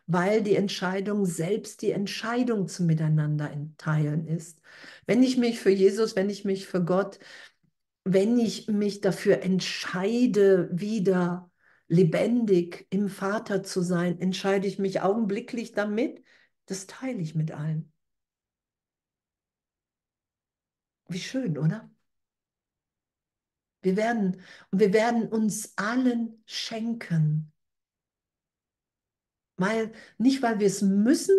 weil 0.06 0.42
die 0.42 0.54
Entscheidung 0.54 1.26
selbst 1.26 1.82
die 1.82 1.90
Entscheidung 1.90 2.68
zum 2.68 2.86
Miteinander 2.86 3.50
teilen 3.76 4.26
ist. 4.28 4.60
Wenn 5.06 5.22
ich 5.22 5.36
mich 5.36 5.58
für 5.58 5.70
Jesus, 5.70 6.14
wenn 6.16 6.30
ich 6.30 6.44
mich 6.44 6.66
für 6.66 6.84
Gott, 6.84 7.18
wenn 8.04 8.38
ich 8.38 8.68
mich 8.68 9.00
dafür 9.00 9.42
entscheide, 9.42 10.70
wieder 10.72 11.50
lebendig 11.88 12.86
im 12.90 13.08
Vater 13.08 13.62
zu 13.64 13.82
sein, 13.82 14.20
entscheide 14.20 14.68
ich 14.68 14.78
mich 14.78 15.00
augenblicklich 15.02 15.72
damit, 15.72 16.22
das 16.66 16.86
teile 16.86 17.20
ich 17.20 17.34
mit 17.34 17.52
allen. 17.52 17.92
Wie 21.08 21.18
schön, 21.20 21.58
oder? 21.58 21.90
Wir 23.82 23.96
werden, 23.96 24.40
und 24.70 24.80
wir 24.80 24.92
werden 24.92 25.28
uns 25.28 25.72
allen 25.76 26.42
schenken. 26.46 27.52
Weil, 29.56 29.92
nicht 30.18 30.42
weil 30.42 30.60
wir 30.60 30.66
es 30.68 30.82
müssen, 30.82 31.34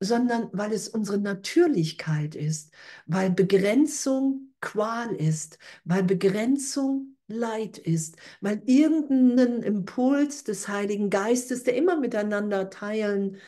sondern 0.00 0.50
weil 0.52 0.72
es 0.72 0.88
unsere 0.88 1.18
Natürlichkeit 1.18 2.34
ist, 2.34 2.72
weil 3.06 3.30
Begrenzung 3.30 4.54
Qual 4.60 5.14
ist, 5.14 5.58
weil 5.84 6.02
Begrenzung 6.04 7.16
Leid 7.28 7.78
ist, 7.78 8.16
weil 8.40 8.62
irgendein 8.66 9.62
Impuls 9.62 10.44
des 10.44 10.68
Heiligen 10.68 11.10
Geistes, 11.10 11.62
der 11.64 11.76
immer 11.76 11.98
miteinander 11.98 12.70
teilen, 12.70 13.38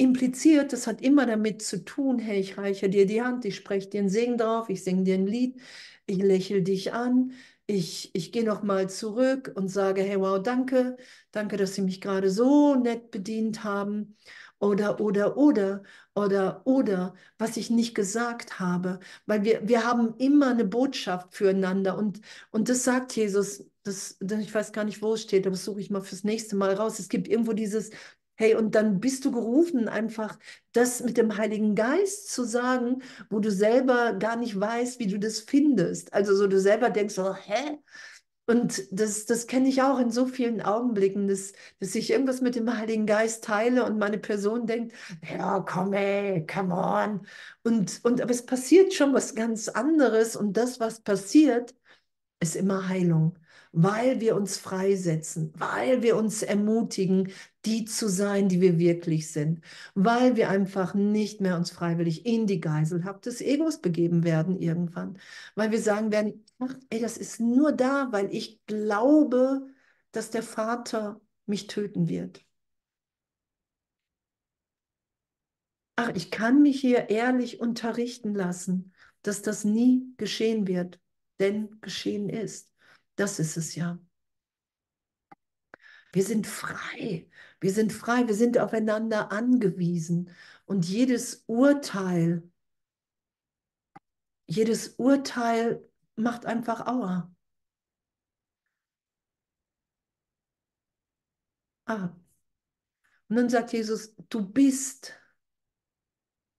impliziert, 0.00 0.72
das 0.72 0.86
hat 0.86 1.02
immer 1.02 1.26
damit 1.26 1.62
zu 1.62 1.84
tun, 1.84 2.18
hey, 2.18 2.40
ich 2.40 2.58
reiche 2.58 2.88
dir 2.88 3.06
die 3.06 3.22
Hand, 3.22 3.44
ich 3.44 3.56
spreche 3.56 3.88
dir 3.88 4.00
einen 4.00 4.08
Segen 4.08 4.38
drauf, 4.38 4.68
ich 4.70 4.82
singe 4.82 5.04
dir 5.04 5.14
ein 5.14 5.26
Lied, 5.26 5.60
ich 6.06 6.18
lächle 6.18 6.62
dich 6.62 6.92
an, 6.92 7.32
ich, 7.66 8.10
ich 8.14 8.32
gehe 8.32 8.44
nochmal 8.44 8.90
zurück 8.90 9.52
und 9.54 9.68
sage, 9.68 10.02
hey, 10.02 10.18
wow, 10.20 10.42
danke, 10.42 10.96
danke, 11.32 11.56
dass 11.56 11.74
Sie 11.74 11.82
mich 11.82 12.00
gerade 12.00 12.30
so 12.30 12.74
nett 12.74 13.10
bedient 13.10 13.62
haben 13.62 14.16
oder, 14.58 15.00
oder, 15.00 15.36
oder, 15.36 15.82
oder, 16.14 16.62
oder, 16.66 17.14
was 17.38 17.56
ich 17.56 17.70
nicht 17.70 17.94
gesagt 17.94 18.58
habe. 18.60 19.00
Weil 19.26 19.44
wir, 19.44 19.66
wir 19.68 19.84
haben 19.84 20.14
immer 20.18 20.50
eine 20.50 20.64
Botschaft 20.64 21.34
füreinander. 21.34 21.96
Und, 21.96 22.20
und 22.50 22.68
das 22.68 22.84
sagt 22.84 23.16
Jesus, 23.16 23.64
das, 23.82 24.18
ich 24.20 24.54
weiß 24.54 24.72
gar 24.72 24.84
nicht, 24.84 25.00
wo 25.02 25.14
es 25.14 25.22
steht, 25.22 25.46
aber 25.46 25.54
das 25.54 25.64
suche 25.64 25.80
ich 25.80 25.90
mal 25.90 26.02
fürs 26.02 26.24
nächste 26.24 26.56
Mal 26.56 26.74
raus. 26.74 26.98
Es 26.98 27.08
gibt 27.08 27.28
irgendwo 27.28 27.52
dieses, 27.54 27.90
hey, 28.40 28.54
und 28.54 28.74
dann 28.74 29.00
bist 29.00 29.24
du 29.24 29.30
gerufen, 29.32 29.88
einfach 29.88 30.38
das 30.72 31.02
mit 31.02 31.16
dem 31.18 31.36
Heiligen 31.36 31.74
Geist 31.74 32.30
zu 32.32 32.44
sagen, 32.44 33.02
wo 33.28 33.38
du 33.40 33.50
selber 33.50 34.14
gar 34.14 34.36
nicht 34.36 34.58
weißt, 34.58 34.98
wie 34.98 35.06
du 35.08 35.18
das 35.18 35.40
findest. 35.40 36.12
Also 36.14 36.34
so 36.34 36.46
du 36.46 36.58
selber 36.60 36.90
denkst, 36.90 37.14
so, 37.14 37.34
hä? 37.34 37.78
Und 38.46 38.82
das, 38.90 39.26
das 39.26 39.46
kenne 39.46 39.68
ich 39.68 39.82
auch 39.82 40.00
in 40.00 40.10
so 40.10 40.26
vielen 40.26 40.60
Augenblicken, 40.60 41.28
dass, 41.28 41.52
dass 41.78 41.94
ich 41.94 42.10
irgendwas 42.10 42.40
mit 42.40 42.56
dem 42.56 42.76
Heiligen 42.76 43.06
Geist 43.06 43.44
teile 43.44 43.84
und 43.84 43.98
meine 43.98 44.18
Person 44.18 44.66
denkt, 44.66 44.92
ja, 45.30 45.60
komm 45.60 45.92
ey, 45.92 46.44
come 46.46 46.74
on. 46.74 47.26
Und, 47.62 48.00
und 48.02 48.20
aber 48.20 48.30
es 48.32 48.44
passiert 48.44 48.92
schon 48.94 49.14
was 49.14 49.36
ganz 49.36 49.68
anderes 49.68 50.34
und 50.34 50.56
das, 50.56 50.80
was 50.80 51.00
passiert, 51.00 51.74
ist 52.40 52.56
immer 52.56 52.88
Heilung, 52.88 53.38
weil 53.72 54.20
wir 54.20 54.36
uns 54.36 54.56
freisetzen, 54.58 55.52
weil 55.56 56.02
wir 56.02 56.16
uns 56.16 56.42
ermutigen, 56.42 57.32
die 57.64 57.84
zu 57.84 58.08
sein, 58.08 58.48
die 58.48 58.60
wir 58.60 58.78
wirklich 58.78 59.30
sind, 59.32 59.60
weil 59.94 60.36
wir 60.36 60.50
einfach 60.50 60.94
nicht 60.94 61.40
mehr 61.40 61.56
uns 61.56 61.70
freiwillig 61.70 62.26
in 62.26 62.46
die 62.46 62.60
Geiselhaft 62.60 63.26
des 63.26 63.40
Egos 63.40 63.80
begeben 63.80 64.24
werden 64.24 64.58
irgendwann, 64.58 65.18
weil 65.54 65.70
wir 65.70 65.80
sagen 65.80 66.10
werden, 66.12 66.44
ach, 66.58 66.74
ey, 66.90 67.00
das 67.00 67.16
ist 67.16 67.40
nur 67.40 67.72
da, 67.72 68.08
weil 68.12 68.34
ich 68.34 68.64
glaube, 68.66 69.66
dass 70.12 70.30
der 70.30 70.42
Vater 70.42 71.20
mich 71.46 71.66
töten 71.66 72.08
wird. 72.08 72.44
Ach, 75.96 76.10
ich 76.14 76.30
kann 76.30 76.62
mich 76.62 76.80
hier 76.80 77.10
ehrlich 77.10 77.60
unterrichten 77.60 78.34
lassen, 78.34 78.92
dass 79.22 79.42
das 79.42 79.64
nie 79.64 80.14
geschehen 80.16 80.66
wird 80.66 80.98
denn 81.40 81.80
geschehen 81.80 82.28
ist. 82.28 82.69
Das 83.20 83.38
ist 83.38 83.58
es 83.58 83.74
ja. 83.74 83.98
Wir 86.10 86.24
sind 86.24 86.46
frei. 86.46 87.28
Wir 87.60 87.70
sind 87.70 87.92
frei. 87.92 88.26
Wir 88.26 88.34
sind 88.34 88.56
aufeinander 88.58 89.30
angewiesen. 89.30 90.30
Und 90.64 90.86
jedes 90.86 91.44
Urteil, 91.46 92.50
jedes 94.46 94.94
Urteil 94.96 95.86
macht 96.16 96.46
einfach 96.46 96.86
Aua. 96.86 97.30
Ah. 101.84 102.08
Und 103.28 103.36
dann 103.36 103.50
sagt 103.50 103.74
Jesus, 103.74 104.14
du 104.30 104.48
bist 104.50 105.12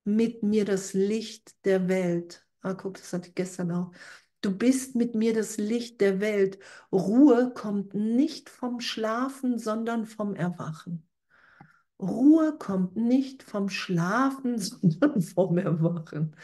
mit 0.04 0.44
mir 0.44 0.66
das 0.66 0.94
Licht 0.94 1.66
der 1.66 1.88
Welt. 1.88 2.46
Ah, 2.62 2.76
guck, 2.76 2.98
das 2.98 3.12
hatte 3.14 3.30
ich 3.30 3.36
gestern 3.36 3.72
auch. 3.72 3.92
Du 4.42 4.58
bist 4.58 4.96
mit 4.96 5.14
mir 5.16 5.34
das 5.34 5.58
Licht 5.58 6.02
der 6.02 6.20
Welt. 6.20 6.58
Ruhe 6.92 7.54
kommt 7.54 7.94
nicht 7.94 8.50
vom 8.50 8.80
Schlafen, 8.80 9.60
sondern 9.60 10.06
vom 10.06 10.36
Erwachen. 10.36 11.08
Ruhe 12.00 12.58
kommt 12.58 12.96
nicht 12.96 13.44
vom 13.44 13.70
Schlafen, 13.70 14.58
sondern 14.58 15.22
vom 15.22 15.58
Erwachen. 15.58 16.36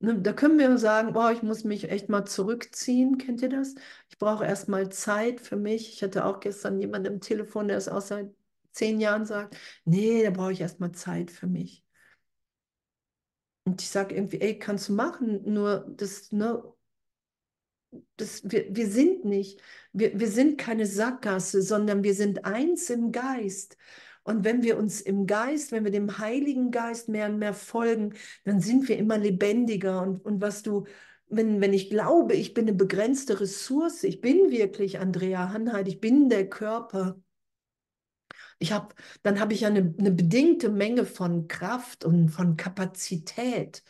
Ne, 0.00 0.20
da 0.20 0.32
können 0.32 0.58
wir 0.58 0.76
sagen, 0.78 1.12
boah, 1.14 1.32
ich 1.32 1.42
muss 1.42 1.64
mich 1.64 1.90
echt 1.90 2.08
mal 2.08 2.24
zurückziehen. 2.26 3.18
Kennt 3.18 3.42
ihr 3.42 3.48
das? 3.48 3.74
Ich 4.08 4.18
brauche 4.18 4.44
erst 4.44 4.68
mal 4.68 4.88
Zeit 4.90 5.40
für 5.40 5.56
mich. 5.56 5.92
Ich 5.94 6.02
hatte 6.02 6.24
auch 6.24 6.40
gestern 6.40 6.78
jemanden 6.80 7.14
im 7.14 7.20
Telefon, 7.20 7.68
der 7.68 7.76
es 7.78 7.88
auch 7.88 8.00
seit 8.00 8.34
zehn 8.72 9.00
Jahren 9.00 9.24
sagt, 9.24 9.56
nee, 9.84 10.22
da 10.22 10.30
brauche 10.30 10.52
ich 10.52 10.60
erst 10.60 10.80
mal 10.80 10.92
Zeit 10.92 11.30
für 11.30 11.46
mich. 11.46 11.83
Und 13.64 13.80
ich 13.80 13.88
sage 13.88 14.14
irgendwie, 14.14 14.40
ey, 14.40 14.58
kannst 14.58 14.88
du 14.88 14.92
machen, 14.92 15.42
nur 15.52 15.86
das, 15.96 16.32
ne, 16.32 16.62
das, 18.16 18.42
wir, 18.44 18.66
wir 18.74 18.88
sind 18.88 19.24
nicht, 19.24 19.60
wir, 19.92 20.18
wir 20.18 20.28
sind 20.28 20.58
keine 20.58 20.86
Sackgasse, 20.86 21.62
sondern 21.62 22.02
wir 22.02 22.14
sind 22.14 22.44
eins 22.44 22.90
im 22.90 23.12
Geist. 23.12 23.76
Und 24.22 24.44
wenn 24.44 24.62
wir 24.62 24.78
uns 24.78 25.00
im 25.00 25.26
Geist, 25.26 25.70
wenn 25.72 25.84
wir 25.84 25.90
dem 25.90 26.18
Heiligen 26.18 26.70
Geist 26.70 27.08
mehr 27.08 27.26
und 27.28 27.38
mehr 27.38 27.54
folgen, 27.54 28.14
dann 28.44 28.60
sind 28.60 28.88
wir 28.88 28.96
immer 28.98 29.18
lebendiger. 29.18 30.02
Und, 30.02 30.24
und 30.24 30.40
was 30.40 30.62
du, 30.62 30.84
wenn, 31.28 31.60
wenn 31.60 31.74
ich 31.74 31.90
glaube, 31.90 32.34
ich 32.34 32.54
bin 32.54 32.66
eine 32.66 32.76
begrenzte 32.76 33.40
Ressource, 33.40 34.02
ich 34.04 34.20
bin 34.20 34.50
wirklich 34.50 34.98
Andrea 34.98 35.50
Hanheit, 35.52 35.88
ich 35.88 36.00
bin 36.00 36.28
der 36.28 36.48
Körper, 36.48 37.20
ich 38.58 38.72
habe, 38.72 38.94
dann 39.22 39.40
habe 39.40 39.52
ich 39.52 39.60
ja 39.60 39.68
eine, 39.68 39.94
eine, 39.98 40.10
bedingte 40.10 40.68
Menge 40.70 41.04
von 41.04 41.48
Kraft 41.48 42.04
und 42.04 42.28
von 42.30 42.56
Kapazität. 42.56 43.82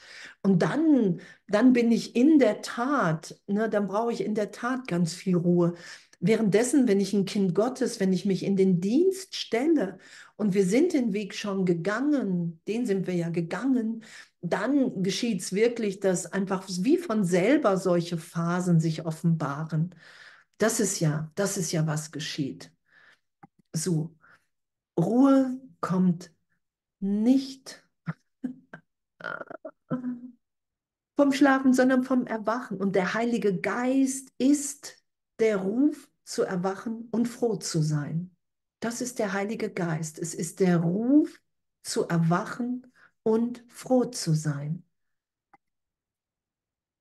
Und 0.42 0.62
dann, 0.62 1.20
dann 1.48 1.72
bin 1.72 1.92
ich 1.92 2.16
in 2.16 2.38
der 2.38 2.62
Tat, 2.62 3.38
ne, 3.46 3.68
dann 3.68 3.86
brauche 3.88 4.12
ich 4.12 4.24
in 4.24 4.34
der 4.34 4.50
Tat 4.52 4.88
ganz 4.88 5.14
viel 5.14 5.36
Ruhe. 5.36 5.74
Währenddessen, 6.20 6.88
wenn 6.88 7.00
ich 7.00 7.12
ein 7.12 7.26
Kind 7.26 7.54
Gottes, 7.54 8.00
wenn 8.00 8.12
ich 8.12 8.24
mich 8.24 8.44
in 8.44 8.56
den 8.56 8.80
Dienst 8.80 9.36
stelle 9.36 9.98
und 10.36 10.54
wir 10.54 10.64
sind 10.64 10.92
den 10.92 11.12
Weg 11.12 11.34
schon 11.34 11.66
gegangen, 11.66 12.60
den 12.66 12.86
sind 12.86 13.06
wir 13.06 13.14
ja 13.14 13.28
gegangen, 13.28 14.04
dann 14.40 15.02
geschieht 15.02 15.40
es 15.42 15.52
wirklich, 15.52 16.00
dass 16.00 16.26
einfach 16.26 16.64
wie 16.68 16.98
von 16.98 17.24
selber 17.24 17.76
solche 17.76 18.18
Phasen 18.18 18.80
sich 18.80 19.04
offenbaren. 19.06 19.94
Das 20.58 20.80
ist 20.80 21.00
ja, 21.00 21.30
das 21.34 21.56
ist 21.56 21.72
ja, 21.72 21.86
was 21.86 22.10
geschieht. 22.12 22.72
So. 23.72 24.14
Ruhe 24.98 25.60
kommt 25.80 26.32
nicht 27.00 27.84
vom 31.16 31.32
Schlafen, 31.32 31.72
sondern 31.72 32.02
vom 32.02 32.26
Erwachen. 32.26 32.78
Und 32.78 32.96
der 32.96 33.14
Heilige 33.14 33.60
Geist 33.60 34.32
ist 34.38 35.02
der 35.38 35.58
Ruf 35.58 36.10
zu 36.24 36.42
erwachen 36.42 37.08
und 37.10 37.26
froh 37.26 37.56
zu 37.56 37.82
sein. 37.82 38.34
Das 38.80 39.00
ist 39.00 39.18
der 39.18 39.32
Heilige 39.32 39.72
Geist. 39.72 40.18
Es 40.18 40.34
ist 40.34 40.60
der 40.60 40.78
Ruf 40.78 41.40
zu 41.82 42.08
erwachen 42.08 42.86
und 43.22 43.64
froh 43.68 44.04
zu 44.04 44.34
sein. 44.34 44.84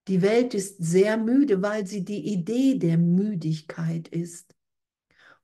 Die 0.07 0.21
Welt 0.21 0.53
ist 0.53 0.77
sehr 0.83 1.17
müde, 1.17 1.61
weil 1.61 1.87
sie 1.87 2.03
die 2.03 2.33
Idee 2.33 2.77
der 2.77 2.97
Müdigkeit 2.97 4.09
ist. 4.09 4.52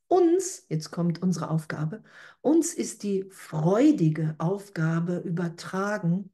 Uns, 0.10 0.66
jetzt 0.70 0.92
kommt 0.92 1.22
unsere 1.22 1.52
Aufgabe, 1.52 2.04
uns 2.42 2.74
ist 2.74 3.04
die 3.04 3.30
freudige 3.30 4.36
Aufgabe 4.40 5.20
übertragen, 5.20 6.34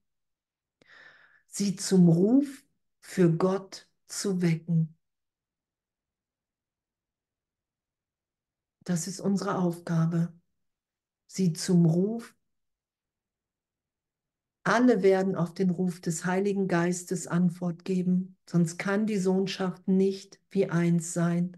sie 1.47 1.75
zum 1.75 2.07
Ruf 2.07 2.63
für 3.01 3.31
Gott 3.31 3.89
zu 4.07 4.41
wecken. 4.41 4.97
Das 8.85 9.07
ist 9.07 9.19
unsere 9.19 9.57
Aufgabe, 9.57 10.31
sie 11.27 11.53
zum 11.53 11.85
Ruf 11.85 12.34
alle 14.65 15.03
werden 15.03 15.35
auf 15.35 15.53
den 15.53 15.69
Ruf 15.69 16.01
des 16.01 16.25
Heiligen 16.25 16.67
Geistes 16.67 17.27
Antwort 17.27 17.85
geben, 17.85 18.35
sonst 18.49 18.79
kann 18.79 19.05
die 19.05 19.19
Sohnschaft 19.19 19.87
nicht 19.87 20.39
wie 20.49 20.71
eins 20.71 21.13
sein. 21.13 21.57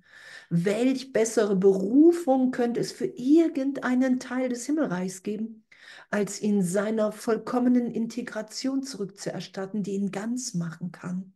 Welch 0.49 1.14
bessere 1.14 1.55
Berufung 1.55 2.51
könnte 2.51 2.82
es 2.82 2.91
für 2.91 3.05
irgendeinen 3.05 4.20
Teil 4.20 4.49
des 4.49 4.66
Himmelreichs 4.66 5.24
geben, 5.24 5.66
als 6.12 6.41
ihn 6.41 6.62
seiner 6.62 7.14
vollkommenen 7.14 7.91
Integration 7.91 8.84
zurückzuerstatten, 8.84 9.84
die 9.84 9.93
ihn 9.93 10.12
ganz 10.12 10.53
machen 10.53 10.91
kann? 10.91 11.34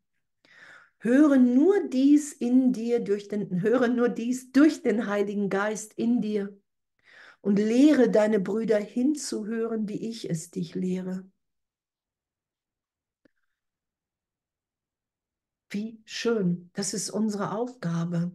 Höre 0.99 1.37
nur 1.37 1.87
dies 1.87 2.33
in 2.33 2.73
dir 2.73 2.99
durch 2.99 3.29
den, 3.29 3.61
höre 3.61 3.87
nur 3.87 4.09
dies 4.09 4.51
durch 4.51 4.81
den 4.81 5.07
Heiligen 5.07 5.49
Geist 5.49 5.93
in 5.95 6.19
dir 6.21 6.53
und 7.39 7.57
lehre 7.57 8.09
deine 8.09 8.41
Brüder 8.41 8.77
hinzuhören, 8.77 9.87
wie 9.87 10.09
ich 10.09 10.29
es 10.29 10.51
dich 10.51 10.75
lehre. 10.75 11.23
Wie 15.71 16.01
schön, 16.03 16.69
das 16.73 16.93
ist 16.93 17.09
unsere 17.09 17.53
Aufgabe, 17.53 18.33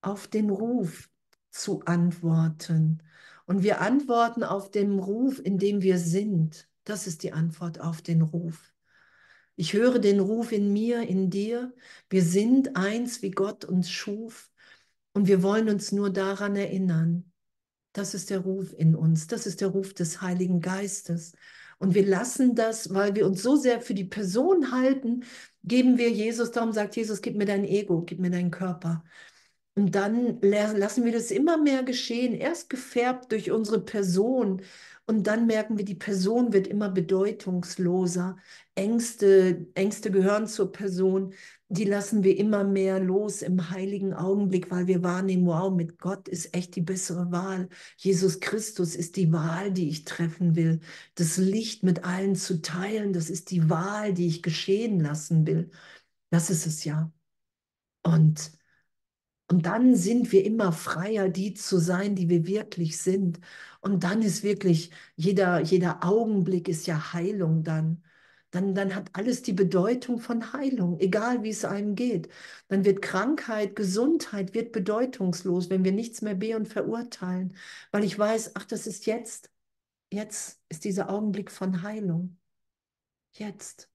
auf 0.00 0.28
den 0.28 0.48
Ruf 0.48 1.10
zu 1.50 1.82
antworten. 1.84 3.02
Und 3.44 3.62
wir 3.62 3.82
antworten 3.82 4.42
auf 4.42 4.70
den 4.70 4.98
Ruf, 4.98 5.38
in 5.44 5.58
dem 5.58 5.82
wir 5.82 5.98
sind. 5.98 6.66
Das 6.84 7.06
ist 7.06 7.22
die 7.22 7.34
Antwort 7.34 7.80
auf 7.80 8.00
den 8.00 8.22
Ruf. 8.22 8.72
Ich 9.56 9.74
höre 9.74 9.98
den 9.98 10.20
Ruf 10.20 10.50
in 10.52 10.72
mir, 10.72 11.06
in 11.06 11.28
dir. 11.28 11.74
Wir 12.08 12.22
sind 12.22 12.76
eins, 12.76 13.20
wie 13.20 13.30
Gott 13.30 13.66
uns 13.66 13.90
schuf. 13.90 14.50
Und 15.12 15.28
wir 15.28 15.42
wollen 15.42 15.68
uns 15.68 15.92
nur 15.92 16.10
daran 16.10 16.56
erinnern. 16.56 17.30
Das 17.92 18.14
ist 18.14 18.30
der 18.30 18.40
Ruf 18.40 18.72
in 18.72 18.94
uns. 18.94 19.26
Das 19.26 19.46
ist 19.46 19.60
der 19.60 19.68
Ruf 19.68 19.92
des 19.92 20.22
Heiligen 20.22 20.62
Geistes. 20.62 21.32
Und 21.78 21.94
wir 21.94 22.06
lassen 22.06 22.54
das, 22.54 22.92
weil 22.94 23.14
wir 23.14 23.26
uns 23.26 23.42
so 23.42 23.56
sehr 23.56 23.80
für 23.80 23.94
die 23.94 24.04
Person 24.04 24.72
halten, 24.72 25.24
geben 25.68 25.98
wir 25.98 26.10
Jesus, 26.10 26.50
darum 26.50 26.72
sagt 26.72 26.96
Jesus, 26.96 27.22
gib 27.22 27.36
mir 27.36 27.46
dein 27.46 27.64
Ego, 27.64 28.02
gib 28.02 28.18
mir 28.18 28.30
deinen 28.30 28.50
Körper. 28.50 29.04
Und 29.74 29.94
dann 29.94 30.40
lassen 30.42 31.04
wir 31.04 31.12
das 31.12 31.30
immer 31.30 31.56
mehr 31.56 31.84
geschehen, 31.84 32.34
erst 32.34 32.68
gefärbt 32.68 33.30
durch 33.32 33.52
unsere 33.52 33.80
Person. 33.80 34.62
Und 35.06 35.26
dann 35.28 35.46
merken 35.46 35.78
wir, 35.78 35.84
die 35.84 35.94
Person 35.94 36.52
wird 36.52 36.66
immer 36.66 36.90
bedeutungsloser. 36.90 38.36
Ängste, 38.74 39.66
Ängste 39.74 40.10
gehören 40.10 40.48
zur 40.48 40.72
Person 40.72 41.32
die 41.70 41.84
lassen 41.84 42.24
wir 42.24 42.36
immer 42.38 42.64
mehr 42.64 42.98
los 42.98 43.42
im 43.42 43.70
heiligen 43.70 44.14
Augenblick, 44.14 44.70
weil 44.70 44.86
wir 44.86 45.02
wahrnehmen, 45.02 45.46
wow, 45.46 45.72
mit 45.74 45.98
Gott 45.98 46.26
ist 46.28 46.54
echt 46.54 46.76
die 46.76 46.80
bessere 46.80 47.30
Wahl. 47.30 47.68
Jesus 47.98 48.40
Christus 48.40 48.94
ist 48.96 49.16
die 49.16 49.32
Wahl, 49.32 49.70
die 49.72 49.88
ich 49.90 50.04
treffen 50.04 50.56
will. 50.56 50.80
Das 51.14 51.36
Licht 51.36 51.82
mit 51.82 52.04
allen 52.04 52.36
zu 52.36 52.62
teilen, 52.62 53.12
das 53.12 53.28
ist 53.28 53.50
die 53.50 53.68
Wahl, 53.68 54.14
die 54.14 54.26
ich 54.28 54.42
geschehen 54.42 55.00
lassen 55.00 55.46
will. 55.46 55.70
Das 56.30 56.50
ist 56.50 56.66
es 56.66 56.84
ja. 56.84 57.12
Und, 58.02 58.52
und 59.50 59.66
dann 59.66 59.94
sind 59.96 60.32
wir 60.32 60.44
immer 60.44 60.72
freier, 60.72 61.28
die 61.28 61.54
zu 61.54 61.78
sein, 61.78 62.14
die 62.14 62.28
wir 62.28 62.46
wirklich 62.46 62.98
sind. 62.98 63.40
Und 63.80 64.04
dann 64.04 64.22
ist 64.22 64.42
wirklich 64.42 64.90
jeder, 65.16 65.60
jeder 65.60 66.04
Augenblick 66.04 66.68
ist 66.68 66.86
ja 66.86 67.12
Heilung 67.12 67.62
dann 67.64 68.02
dann, 68.50 68.74
dann 68.74 68.94
hat 68.94 69.10
alles 69.12 69.42
die 69.42 69.52
Bedeutung 69.52 70.20
von 70.20 70.52
Heilung, 70.52 70.98
egal 71.00 71.42
wie 71.42 71.50
es 71.50 71.64
einem 71.64 71.94
geht. 71.94 72.28
Dann 72.68 72.84
wird 72.84 73.02
Krankheit, 73.02 73.76
Gesundheit 73.76 74.54
wird 74.54 74.72
bedeutungslos, 74.72 75.68
wenn 75.70 75.84
wir 75.84 75.92
nichts 75.92 76.22
mehr 76.22 76.34
be- 76.34 76.56
und 76.56 76.66
verurteilen, 76.66 77.54
weil 77.92 78.04
ich 78.04 78.18
weiß, 78.18 78.52
ach, 78.56 78.64
das 78.64 78.86
ist 78.86 79.06
jetzt. 79.06 79.50
Jetzt 80.10 80.62
ist 80.70 80.84
dieser 80.84 81.10
Augenblick 81.10 81.50
von 81.50 81.82
Heilung. 81.82 82.38
Jetzt. 83.32 83.90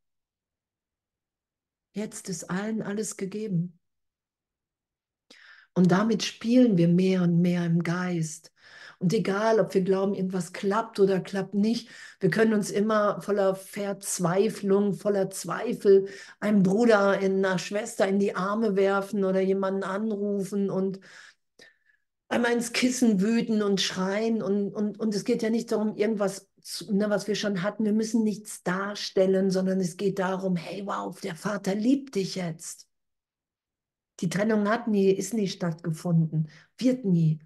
Jetzt 1.93 2.30
ist 2.30 2.49
allen 2.49 2.82
alles 2.82 3.18
gegeben. 3.18 3.80
Und 5.74 5.91
damit 5.91 6.24
spielen 6.24 6.78
wir 6.78 6.88
mehr 6.88 7.24
und 7.24 7.41
mehr 7.41 7.66
im 7.66 7.82
Geist. 7.84 8.53
Und 9.04 9.12
egal, 9.12 9.60
ob 9.60 9.74
wir 9.74 9.82
glauben, 9.82 10.14
irgendwas 10.16 10.54
klappt 10.54 10.97
oder 10.97 11.20
klappt 11.20 11.56
nicht, 11.56 11.89
wir 12.22 12.30
können 12.30 12.54
uns 12.54 12.72
immer 12.72 13.20
voller 13.22 13.54
Verzweiflung, 13.54 14.93
voller 14.93 15.30
Zweifel 15.30 16.08
einem 16.39 16.64
Bruder, 16.64 17.10
einer 17.10 17.60
Schwester 17.60 18.08
in 18.08 18.18
die 18.18 18.38
Arme 18.38 18.78
werfen 18.78 19.26
oder 19.26 19.41
jemanden 19.41 19.84
anrufen 19.84 20.70
und 20.70 21.01
einmal 22.30 22.54
ins 22.54 22.72
Kissen 22.72 23.20
wüten 23.20 23.62
und 23.62 23.82
schreien. 23.82 24.41
Und, 24.41 24.74
und, 24.74 24.97
und 25.01 25.14
es 25.14 25.26
geht 25.26 25.43
ja 25.43 25.49
nicht 25.49 25.74
darum, 25.74 25.97
irgendwas, 25.97 26.47
ne, 26.89 27.10
was 27.10 27.28
wir 27.28 27.36
schon 27.36 27.62
hatten. 27.62 27.84
Wir 27.84 27.91
müssen 27.91 28.24
nichts 28.24 28.64
darstellen, 28.64 29.51
sondern 29.51 29.82
es 29.82 29.97
geht 29.97 30.18
darum, 30.18 30.56
hey, 30.56 30.84
wow, 30.86 31.20
der 31.20 31.36
Vater 31.36 31.76
liebt 31.76 32.16
dich 32.16 32.36
jetzt. 32.36 32.88
Die 34.22 34.30
Trennung 34.30 34.70
hat 34.70 34.88
nie, 34.88 35.12
ist 35.12 35.34
nie 35.34 35.49
stattgefunden, 35.49 36.47
wird 36.78 37.04
nie. 37.04 37.41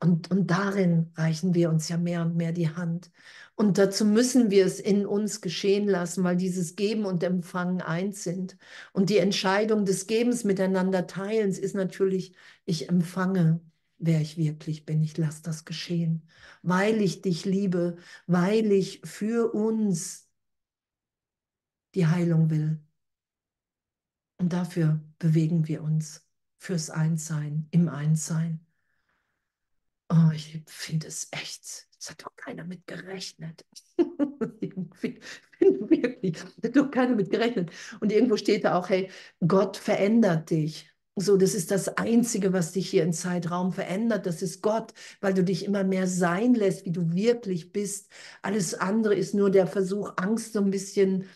Und, 0.00 0.30
und 0.30 0.48
darin 0.50 1.10
reichen 1.16 1.54
wir 1.54 1.70
uns 1.70 1.88
ja 1.88 1.96
mehr 1.96 2.22
und 2.22 2.36
mehr 2.36 2.52
die 2.52 2.68
Hand. 2.68 3.10
Und 3.56 3.78
dazu 3.78 4.04
müssen 4.04 4.50
wir 4.50 4.64
es 4.64 4.78
in 4.78 5.06
uns 5.06 5.40
geschehen 5.40 5.88
lassen, 5.88 6.22
weil 6.22 6.36
dieses 6.36 6.76
Geben 6.76 7.04
und 7.04 7.22
Empfangen 7.24 7.82
eins 7.82 8.22
sind. 8.22 8.56
Und 8.92 9.10
die 9.10 9.18
Entscheidung 9.18 9.84
des 9.84 10.06
Gebens 10.06 10.44
miteinander 10.44 11.08
teilens 11.08 11.58
ist 11.58 11.74
natürlich, 11.74 12.34
ich 12.64 12.88
empfange 12.88 13.60
wer 13.98 14.20
ich 14.20 14.36
wirklich 14.36 14.84
bin. 14.86 15.02
Ich 15.02 15.16
lasse 15.16 15.42
das 15.42 15.64
geschehen, 15.64 16.22
weil 16.62 17.02
ich 17.02 17.22
dich 17.22 17.44
liebe, 17.44 17.96
weil 18.26 18.72
ich 18.72 19.00
für 19.04 19.52
uns 19.52 20.28
die 21.94 22.06
Heilung 22.06 22.50
will. 22.50 22.80
Und 24.38 24.52
dafür 24.52 25.00
bewegen 25.18 25.66
wir 25.66 25.82
uns 25.82 26.24
fürs 26.58 26.90
Einssein, 26.90 27.66
im 27.70 27.88
Einssein. 27.88 28.64
Oh, 30.10 30.30
ich 30.34 30.62
finde 30.66 31.06
es 31.06 31.28
echt, 31.32 31.86
es 31.98 32.10
hat 32.10 32.22
doch 32.24 32.34
keiner 32.36 32.64
mit 32.64 32.86
gerechnet. 32.86 33.64
Irgendwie, 34.60 35.20
wirklich, 35.60 36.42
hat 36.62 36.76
doch 36.76 36.90
keiner 36.90 37.14
mit 37.14 37.30
gerechnet. 37.30 37.70
Und 38.00 38.10
irgendwo 38.10 38.36
steht 38.38 38.64
da 38.64 38.78
auch, 38.78 38.88
hey, 38.88 39.10
Gott 39.46 39.76
verändert 39.76 40.50
dich. 40.50 40.90
So, 41.16 41.36
das 41.36 41.54
ist 41.54 41.70
das 41.72 41.88
Einzige, 41.98 42.52
was 42.52 42.72
dich 42.72 42.88
hier 42.88 43.02
im 43.02 43.12
Zeitraum 43.12 43.72
verändert. 43.72 44.24
Das 44.24 44.40
ist 44.40 44.62
Gott, 44.62 44.94
weil 45.20 45.34
du 45.34 45.42
dich 45.44 45.64
immer 45.64 45.84
mehr 45.84 46.06
sein 46.06 46.54
lässt, 46.54 46.86
wie 46.86 46.92
du 46.92 47.12
wirklich 47.12 47.72
bist. 47.72 48.08
Alles 48.40 48.74
andere 48.74 49.14
ist 49.14 49.34
nur 49.34 49.50
der 49.50 49.66
Versuch, 49.66 50.12
Angst 50.16 50.52
so 50.54 50.60
ein 50.60 50.70
bisschen 50.70 51.26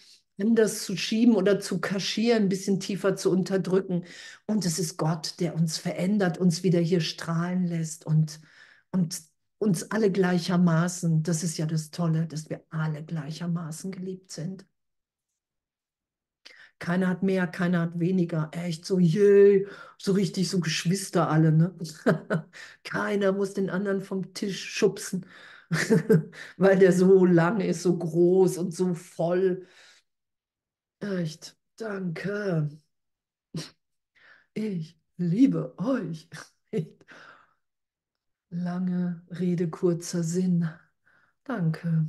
anders 0.40 0.84
zu 0.84 0.96
schieben 0.96 1.34
oder 1.34 1.60
zu 1.60 1.80
kaschieren, 1.80 2.44
ein 2.44 2.48
bisschen 2.48 2.80
tiefer 2.80 3.16
zu 3.16 3.30
unterdrücken. 3.30 4.04
Und 4.46 4.64
es 4.64 4.78
ist 4.78 4.96
Gott, 4.96 5.34
der 5.40 5.54
uns 5.56 5.78
verändert, 5.78 6.38
uns 6.38 6.62
wieder 6.62 6.80
hier 6.80 7.00
strahlen 7.00 7.66
lässt 7.66 8.06
und, 8.06 8.40
und 8.93 9.20
uns 9.59 9.90
alle 9.90 10.11
gleichermaßen. 10.12 11.22
Das 11.22 11.43
ist 11.43 11.59
ja 11.59 11.66
das 11.66 11.90
Tolle, 11.90 12.26
dass 12.26 12.51
wir 12.51 12.64
alle 12.70 13.05
gleichermaßen 13.05 13.93
geliebt 13.93 14.30
sind. 14.32 14.66
Keiner 16.78 17.09
hat 17.09 17.22
mehr, 17.22 17.47
keiner 17.47 17.80
hat 17.82 18.01
weniger. 18.01 18.51
Echt 18.53 18.84
so, 18.84 18.99
je, 18.99 19.66
so 19.99 20.12
richtig 20.12 20.49
so 20.49 20.59
Geschwister 20.61 21.28
alle. 21.30 21.53
Ne? 21.53 21.74
keiner 22.84 23.32
muss 23.32 23.55
den 23.55 23.70
anderen 23.70 24.01
vom 24.03 24.34
Tisch 24.34 24.64
schubsen, 24.64 25.26
weil 26.57 26.78
der 26.78 26.93
so 26.93 27.24
lang 27.24 27.61
ist, 27.61 27.82
so 27.82 27.97
groß 27.97 28.59
und 28.59 28.74
so 28.74 28.95
voll. 28.95 29.66
Echt, 31.01 31.55
danke. 31.76 32.70
Ich 34.55 34.99
liebe 35.18 35.74
euch. 35.78 36.28
Lange 38.53 39.24
Rede, 39.30 39.68
kurzer 39.68 40.22
Sinn. 40.22 40.68
Danke. 41.44 42.07